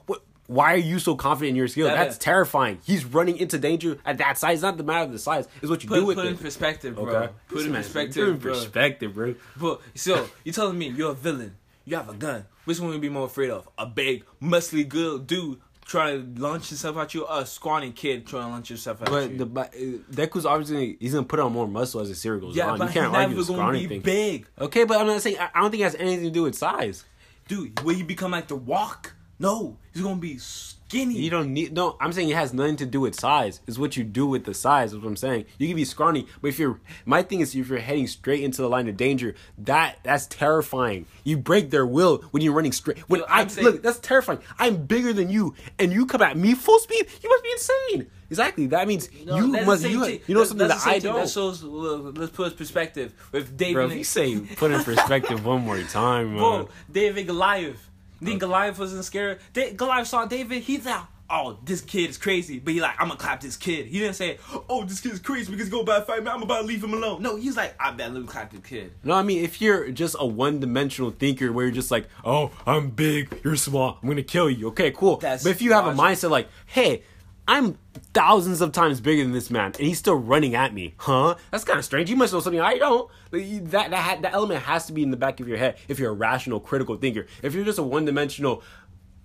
Why 0.47 0.73
are 0.73 0.77
you 0.77 0.99
so 0.99 1.15
confident 1.15 1.51
in 1.51 1.55
your 1.55 1.67
skill? 1.69 1.87
Yeah, 1.87 1.95
That's 1.95 2.15
yeah. 2.17 2.23
terrifying. 2.25 2.79
He's 2.83 3.05
running 3.05 3.37
into 3.37 3.57
danger 3.57 3.97
at 4.05 4.17
that 4.17 4.37
size. 4.37 4.55
It's 4.55 4.61
not 4.63 4.77
the 4.77 4.83
matter 4.83 5.05
of 5.05 5.11
the 5.13 5.19
size. 5.19 5.47
It's 5.61 5.69
what 5.69 5.81
you 5.83 5.89
Put, 5.89 5.95
do 5.99 6.05
with 6.05 6.17
put 6.17 6.25
it. 6.25 6.29
in 6.31 6.37
perspective, 6.37 6.95
bro. 6.95 7.05
Okay. 7.15 7.33
Put 7.47 7.55
This 7.57 7.65
in 7.65 7.71
man- 7.71 7.81
perspective, 7.83 8.25
put 8.25 8.31
in 8.33 8.37
bro. 8.39 8.53
perspective, 8.53 9.13
bro. 9.13 9.35
But 9.55 9.81
so 9.95 10.29
you're 10.43 10.53
telling 10.53 10.77
me 10.77 10.89
you're 10.89 11.11
a 11.11 11.15
villain? 11.15 11.55
You 11.85 11.95
have 11.97 12.09
a 12.09 12.13
gun. 12.13 12.45
Which 12.65 12.79
one 12.79 12.89
would 12.89 12.95
you 12.95 13.01
be 13.01 13.09
more 13.09 13.25
afraid 13.25 13.49
of? 13.51 13.67
A 13.77 13.85
big, 13.85 14.25
muscly, 14.41 14.87
good 14.87 15.27
dude 15.27 15.59
trying 15.85 16.35
to 16.35 16.41
launch 16.41 16.69
himself 16.69 16.95
at 16.95 17.13
you, 17.13 17.25
or 17.25 17.41
a 17.41 17.45
scrawny 17.45 17.91
kid 17.91 18.25
trying 18.25 18.43
to 18.43 18.49
launch 18.49 18.69
himself 18.69 19.01
at 19.01 19.09
But 19.09 19.31
you? 19.31 19.37
the 19.39 19.45
but, 19.45 19.73
uh, 19.73 19.77
Deku's 20.13 20.45
obviously 20.45 20.95
he's 20.99 21.13
gonna 21.13 21.25
put 21.25 21.41
on 21.41 21.51
more 21.51 21.67
muscle 21.67 21.99
as 21.99 22.07
the 22.09 22.15
series 22.15 22.41
goes 22.41 22.55
yeah, 22.55 22.71
on. 22.71 22.79
but 22.79 22.87
You 22.87 22.93
can't 22.93 23.07
he's 23.07 23.15
argue 23.15 23.35
never 23.37 23.47
the 23.47 23.53
gonna 23.57 23.77
be 23.79 23.87
thing. 23.87 24.01
big, 24.01 24.47
Okay, 24.61 24.83
but 24.85 24.99
I'm 24.99 25.07
not 25.07 25.21
saying 25.21 25.37
I 25.39 25.49
I 25.53 25.61
don't 25.61 25.71
think 25.71 25.81
it 25.81 25.85
has 25.85 25.95
anything 25.95 26.23
to 26.25 26.31
do 26.31 26.43
with 26.43 26.55
size. 26.55 27.03
dude. 27.49 27.79
Will 27.81 27.93
you 27.97 28.05
become 28.05 28.31
like 28.31 28.47
the 28.47 28.55
Walk? 28.55 29.13
No, 29.43 29.77
he's 29.93 30.01
gonna 30.01 30.15
be 30.21 30.37
skinny. 30.37 31.15
You 31.15 31.29
don't 31.29 31.53
need 31.53 31.73
no. 31.73 31.97
I'm 31.99 32.13
saying 32.13 32.29
it 32.29 32.35
has 32.37 32.53
nothing 32.53 32.77
to 32.77 32.85
do 32.85 33.01
with 33.01 33.13
size. 33.19 33.59
It's 33.67 33.77
what 33.77 33.97
you 33.97 34.05
do 34.05 34.25
with 34.25 34.45
the 34.45 34.53
size. 34.53 34.93
Is 34.93 34.99
what 34.99 35.05
I'm 35.07 35.17
saying. 35.17 35.45
You 35.57 35.67
can 35.67 35.75
be 35.75 35.83
scrawny, 35.83 36.27
but 36.41 36.47
if 36.47 36.57
you're 36.59 36.79
my 37.05 37.23
thing 37.23 37.41
is 37.41 37.53
if 37.53 37.67
you're 37.67 37.79
heading 37.79 38.07
straight 38.07 38.41
into 38.41 38.61
the 38.61 38.69
line 38.69 38.87
of 38.87 38.95
danger, 38.95 39.35
that 39.57 39.97
that's 40.01 40.27
terrifying. 40.27 41.07
You 41.25 41.35
break 41.37 41.71
their 41.71 41.85
will 41.85 42.19
when 42.31 42.41
you're 42.41 42.53
running 42.53 42.71
straight. 42.71 42.99
When 43.09 43.19
Yo, 43.19 43.25
I 43.27 43.45
saying- 43.47 43.67
look, 43.67 43.83
that's 43.83 43.99
terrifying. 43.99 44.39
I'm 44.59 44.85
bigger 44.85 45.11
than 45.11 45.29
you, 45.29 45.55
and 45.77 45.91
you 45.91 46.05
come 46.05 46.21
at 46.21 46.37
me 46.37 46.55
full 46.55 46.79
speed. 46.79 47.05
You 47.21 47.27
must 47.29 47.43
be 47.43 47.51
insane. 47.51 48.07
Exactly. 48.29 48.67
That 48.67 48.87
means 48.87 49.09
No, 49.25 49.35
you 49.35 49.47
must. 49.47 49.83
You, 49.83 49.89
you 49.89 49.97
know 49.99 50.07
That's- 50.07 50.47
something 50.47 50.67
that's 50.69 50.85
that 50.85 50.89
I 50.89 50.99
don't. 50.99 51.15
That 51.19 51.29
shows. 51.29 51.61
let's 51.63 52.31
put 52.31 52.51
in 52.53 52.57
perspective 52.57 53.13
with 53.33 53.57
David. 53.57 53.73
Bro, 53.73 53.85
if 53.89 53.97
you 53.97 54.03
say 54.05 54.39
put 54.55 54.71
in 54.71 54.81
perspective 54.91 55.45
one 55.45 55.63
more 55.65 55.81
time. 55.83 56.37
Bro, 56.37 56.53
uh, 56.61 56.65
David 56.89 57.27
Goliath. 57.27 57.89
Then 58.25 58.37
Goliath 58.39 58.79
wasn't 58.79 59.05
scared. 59.05 59.39
Da- 59.53 59.73
Goliath 59.73 60.07
saw 60.07 60.25
David. 60.25 60.63
He 60.63 60.77
thought, 60.77 61.09
"Oh, 61.29 61.57
this 61.63 61.81
kid 61.81 62.09
is 62.09 62.17
crazy." 62.17 62.59
But 62.59 62.73
he 62.73 62.81
like, 62.81 62.95
"I'm 62.99 63.07
gonna 63.07 63.19
clap 63.19 63.41
this 63.41 63.55
kid." 63.57 63.87
He 63.87 63.99
didn't 63.99 64.15
say, 64.15 64.37
"Oh, 64.69 64.83
this 64.85 64.99
kid 64.99 65.13
is 65.13 65.19
crazy 65.19 65.51
because 65.51 65.67
he 65.67 65.71
go 65.71 65.81
about 65.81 66.07
fight 66.07 66.23
man. 66.23 66.33
I'm 66.35 66.43
about 66.43 66.61
to 66.61 66.67
leave 66.67 66.83
him 66.83 66.93
alone." 66.93 67.21
No, 67.21 67.35
he's 67.35 67.57
like, 67.57 67.75
"I 67.79 67.91
bet 67.91 68.11
let 68.13 68.21
me 68.21 68.27
clap 68.27 68.51
this 68.51 68.61
kid." 68.61 68.91
No, 69.03 69.13
I 69.13 69.21
mean 69.23 69.43
if 69.43 69.61
you're 69.61 69.89
just 69.91 70.15
a 70.19 70.25
one-dimensional 70.25 71.11
thinker 71.11 71.51
where 71.51 71.65
you're 71.65 71.73
just 71.73 71.91
like, 71.91 72.07
"Oh, 72.23 72.51
I'm 72.65 72.89
big, 72.91 73.41
you're 73.43 73.55
small, 73.55 73.99
I'm 74.01 74.07
gonna 74.09 74.23
kill 74.23 74.49
you." 74.49 74.67
Okay, 74.69 74.91
cool. 74.91 75.17
That's 75.17 75.43
but 75.43 75.49
if 75.51 75.61
you 75.61 75.73
have 75.73 75.87
a 75.87 75.93
mindset 75.93 76.29
like, 76.29 76.47
"Hey, 76.65 77.03
I'm 77.47 77.77
thousands 78.13 78.61
of 78.61 78.71
times 78.71 79.01
bigger 79.01 79.23
than 79.23 79.33
this 79.33 79.49
man, 79.49 79.73
and 79.77 79.85
he's 79.87 79.99
still 79.99 80.15
running 80.15 80.55
at 80.55 80.73
me," 80.73 80.93
huh? 80.97 81.35
That's 81.51 81.63
kind 81.65 81.77
of 81.77 81.85
strange. 81.85 82.09
You 82.09 82.15
must 82.15 82.31
know 82.33 82.39
something 82.39 82.61
I 82.61 82.77
don't. 82.77 83.09
Like, 83.31 83.69
that 83.71 83.91
that 83.91 84.21
that 84.21 84.33
element 84.33 84.63
has 84.63 84.85
to 84.87 84.93
be 84.93 85.03
in 85.03 85.11
the 85.11 85.17
back 85.17 85.39
of 85.39 85.47
your 85.47 85.57
head 85.57 85.75
if 85.87 85.99
you're 85.99 86.11
a 86.11 86.13
rational, 86.15 86.59
critical 86.59 86.95
thinker. 86.95 87.25
If 87.41 87.53
you're 87.53 87.65
just 87.65 87.79
a 87.79 87.83
one-dimensional 87.83 88.63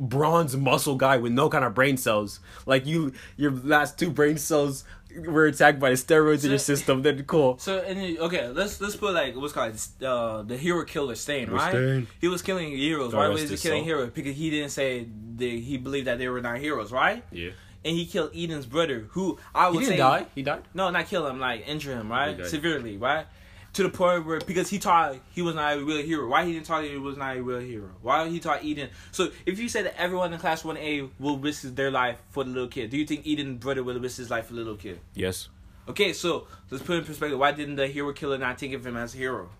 bronze 0.00 0.56
muscle 0.56 0.94
guy 0.94 1.16
with 1.16 1.32
no 1.32 1.48
kind 1.48 1.64
of 1.64 1.74
brain 1.74 1.96
cells, 1.96 2.40
like 2.66 2.86
you, 2.86 3.12
your 3.36 3.50
last 3.50 3.98
two 3.98 4.10
brain 4.10 4.38
cells 4.38 4.84
were 5.26 5.46
attacked 5.46 5.80
by 5.80 5.90
the 5.90 5.96
steroids 5.96 6.44
in 6.44 6.50
your 6.50 6.58
system, 6.58 7.02
then 7.02 7.22
cool. 7.24 7.58
So 7.58 7.78
and 7.78 7.98
then- 7.98 8.18
okay, 8.18 8.48
let's 8.48 8.80
let's 8.80 8.96
put 8.96 9.14
like 9.14 9.36
what's 9.36 9.52
called 9.52 9.74
uh, 10.02 10.42
the 10.42 10.56
hero 10.56 10.84
killer 10.84 11.14
Stain, 11.14 11.50
right? 11.50 11.70
Stain. 11.70 12.06
He 12.20 12.28
was 12.28 12.42
killing 12.42 12.76
heroes. 12.76 13.12
God 13.12 13.18
Why 13.18 13.28
was 13.28 13.42
he 13.48 13.56
killing 13.56 13.80
soul. 13.80 13.84
heroes? 13.84 14.10
Because 14.10 14.36
he 14.36 14.50
didn't 14.50 14.70
say 14.70 15.06
they, 15.36 15.58
he 15.60 15.76
believed 15.76 16.06
that 16.08 16.18
they 16.18 16.28
were 16.28 16.40
not 16.40 16.58
heroes, 16.58 16.92
right? 16.92 17.24
Yeah. 17.32 17.50
And 17.84 17.96
he 17.96 18.06
killed 18.06 18.32
Iida's 18.34 18.66
brother, 18.66 19.06
who 19.10 19.38
I 19.54 19.66
He 19.70 19.76
would 19.76 19.80
didn't 19.80 19.92
say 19.92 19.96
die. 19.98 20.26
He 20.34 20.42
died. 20.42 20.62
No, 20.74 20.90
not 20.90 21.06
kill 21.06 21.26
him, 21.26 21.38
like 21.38 21.66
injure 21.66 21.94
him, 21.94 22.10
right? 22.10 22.44
Severely, 22.46 22.96
right? 22.96 23.26
To 23.74 23.82
the 23.84 23.88
point 23.90 24.26
where 24.26 24.40
because 24.40 24.68
he 24.68 24.78
taught 24.78 25.16
he 25.30 25.42
was 25.42 25.54
not 25.54 25.76
a 25.76 25.84
real 25.84 26.02
hero. 26.02 26.28
Why 26.28 26.44
he 26.44 26.54
didn't 26.54 26.66
thought 26.66 26.82
he 26.82 26.96
was 26.96 27.16
not 27.16 27.36
a 27.36 27.42
real 27.42 27.60
hero? 27.60 27.90
Why 28.02 28.28
he 28.28 28.40
taught 28.40 28.64
Eden? 28.64 28.90
So 29.12 29.30
if 29.46 29.58
you 29.58 29.68
said 29.68 29.84
that 29.84 30.00
everyone 30.00 30.32
in 30.32 30.38
class 30.40 30.64
one 30.64 30.76
A 30.78 31.08
will 31.20 31.38
risk 31.38 31.62
their 31.74 31.90
life 31.90 32.20
for 32.30 32.42
the 32.42 32.50
little 32.50 32.68
kid, 32.68 32.90
do 32.90 32.96
you 32.96 33.06
think 33.06 33.24
Iida's 33.24 33.58
brother 33.58 33.84
will 33.84 34.00
risk 34.00 34.16
his 34.16 34.30
life 34.30 34.46
for 34.46 34.54
the 34.54 34.60
little 34.60 34.76
kid? 34.76 34.98
Yes. 35.14 35.48
Okay, 35.86 36.12
so 36.12 36.48
let's 36.70 36.82
put 36.82 36.96
it 36.96 36.98
in 37.00 37.04
perspective. 37.04 37.38
Why 37.38 37.52
didn't 37.52 37.76
the 37.76 37.86
hero 37.86 38.12
killer 38.12 38.38
not 38.38 38.58
think 38.58 38.74
of 38.74 38.84
him 38.86 38.96
as 38.96 39.14
a 39.14 39.18
hero? 39.18 39.50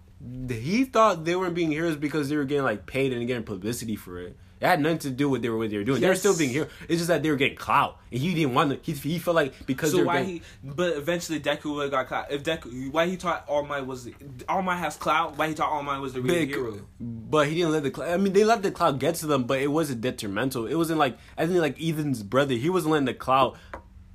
he 0.48 0.85
thought 0.85 1.24
they 1.24 1.37
weren't 1.37 1.54
being 1.54 1.70
heroes 1.70 1.96
because 1.96 2.28
they 2.28 2.37
were 2.37 2.44
getting 2.44 2.64
like 2.64 2.87
paid 2.87 3.12
and 3.12 3.24
getting 3.26 3.44
publicity 3.44 3.94
for 3.94 4.18
it. 4.18 4.37
It 4.61 4.66
had 4.66 4.81
nothing 4.81 4.99
to 4.99 5.11
do 5.11 5.29
with 5.29 5.42
they 5.42 5.49
were 5.49 5.59
what 5.59 5.71
they 5.71 5.79
were 5.79 5.85
doing. 5.85 6.01
They 6.01 6.09
were 6.09 6.14
still 6.14 6.37
being 6.37 6.51
here. 6.51 6.68
It's 6.88 6.99
just 6.99 7.09
that 7.09 7.23
they 7.23 7.31
were 7.31 7.37
getting 7.37 7.57
clout, 7.57 7.99
and 8.11 8.21
he 8.21 8.35
didn't 8.35 8.55
want 8.55 8.71
to. 8.71 8.92
He, 8.92 8.92
he 8.92 9.18
felt 9.18 9.37
like 9.37 9.66
because 9.66 9.92
So 9.92 10.05
why 10.05 10.21
getting, 10.21 10.29
he? 10.37 10.42
But 10.64 10.97
eventually 10.97 11.38
Deku 11.40 11.75
would 11.75 11.83
have 11.83 11.90
got 11.90 12.09
clout. 12.09 12.33
If 12.33 12.42
Deku, 12.42 12.90
why 12.90 13.07
he 13.07 13.16
thought 13.16 13.44
All 13.49 13.64
Might 13.64 13.87
was 13.87 14.09
All 14.49 14.62
Might 14.62 14.77
has 14.77 14.97
clout? 14.97 15.37
Why 15.37 15.49
he 15.49 15.55
thought 15.55 15.71
All 15.71 15.83
Might 15.83 15.99
was 15.99 16.12
the 16.14 16.21
real 16.21 16.35
big, 16.35 16.49
hero? 16.49 16.81
but 17.01 17.49
he 17.49 17.55
didn't 17.55 17.73
let 17.73 17.83
the. 17.85 17.90
Cloud, 17.90 18.09
I 18.11 18.16
mean, 18.16 18.33
they 18.33 18.44
let 18.44 18.62
the 18.62 18.71
cloud 18.71 18.99
get 18.99 19.14
to 19.16 19.27
them, 19.27 19.44
but 19.44 19.61
it 19.61 19.68
wasn't 19.68 20.01
detrimental. 20.01 20.66
It 20.66 20.75
wasn't 20.75 20.99
like 20.99 21.16
I 21.37 21.47
think 21.47 21.61
like 21.61 21.81
Ethan's 21.81 22.23
brother. 22.23 22.55
He 22.55 22.71
wasn't 22.71 22.92
letting 22.92 23.07
the 23.07 23.14
cloud. 23.14 23.57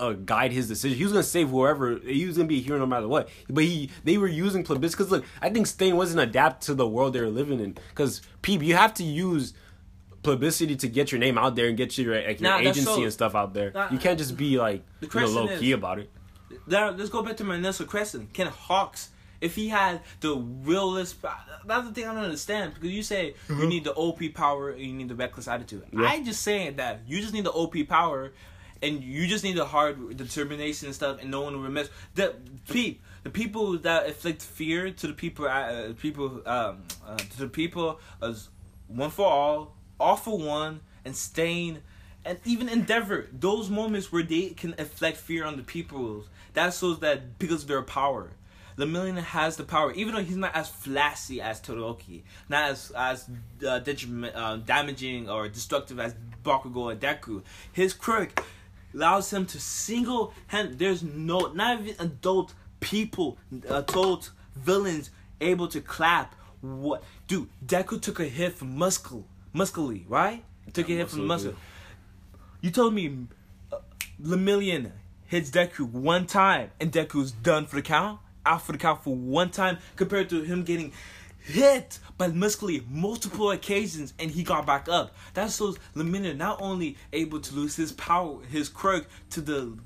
Uh, 0.00 0.12
guide 0.12 0.50
his 0.50 0.66
decision. 0.66 0.98
He 0.98 1.04
was 1.04 1.12
gonna 1.12 1.22
save 1.22 1.50
whoever. 1.50 2.00
He 2.00 2.26
was 2.26 2.36
gonna 2.36 2.48
be 2.48 2.58
a 2.58 2.60
hero 2.60 2.80
no 2.80 2.84
matter 2.84 3.06
what. 3.06 3.28
But 3.48 3.62
he, 3.62 3.90
they 4.02 4.18
were 4.18 4.26
using 4.26 4.64
plebiscite. 4.64 4.98
Because 4.98 5.12
look, 5.12 5.24
I 5.40 5.50
think 5.50 5.68
Stain 5.68 5.96
wasn't 5.96 6.20
adapt 6.20 6.64
to 6.64 6.74
the 6.74 6.86
world 6.86 7.12
they 7.12 7.20
were 7.20 7.28
living 7.28 7.60
in. 7.60 7.78
Because 7.90 8.20
people, 8.42 8.66
you 8.66 8.74
have 8.74 8.92
to 8.94 9.04
use 9.04 9.54
publicity 10.24 10.74
to 10.76 10.88
get 10.88 11.12
your 11.12 11.18
name 11.20 11.38
out 11.38 11.54
there 11.54 11.68
and 11.68 11.76
get 11.76 11.96
your 11.96 12.14
like 12.16 12.40
your 12.40 12.50
Nah, 12.50 12.58
agency 12.58 12.82
so- 12.82 13.02
and 13.02 13.12
stuff 13.12 13.34
out 13.34 13.54
there. 13.54 13.70
Nah, 13.72 13.90
you 13.92 13.98
can't 13.98 14.18
just 14.18 14.36
be 14.36 14.58
like 14.58 14.82
the 15.00 15.08
you 15.12 15.20
know, 15.20 15.28
low 15.28 15.58
key 15.58 15.72
about 15.72 15.98
it. 16.00 16.10
Now 16.66 16.90
let's 16.90 17.10
go 17.10 17.22
back 17.22 17.36
to 17.38 17.44
my 17.44 17.56
initial 17.56 17.86
question. 17.86 18.28
Can 18.32 18.48
Hawks 18.48 19.10
If 19.40 19.56
he 19.56 19.68
had 19.68 20.00
the 20.20 20.36
realist, 20.36 21.16
that's 21.66 21.86
the 21.86 21.92
thing 21.92 22.06
I 22.08 22.14
don't 22.14 22.24
understand 22.24 22.72
because 22.74 22.90
you 22.90 23.02
say 23.02 23.34
you 23.50 23.66
need 23.66 23.84
the 23.84 23.92
OP 23.92 24.20
power 24.32 24.70
and 24.70 24.80
you 24.80 24.92
need 24.94 25.08
the 25.08 25.14
reckless 25.14 25.46
attitude. 25.48 25.84
Yeah. 25.92 26.06
I 26.06 26.22
just 26.22 26.40
saying 26.42 26.76
that 26.76 27.00
you 27.06 27.20
just 27.20 27.34
need 27.34 27.44
the 27.44 27.52
OP 27.52 27.74
power, 27.86 28.32
and 28.80 29.02
you 29.02 29.26
just 29.26 29.44
need 29.44 29.56
the 29.56 29.66
hard 29.66 30.16
determination 30.16 30.86
and 30.86 30.94
stuff, 30.94 31.20
and 31.20 31.30
no 31.30 31.42
one 31.42 31.60
will 31.60 31.68
mess. 31.70 31.88
The 32.14 32.36
peep, 32.70 33.02
the 33.22 33.28
people 33.30 33.76
that 33.78 34.06
inflict 34.06 34.40
fear 34.40 34.90
to 34.90 35.06
the 35.08 35.12
people, 35.12 35.46
uh, 35.46 35.92
people, 36.00 36.40
um, 36.46 36.84
uh, 37.06 37.16
to 37.16 37.38
the 37.40 37.48
people 37.48 38.00
as 38.22 38.48
one 38.88 39.10
for 39.10 39.26
all, 39.26 39.76
for 39.98 40.38
one, 40.38 40.80
and 41.04 41.16
Stain. 41.16 41.80
And 42.24 42.38
even 42.44 42.68
Endeavor, 42.68 43.28
those 43.32 43.68
moments 43.68 44.10
where 44.10 44.22
they 44.22 44.50
can 44.50 44.74
inflict 44.78 45.18
fear 45.18 45.44
on 45.44 45.56
the 45.56 45.62
people, 45.62 46.24
that 46.54 46.72
shows 46.72 47.00
that 47.00 47.38
because 47.38 47.62
of 47.62 47.68
their 47.68 47.82
power. 47.82 48.30
Lemillion 48.76 49.18
has 49.18 49.56
the 49.56 49.64
power, 49.64 49.92
even 49.92 50.14
though 50.14 50.22
he's 50.22 50.36
not 50.36 50.54
as 50.54 50.68
flashy 50.68 51.40
as 51.40 51.60
Todoroki, 51.60 52.22
not 52.48 52.70
as 52.70 52.90
as 52.96 53.28
uh, 53.64 53.80
uh, 54.34 54.56
damaging 54.56 55.28
or 55.28 55.48
destructive 55.48 56.00
as 56.00 56.14
Bakugo 56.44 56.90
and 56.90 57.00
Deku. 57.00 57.42
His 57.72 57.92
quirk 57.92 58.42
allows 58.92 59.32
him 59.32 59.46
to 59.46 59.60
single 59.60 60.34
hand. 60.48 60.78
There's 60.78 61.02
no 61.02 61.52
not 61.52 61.80
even 61.80 61.94
adult 62.00 62.54
people, 62.80 63.38
adult 63.68 64.30
villains 64.56 65.10
able 65.40 65.68
to 65.68 65.80
clap. 65.80 66.34
What, 66.60 67.04
dude? 67.28 67.48
Deku 67.64 68.00
took 68.00 68.18
a 68.18 68.24
hit 68.24 68.54
from 68.54 68.76
Muscle, 68.76 69.24
Muscly, 69.54 70.04
right? 70.08 70.44
Took 70.72 70.88
a 70.88 70.92
hit 70.92 71.10
from 71.10 71.26
Muscle, 71.26 71.52
Muscle. 71.52 71.60
You 72.60 72.70
told 72.70 72.94
me 72.94 73.26
uh, 73.72 73.76
Lemillion 74.20 74.90
hits 75.26 75.50
Deku 75.50 75.88
one 75.90 76.26
time 76.26 76.70
and 76.80 76.90
Deku's 76.90 77.30
done 77.30 77.66
for 77.66 77.76
the 77.76 77.82
count, 77.82 78.18
out 78.44 78.62
for 78.62 78.72
the 78.72 78.78
count 78.78 79.04
for 79.04 79.14
one 79.14 79.50
time, 79.50 79.78
compared 79.96 80.28
to 80.30 80.42
him 80.42 80.64
getting 80.64 80.92
hit 81.44 81.98
by 82.16 82.28
Muscly 82.28 82.88
multiple 82.88 83.50
occasions 83.50 84.14
and 84.18 84.30
he 84.30 84.42
got 84.42 84.66
back 84.66 84.88
up. 84.88 85.14
That 85.34 85.50
shows 85.50 85.78
Lemillion 85.94 86.36
not 86.36 86.60
only 86.60 86.96
able 87.12 87.40
to 87.40 87.54
lose 87.54 87.76
his 87.76 87.92
power, 87.92 88.42
his 88.50 88.68
quirk 88.68 89.08
to 89.30 89.40
the 89.40 89.78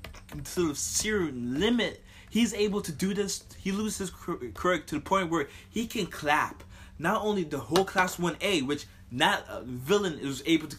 to 0.55 0.69
the 0.69 0.75
serum 0.75 1.59
limit, 1.59 2.03
he's 2.29 2.53
able 2.53 2.81
to 2.81 2.91
do 2.91 3.13
this. 3.13 3.43
He 3.57 3.71
loses 3.71 3.97
his 3.97 4.09
quirk 4.53 4.87
to 4.87 4.95
the 4.95 5.01
point 5.01 5.29
where 5.29 5.49
he 5.69 5.85
can 5.85 6.05
clap. 6.05 6.63
Not 7.01 7.23
only 7.23 7.43
the 7.45 7.59
whole 7.59 7.85
class 7.85 8.17
1A, 8.17 8.67
which 8.67 8.85
not 9.11 9.45
a 9.49 9.61
villain 9.63 10.19
is 10.19 10.43
able 10.45 10.67
to 10.67 10.77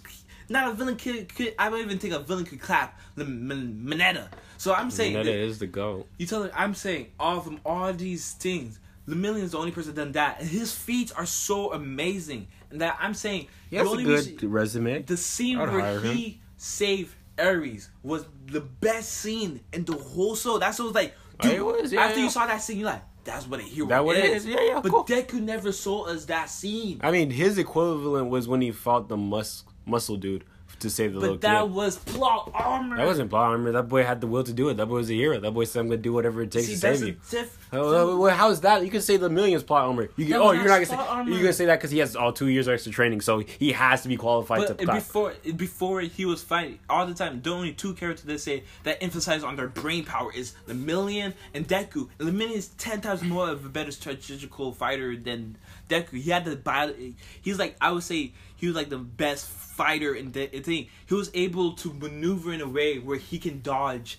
not 0.48 0.68
a 0.68 0.74
villain 0.74 0.96
could, 0.96 1.32
could 1.34 1.54
I 1.58 1.70
don't 1.70 1.80
even 1.80 1.98
think 1.98 2.12
a 2.14 2.18
villain 2.18 2.44
could 2.44 2.60
clap 2.60 2.98
the 3.14 3.24
Mineta. 3.24 4.28
So 4.56 4.74
I'm 4.74 4.90
saying 4.90 5.14
Mineta 5.14 5.26
is 5.32 5.58
the 5.58 5.66
goat. 5.66 6.06
you 6.18 6.26
tell 6.26 6.42
me, 6.44 6.50
I'm 6.54 6.74
saying 6.74 7.12
all 7.18 7.38
of 7.38 7.44
them, 7.44 7.60
all 7.64 7.92
these 7.92 8.32
things. 8.32 8.78
Lemillion 9.08 9.42
is 9.42 9.52
the 9.52 9.58
only 9.58 9.70
person 9.72 9.94
that 9.94 10.00
done 10.02 10.12
that, 10.12 10.40
and 10.40 10.48
his 10.48 10.72
feats 10.74 11.10
are 11.12 11.26
so 11.26 11.72
amazing. 11.72 12.46
And 12.70 12.80
that 12.80 12.96
I'm 13.00 13.14
saying 13.14 13.48
He 13.70 13.76
has 13.76 13.86
the 13.88 13.94
a 13.94 13.96
good 13.96 14.06
reason- 14.06 14.50
resume. 14.50 15.02
the 15.02 15.16
scene 15.16 15.58
I'd 15.58 15.70
where 15.70 15.80
hire 15.80 16.00
him. 16.00 16.14
he 16.16 16.40
saved 16.56 17.14
Eri 17.38 17.80
was 18.02 18.24
the 18.46 18.60
best 18.60 19.10
scene 19.12 19.60
in 19.72 19.84
the 19.84 19.94
whole 19.96 20.36
show. 20.36 20.58
That's 20.58 20.78
what 20.78 20.86
was 20.86 20.94
like. 20.94 21.14
Oh, 21.42 21.48
Dude, 21.48 21.52
It 21.56 21.64
was, 21.64 21.92
yeah, 21.92 22.02
after 22.04 22.18
yeah. 22.18 22.24
you 22.24 22.30
saw 22.30 22.46
that 22.46 22.58
scene, 22.60 22.78
you're 22.78 22.90
like, 22.90 23.02
that's 23.30 23.46
what 23.48 23.60
a 23.60 23.62
hero 23.62 23.88
That 23.88 24.04
what 24.04 24.16
it 24.16 24.24
is. 24.24 24.44
is, 24.44 24.50
yeah, 24.50 24.60
yeah, 24.60 24.80
But 24.82 24.90
cool. 24.92 25.04
Deku 25.04 25.40
never 25.40 25.72
saw 25.72 26.04
us 26.04 26.24
that 26.26 26.50
scene. 26.50 27.00
I 27.02 27.10
mean, 27.10 27.30
his 27.30 27.58
equivalent 27.58 28.28
was 28.30 28.48
when 28.48 28.60
he 28.60 28.70
fought 28.72 29.08
the 29.08 29.16
mus- 29.16 29.64
muscle 29.86 30.16
dude 30.16 30.44
to 30.80 30.90
save 30.90 31.12
the 31.14 31.20
little 31.20 31.34
But 31.36 31.42
that 31.42 31.68
was 31.70 31.96
plot 31.96 32.50
armor. 32.54 32.96
That 32.96 33.06
wasn't 33.06 33.30
plot 33.30 33.52
armor. 33.52 33.72
That 33.72 33.88
boy 33.88 34.02
had 34.04 34.20
the 34.20 34.26
will 34.26 34.44
to 34.44 34.52
do 34.52 34.68
it. 34.68 34.76
That 34.76 34.86
boy 34.86 34.96
was 34.96 35.10
a 35.10 35.14
hero. 35.14 35.38
That 35.40 35.52
boy 35.52 35.64
said, 35.64 35.80
"I'm 35.80 35.86
gonna 35.88 35.98
do 35.98 36.12
whatever 36.12 36.42
it 36.42 36.50
takes 36.50 36.66
See, 36.66 36.74
to 36.74 36.78
save 36.80 37.02
you." 37.02 37.16
diff- 37.30 37.56
How, 37.70 37.84
how- 37.84 38.28
how 38.30 38.50
is 38.50 38.60
that? 38.62 38.84
You 38.84 38.90
can 38.90 39.00
say 39.00 39.16
the 39.16 39.28
millions 39.30 39.62
plot 39.62 39.84
armor. 39.86 40.08
You 40.16 40.26
can, 40.26 40.34
oh, 40.34 40.52
you're 40.52 40.64
not 40.64 40.68
not 40.68 40.74
gonna 40.74 40.86
say 40.86 40.96
armor. 40.96 41.30
you're 41.30 41.40
gonna 41.40 41.52
say 41.52 41.66
that 41.66 41.76
because 41.78 41.90
he 41.90 41.98
has 41.98 42.16
all 42.16 42.32
two 42.32 42.48
years 42.48 42.66
of 42.66 42.74
extra 42.74 42.92
training, 42.92 43.20
so 43.20 43.38
he 43.40 43.72
has 43.72 44.02
to 44.02 44.08
be 44.08 44.16
qualified 44.16 44.60
But 44.66 44.78
to 44.78 44.84
clap. 44.84 44.96
before 44.98 45.32
before 45.56 46.00
he 46.00 46.24
was 46.24 46.42
fighting, 46.42 46.78
all 46.88 47.06
the 47.06 47.14
time, 47.14 47.40
the 47.42 47.50
only 47.50 47.72
two 47.72 47.94
characters 47.94 48.24
that 48.24 48.40
say 48.40 48.64
that 48.84 49.02
emphasize 49.02 49.44
on 49.44 49.56
their 49.56 49.68
brain 49.68 50.04
power 50.04 50.32
is 50.32 50.54
the 50.66 50.74
Million 50.74 51.34
and 51.54 51.68
Deku. 51.68 52.08
And 52.18 52.28
the 52.28 52.32
Million 52.32 52.58
is 52.58 52.68
ten 52.78 53.00
times 53.00 53.22
more 53.22 53.48
of 53.50 53.64
a 53.64 53.68
better 53.68 53.90
strategical 53.92 54.72
fighter 54.72 55.16
than 55.16 55.56
Deku. 55.90 56.12
He 56.20 56.30
had 56.30 56.44
the 56.44 56.56
bio. 56.56 56.94
He's 57.42 57.58
like 57.58 57.76
I 57.80 57.90
would 57.90 58.02
say 58.02 58.32
he 58.56 58.66
was 58.66 58.74
like 58.76 58.88
the 58.88 58.98
best 58.98 59.46
fighter 59.48 60.14
in 60.14 60.32
the 60.32 60.46
thing. 60.46 60.88
He 61.06 61.14
was 61.14 61.30
able 61.34 61.72
to 61.74 61.92
maneuver 61.92 62.52
in 62.52 62.60
a 62.60 62.68
way 62.68 62.98
where 62.98 63.18
he 63.18 63.38
can 63.38 63.60
dodge 63.60 64.18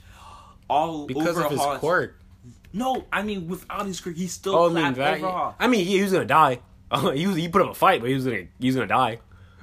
all 0.69 1.05
because 1.07 1.37
of 1.37 1.49
his 1.49 1.59
Overhaul's. 1.59 1.79
quirk. 1.79 2.17
No, 2.73 3.05
I 3.11 3.21
mean 3.23 3.47
without 3.47 3.85
his 3.87 3.99
quirk, 3.99 4.15
he 4.15 4.27
still 4.27 4.55
Oh, 4.55 4.69
I 4.69 4.73
mean 4.73 4.93
that. 4.93 5.17
overhaul. 5.17 5.55
I 5.59 5.67
mean, 5.67 5.85
he, 5.85 5.97
he 5.97 6.01
was 6.03 6.11
gonna 6.11 6.25
die. 6.25 6.59
Oh, 6.93 7.11
he 7.11 7.25
was 7.25 7.37
he 7.37 7.47
put 7.47 7.61
up 7.61 7.69
a 7.69 7.73
fight, 7.73 8.01
but 8.01 8.09
he 8.09 8.15
was 8.15 8.25
gonna 8.25 8.47
he 8.59 8.67
was 8.67 8.75
gonna 8.75 8.87
die. 8.87 9.19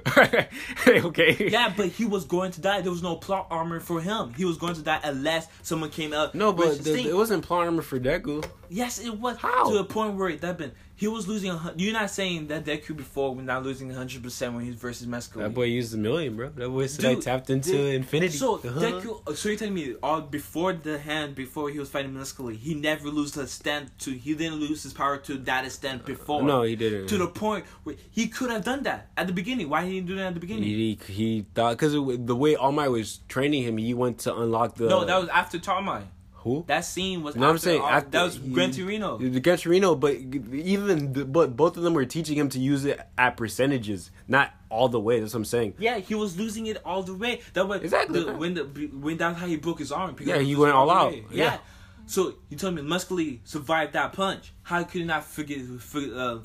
okay. 0.89 1.49
Yeah, 1.51 1.73
but 1.77 1.89
he 1.89 2.05
was 2.05 2.25
going 2.25 2.53
to 2.53 2.61
die. 2.61 2.81
There 2.81 2.91
was 2.93 3.03
no 3.03 3.17
plot 3.17 3.49
armor 3.51 3.81
for 3.81 4.01
him. 4.01 4.33
He 4.35 4.45
was 4.45 4.57
going 4.57 4.75
to 4.75 4.83
die 4.83 5.01
unless 5.05 5.47
someone 5.63 5.91
came 5.91 6.13
up. 6.13 6.35
No, 6.35 6.53
but 6.53 6.83
the, 6.85 7.09
it 7.09 7.17
wasn't 7.17 7.45
plot 7.45 7.67
armor 7.67 7.83
for 7.83 7.99
Deku. 7.99 8.45
yes, 8.69 8.99
it 8.99 9.19
was. 9.19 9.37
How? 9.37 9.69
To 9.71 9.77
a 9.79 9.85
point 9.85 10.15
where 10.15 10.35
that 10.37 10.57
been 10.59 10.73
he 10.99 11.07
was 11.07 11.29
losing. 11.29 11.51
A, 11.53 11.73
you're 11.77 11.93
not 11.93 12.11
saying 12.11 12.49
that 12.49 12.65
Deku 12.65 12.97
before 12.97 13.33
was 13.35 13.45
not 13.45 13.63
losing 13.63 13.87
100 13.89 14.21
percent 14.23 14.53
when 14.55 14.65
he's 14.65 14.75
versus 14.75 15.07
Mesco. 15.07 15.37
That 15.39 15.55
boy 15.55 15.65
used 15.65 15.95
a 15.95 15.97
million, 15.97 16.35
bro. 16.37 16.49
That 16.51 16.69
boy 16.69 16.87
said 16.89 17.05
I 17.05 17.15
tapped 17.21 17.51
into 17.51 17.71
dude, 17.71 17.95
infinity. 17.95 18.37
So 18.37 18.57
Uh-huh. 18.57 18.81
Deku, 18.81 19.37
so 19.37 19.49
you're 19.49 19.57
telling 19.59 19.75
me 19.75 19.95
all 20.03 20.21
before 20.23 20.73
the 20.73 20.99
hand, 20.99 21.37
before 21.37 21.71
he 21.71 21.79
was 21.79 21.89
fighting 21.89 22.13
Muscly, 22.13 22.57
he 22.57 22.75
never 22.75 23.09
lose 23.11 23.33
his 23.35 23.53
stand 23.53 23.91
to. 24.01 24.11
He 24.11 24.35
didn't 24.35 24.59
lose 24.59 24.83
his 24.83 24.93
power 24.93 25.19
to 25.19 25.35
that 25.39 25.65
extent 25.65 26.05
before. 26.05 26.43
No, 26.43 26.63
he 26.63 26.75
didn't. 26.75 27.07
To 27.09 27.19
the 27.19 27.29
point 27.29 27.65
where 27.85 27.95
he 28.11 28.27
could 28.27 28.51
have 28.51 28.65
done 28.65 28.83
that 28.83 29.09
at 29.17 29.29
the 29.29 29.33
beginning. 29.33 29.69
Why 29.69 29.85
he 29.87 29.95
didn't 29.95 30.09
do 30.09 30.17
that 30.17 30.27
at 30.29 30.35
the 30.35 30.41
beginning? 30.41 30.65
He, 30.65 30.99
he 31.07 31.47
thought 31.55 31.79
because 31.79 31.93
the 31.93 32.37
way 32.37 32.57
All 32.57 32.73
Might 32.73 32.89
was 32.89 33.21
training 33.29 33.63
him, 33.63 33.77
he 33.79 33.95
went 33.95 34.19
to 34.21 34.37
unlock 34.37 34.75
the. 34.75 34.89
no, 34.89 35.05
that 35.05 35.19
was 35.21 35.29
after 35.29 35.59
Tarmai. 35.59 36.03
Who? 36.49 36.65
That 36.67 36.85
scene 36.85 37.23
was. 37.23 37.35
You 37.35 37.41
know 37.41 37.47
what 37.49 37.53
I'm 37.53 37.59
saying? 37.59 37.81
all- 37.81 37.89
After- 37.89 38.11
that 38.11 38.23
was 38.25 38.37
he- 38.37 38.49
Gran 38.53 38.71
Torino. 38.73 39.19
The 39.19 39.41
Gran 39.41 39.59
Torino, 39.59 39.95
but 39.95 40.15
even 40.15 41.13
the, 41.13 41.25
but 41.25 41.57
both 41.57 41.77
of 41.77 41.83
them 41.83 41.95
were 41.95 42.05
teaching 42.07 42.37
him 42.37 42.49
to 42.51 42.59
use 42.59 42.85
it 42.85 43.01
at 43.17 43.37
percentages, 43.37 44.11
not 44.27 44.53
all 44.71 44.89
the 44.89 45.01
way. 45.01 45.21
That's 45.21 45.35
what 45.35 45.39
I'm 45.41 45.45
saying. 45.45 45.75
Yeah, 45.79 45.99
he 45.99 46.15
was 46.15 46.39
losing 46.39 46.67
it 46.67 46.79
all 46.85 47.03
the 47.03 47.15
way. 47.15 47.41
That 47.55 47.67
was 47.69 47.83
Exactly. 47.83 48.25
the, 48.25 48.33
when 48.35 48.55
the 48.55 48.65
when 49.01 49.17
that's 49.17 49.39
how 49.39 49.47
he 49.47 49.57
broke 49.57 49.79
his 49.79 49.93
arm. 49.93 50.17
Yeah, 50.21 50.39
he 50.39 50.55
went 50.57 50.75
all 50.75 50.91
out. 50.91 51.15
Yeah. 51.15 51.23
Yeah. 51.31 51.59
So 52.07 52.35
you 52.49 52.57
told 52.57 52.75
me 52.75 52.83
Muscly 52.83 53.41
survived 53.45 53.93
that 53.93 54.13
punch. 54.15 54.53
How 54.63 54.83
could 54.83 55.01
he 55.03 55.05
not 55.07 55.25
forget, 55.25 55.59
forget 55.81 56.13
uh, 56.15 56.39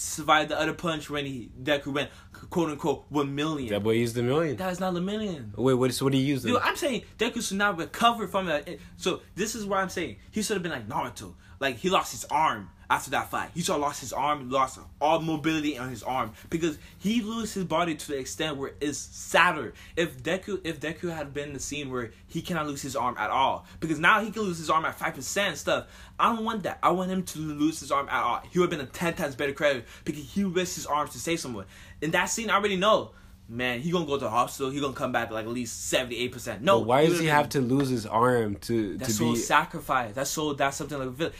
survive 0.00 0.48
the 0.48 0.58
other 0.58 0.72
punch 0.72 1.10
when 1.10 1.26
he 1.26 1.50
Deku 1.62 1.92
went 1.92 2.10
quote 2.48 2.70
unquote 2.70 3.04
one 3.10 3.34
million? 3.34 3.68
That 3.68 3.82
boy 3.82 3.92
used 3.92 4.16
a 4.16 4.22
million. 4.22 4.56
That 4.56 4.72
is 4.72 4.80
not 4.80 4.96
a 4.96 5.00
million. 5.00 5.52
Wait, 5.56 5.74
what? 5.74 5.92
So 5.92 6.06
what 6.06 6.14
he 6.14 6.20
use? 6.20 6.42
then? 6.42 6.54
Dude, 6.54 6.62
I'm 6.62 6.76
saying 6.76 7.02
Deku 7.18 7.46
should 7.46 7.58
not 7.58 7.78
recover 7.78 8.26
from 8.26 8.46
that. 8.46 8.68
So 8.96 9.20
this 9.34 9.54
is 9.54 9.66
what 9.66 9.78
I'm 9.78 9.90
saying. 9.90 10.16
He 10.30 10.42
should 10.42 10.54
have 10.54 10.62
been 10.62 10.72
like 10.72 10.88
Naruto. 10.88 11.34
Like 11.60 11.76
he 11.76 11.90
lost 11.90 12.12
his 12.12 12.24
arm 12.26 12.70
after 12.90 13.10
that 13.10 13.30
fight. 13.30 13.50
He 13.54 13.62
have 13.62 13.80
lost 13.80 14.00
his 14.00 14.12
arm, 14.12 14.50
lost 14.50 14.80
all 15.00 15.20
mobility 15.20 15.78
on 15.78 15.88
his 15.88 16.02
arm 16.02 16.32
because 16.50 16.76
he 16.98 17.22
lose 17.22 17.54
his 17.54 17.64
body 17.64 17.94
to 17.94 18.08
the 18.08 18.18
extent 18.18 18.56
where 18.56 18.72
it's 18.80 18.98
sadder. 18.98 19.72
If 19.96 20.22
Deku, 20.22 20.60
if 20.64 20.80
Deku 20.80 21.14
had 21.14 21.32
been 21.32 21.52
the 21.52 21.60
scene 21.60 21.90
where 21.90 22.10
he 22.26 22.42
cannot 22.42 22.66
lose 22.66 22.82
his 22.82 22.96
arm 22.96 23.16
at 23.16 23.30
all, 23.30 23.64
because 23.78 24.00
now 24.00 24.20
he 24.20 24.32
can 24.32 24.42
lose 24.42 24.58
his 24.58 24.68
arm 24.68 24.84
at 24.84 24.98
five 24.98 25.14
percent 25.14 25.56
stuff. 25.56 25.86
I 26.18 26.34
don't 26.34 26.44
want 26.44 26.64
that. 26.64 26.80
I 26.82 26.90
want 26.90 27.10
him 27.10 27.22
to 27.22 27.38
lose 27.38 27.78
his 27.80 27.92
arm 27.92 28.08
at 28.10 28.22
all. 28.22 28.42
He 28.50 28.58
would 28.58 28.70
have 28.70 28.78
been 28.78 28.86
a 28.86 28.90
ten 28.90 29.14
times 29.14 29.36
better 29.36 29.52
credit 29.52 29.86
because 30.04 30.22
he 30.22 30.42
risked 30.42 30.74
his 30.74 30.86
arms 30.86 31.12
to 31.12 31.18
save 31.20 31.38
someone. 31.38 31.66
In 32.02 32.10
that 32.10 32.26
scene, 32.26 32.50
I 32.50 32.56
already 32.56 32.76
know. 32.76 33.12
Man, 33.52 33.80
he 33.80 33.90
gonna 33.90 34.06
go 34.06 34.14
to 34.16 34.24
the 34.24 34.30
hospital. 34.30 34.70
He 34.70 34.80
gonna 34.80 34.92
come 34.92 35.10
back 35.10 35.32
like 35.32 35.44
at 35.44 35.50
least 35.50 35.88
seventy 35.88 36.16
eight 36.18 36.30
percent. 36.30 36.62
No, 36.62 36.78
But 36.78 36.86
why 36.86 37.06
does 37.06 37.18
he 37.18 37.26
would've 37.26 37.48
to 37.48 37.60
lose 37.60 37.88
his 37.88 38.06
arm 38.06 38.54
to 38.62 38.96
that's 38.96 39.10
to 39.10 39.16
so 39.18 39.32
be? 39.32 39.38
sacrifice. 39.38 40.14
That's 40.14 40.30
so. 40.30 40.52
That's 40.52 40.76
something 40.76 40.98
like 40.98 41.08
villain. 41.08 41.32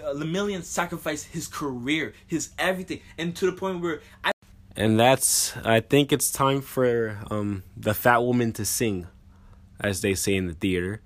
Uh, 0.00 0.14
Lemillion 0.14 0.62
sacrificed 0.62 1.26
his 1.26 1.48
career, 1.48 2.12
his 2.24 2.50
everything, 2.60 3.00
and 3.18 3.34
to 3.34 3.46
the 3.46 3.52
point 3.52 3.80
where 3.80 4.02
I. 4.22 4.30
And 4.76 5.00
that's 5.00 5.56
I 5.64 5.80
think 5.80 6.12
it's 6.12 6.30
time 6.30 6.60
for 6.60 7.18
um 7.28 7.64
the 7.76 7.92
fat 7.92 8.18
woman 8.18 8.52
to 8.52 8.64
sing, 8.64 9.08
as 9.80 10.00
they 10.00 10.14
say 10.14 10.36
in 10.36 10.46
the 10.46 10.54
theater. 10.54 11.02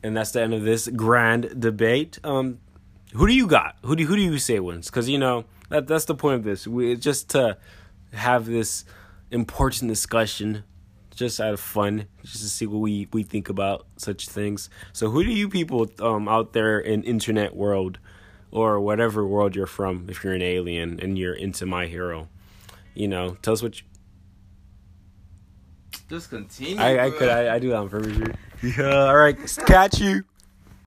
And 0.00 0.16
that's 0.16 0.30
the 0.30 0.42
end 0.42 0.54
of 0.54 0.62
this 0.62 0.86
grand 0.86 1.60
debate. 1.60 2.20
Um, 2.22 2.60
who 3.14 3.26
do 3.26 3.34
you 3.34 3.48
got? 3.48 3.74
Who 3.82 3.96
do 3.96 4.06
who 4.06 4.14
do 4.14 4.22
you 4.22 4.38
say 4.38 4.60
wins? 4.60 4.86
Because 4.86 5.08
you 5.08 5.18
know 5.18 5.44
that 5.70 5.88
that's 5.88 6.04
the 6.04 6.14
point 6.14 6.36
of 6.36 6.44
this. 6.44 6.68
We 6.68 6.94
just 6.94 7.30
to 7.30 7.58
have 8.12 8.46
this 8.46 8.84
important 9.30 9.88
discussion, 9.88 10.64
just 11.14 11.40
out 11.40 11.54
of 11.54 11.60
fun, 11.60 12.06
just 12.22 12.40
to 12.42 12.48
see 12.48 12.66
what 12.66 12.78
we 12.78 13.08
we 13.12 13.22
think 13.22 13.48
about 13.48 13.86
such 13.96 14.28
things. 14.28 14.70
So 14.92 15.10
who 15.10 15.24
do 15.24 15.30
you 15.30 15.48
people 15.48 15.90
um 16.00 16.28
out 16.28 16.52
there 16.52 16.78
in 16.78 17.02
internet 17.02 17.54
world, 17.56 17.98
or 18.50 18.80
whatever 18.80 19.26
world 19.26 19.56
you're 19.56 19.66
from, 19.66 20.06
if 20.08 20.22
you're 20.24 20.34
an 20.34 20.42
alien 20.42 21.00
and 21.00 21.18
you're 21.18 21.34
into 21.34 21.66
my 21.66 21.86
hero? 21.86 22.28
you 22.96 23.06
know, 23.08 23.36
tell 23.42 23.52
us 23.52 23.62
what 23.62 23.78
you, 23.78 23.86
Just 26.08 26.30
continue. 26.30 26.80
I, 26.80 27.06
I 27.06 27.10
could 27.10 27.28
I, 27.28 27.54
I 27.54 27.58
do 27.58 27.68
that 27.68 27.76
on 27.76 27.88
purpose. 27.90 28.16
Yeah, 28.62 29.06
all 29.06 29.16
right, 29.16 29.36
catch 29.66 30.00
you. 30.00 30.24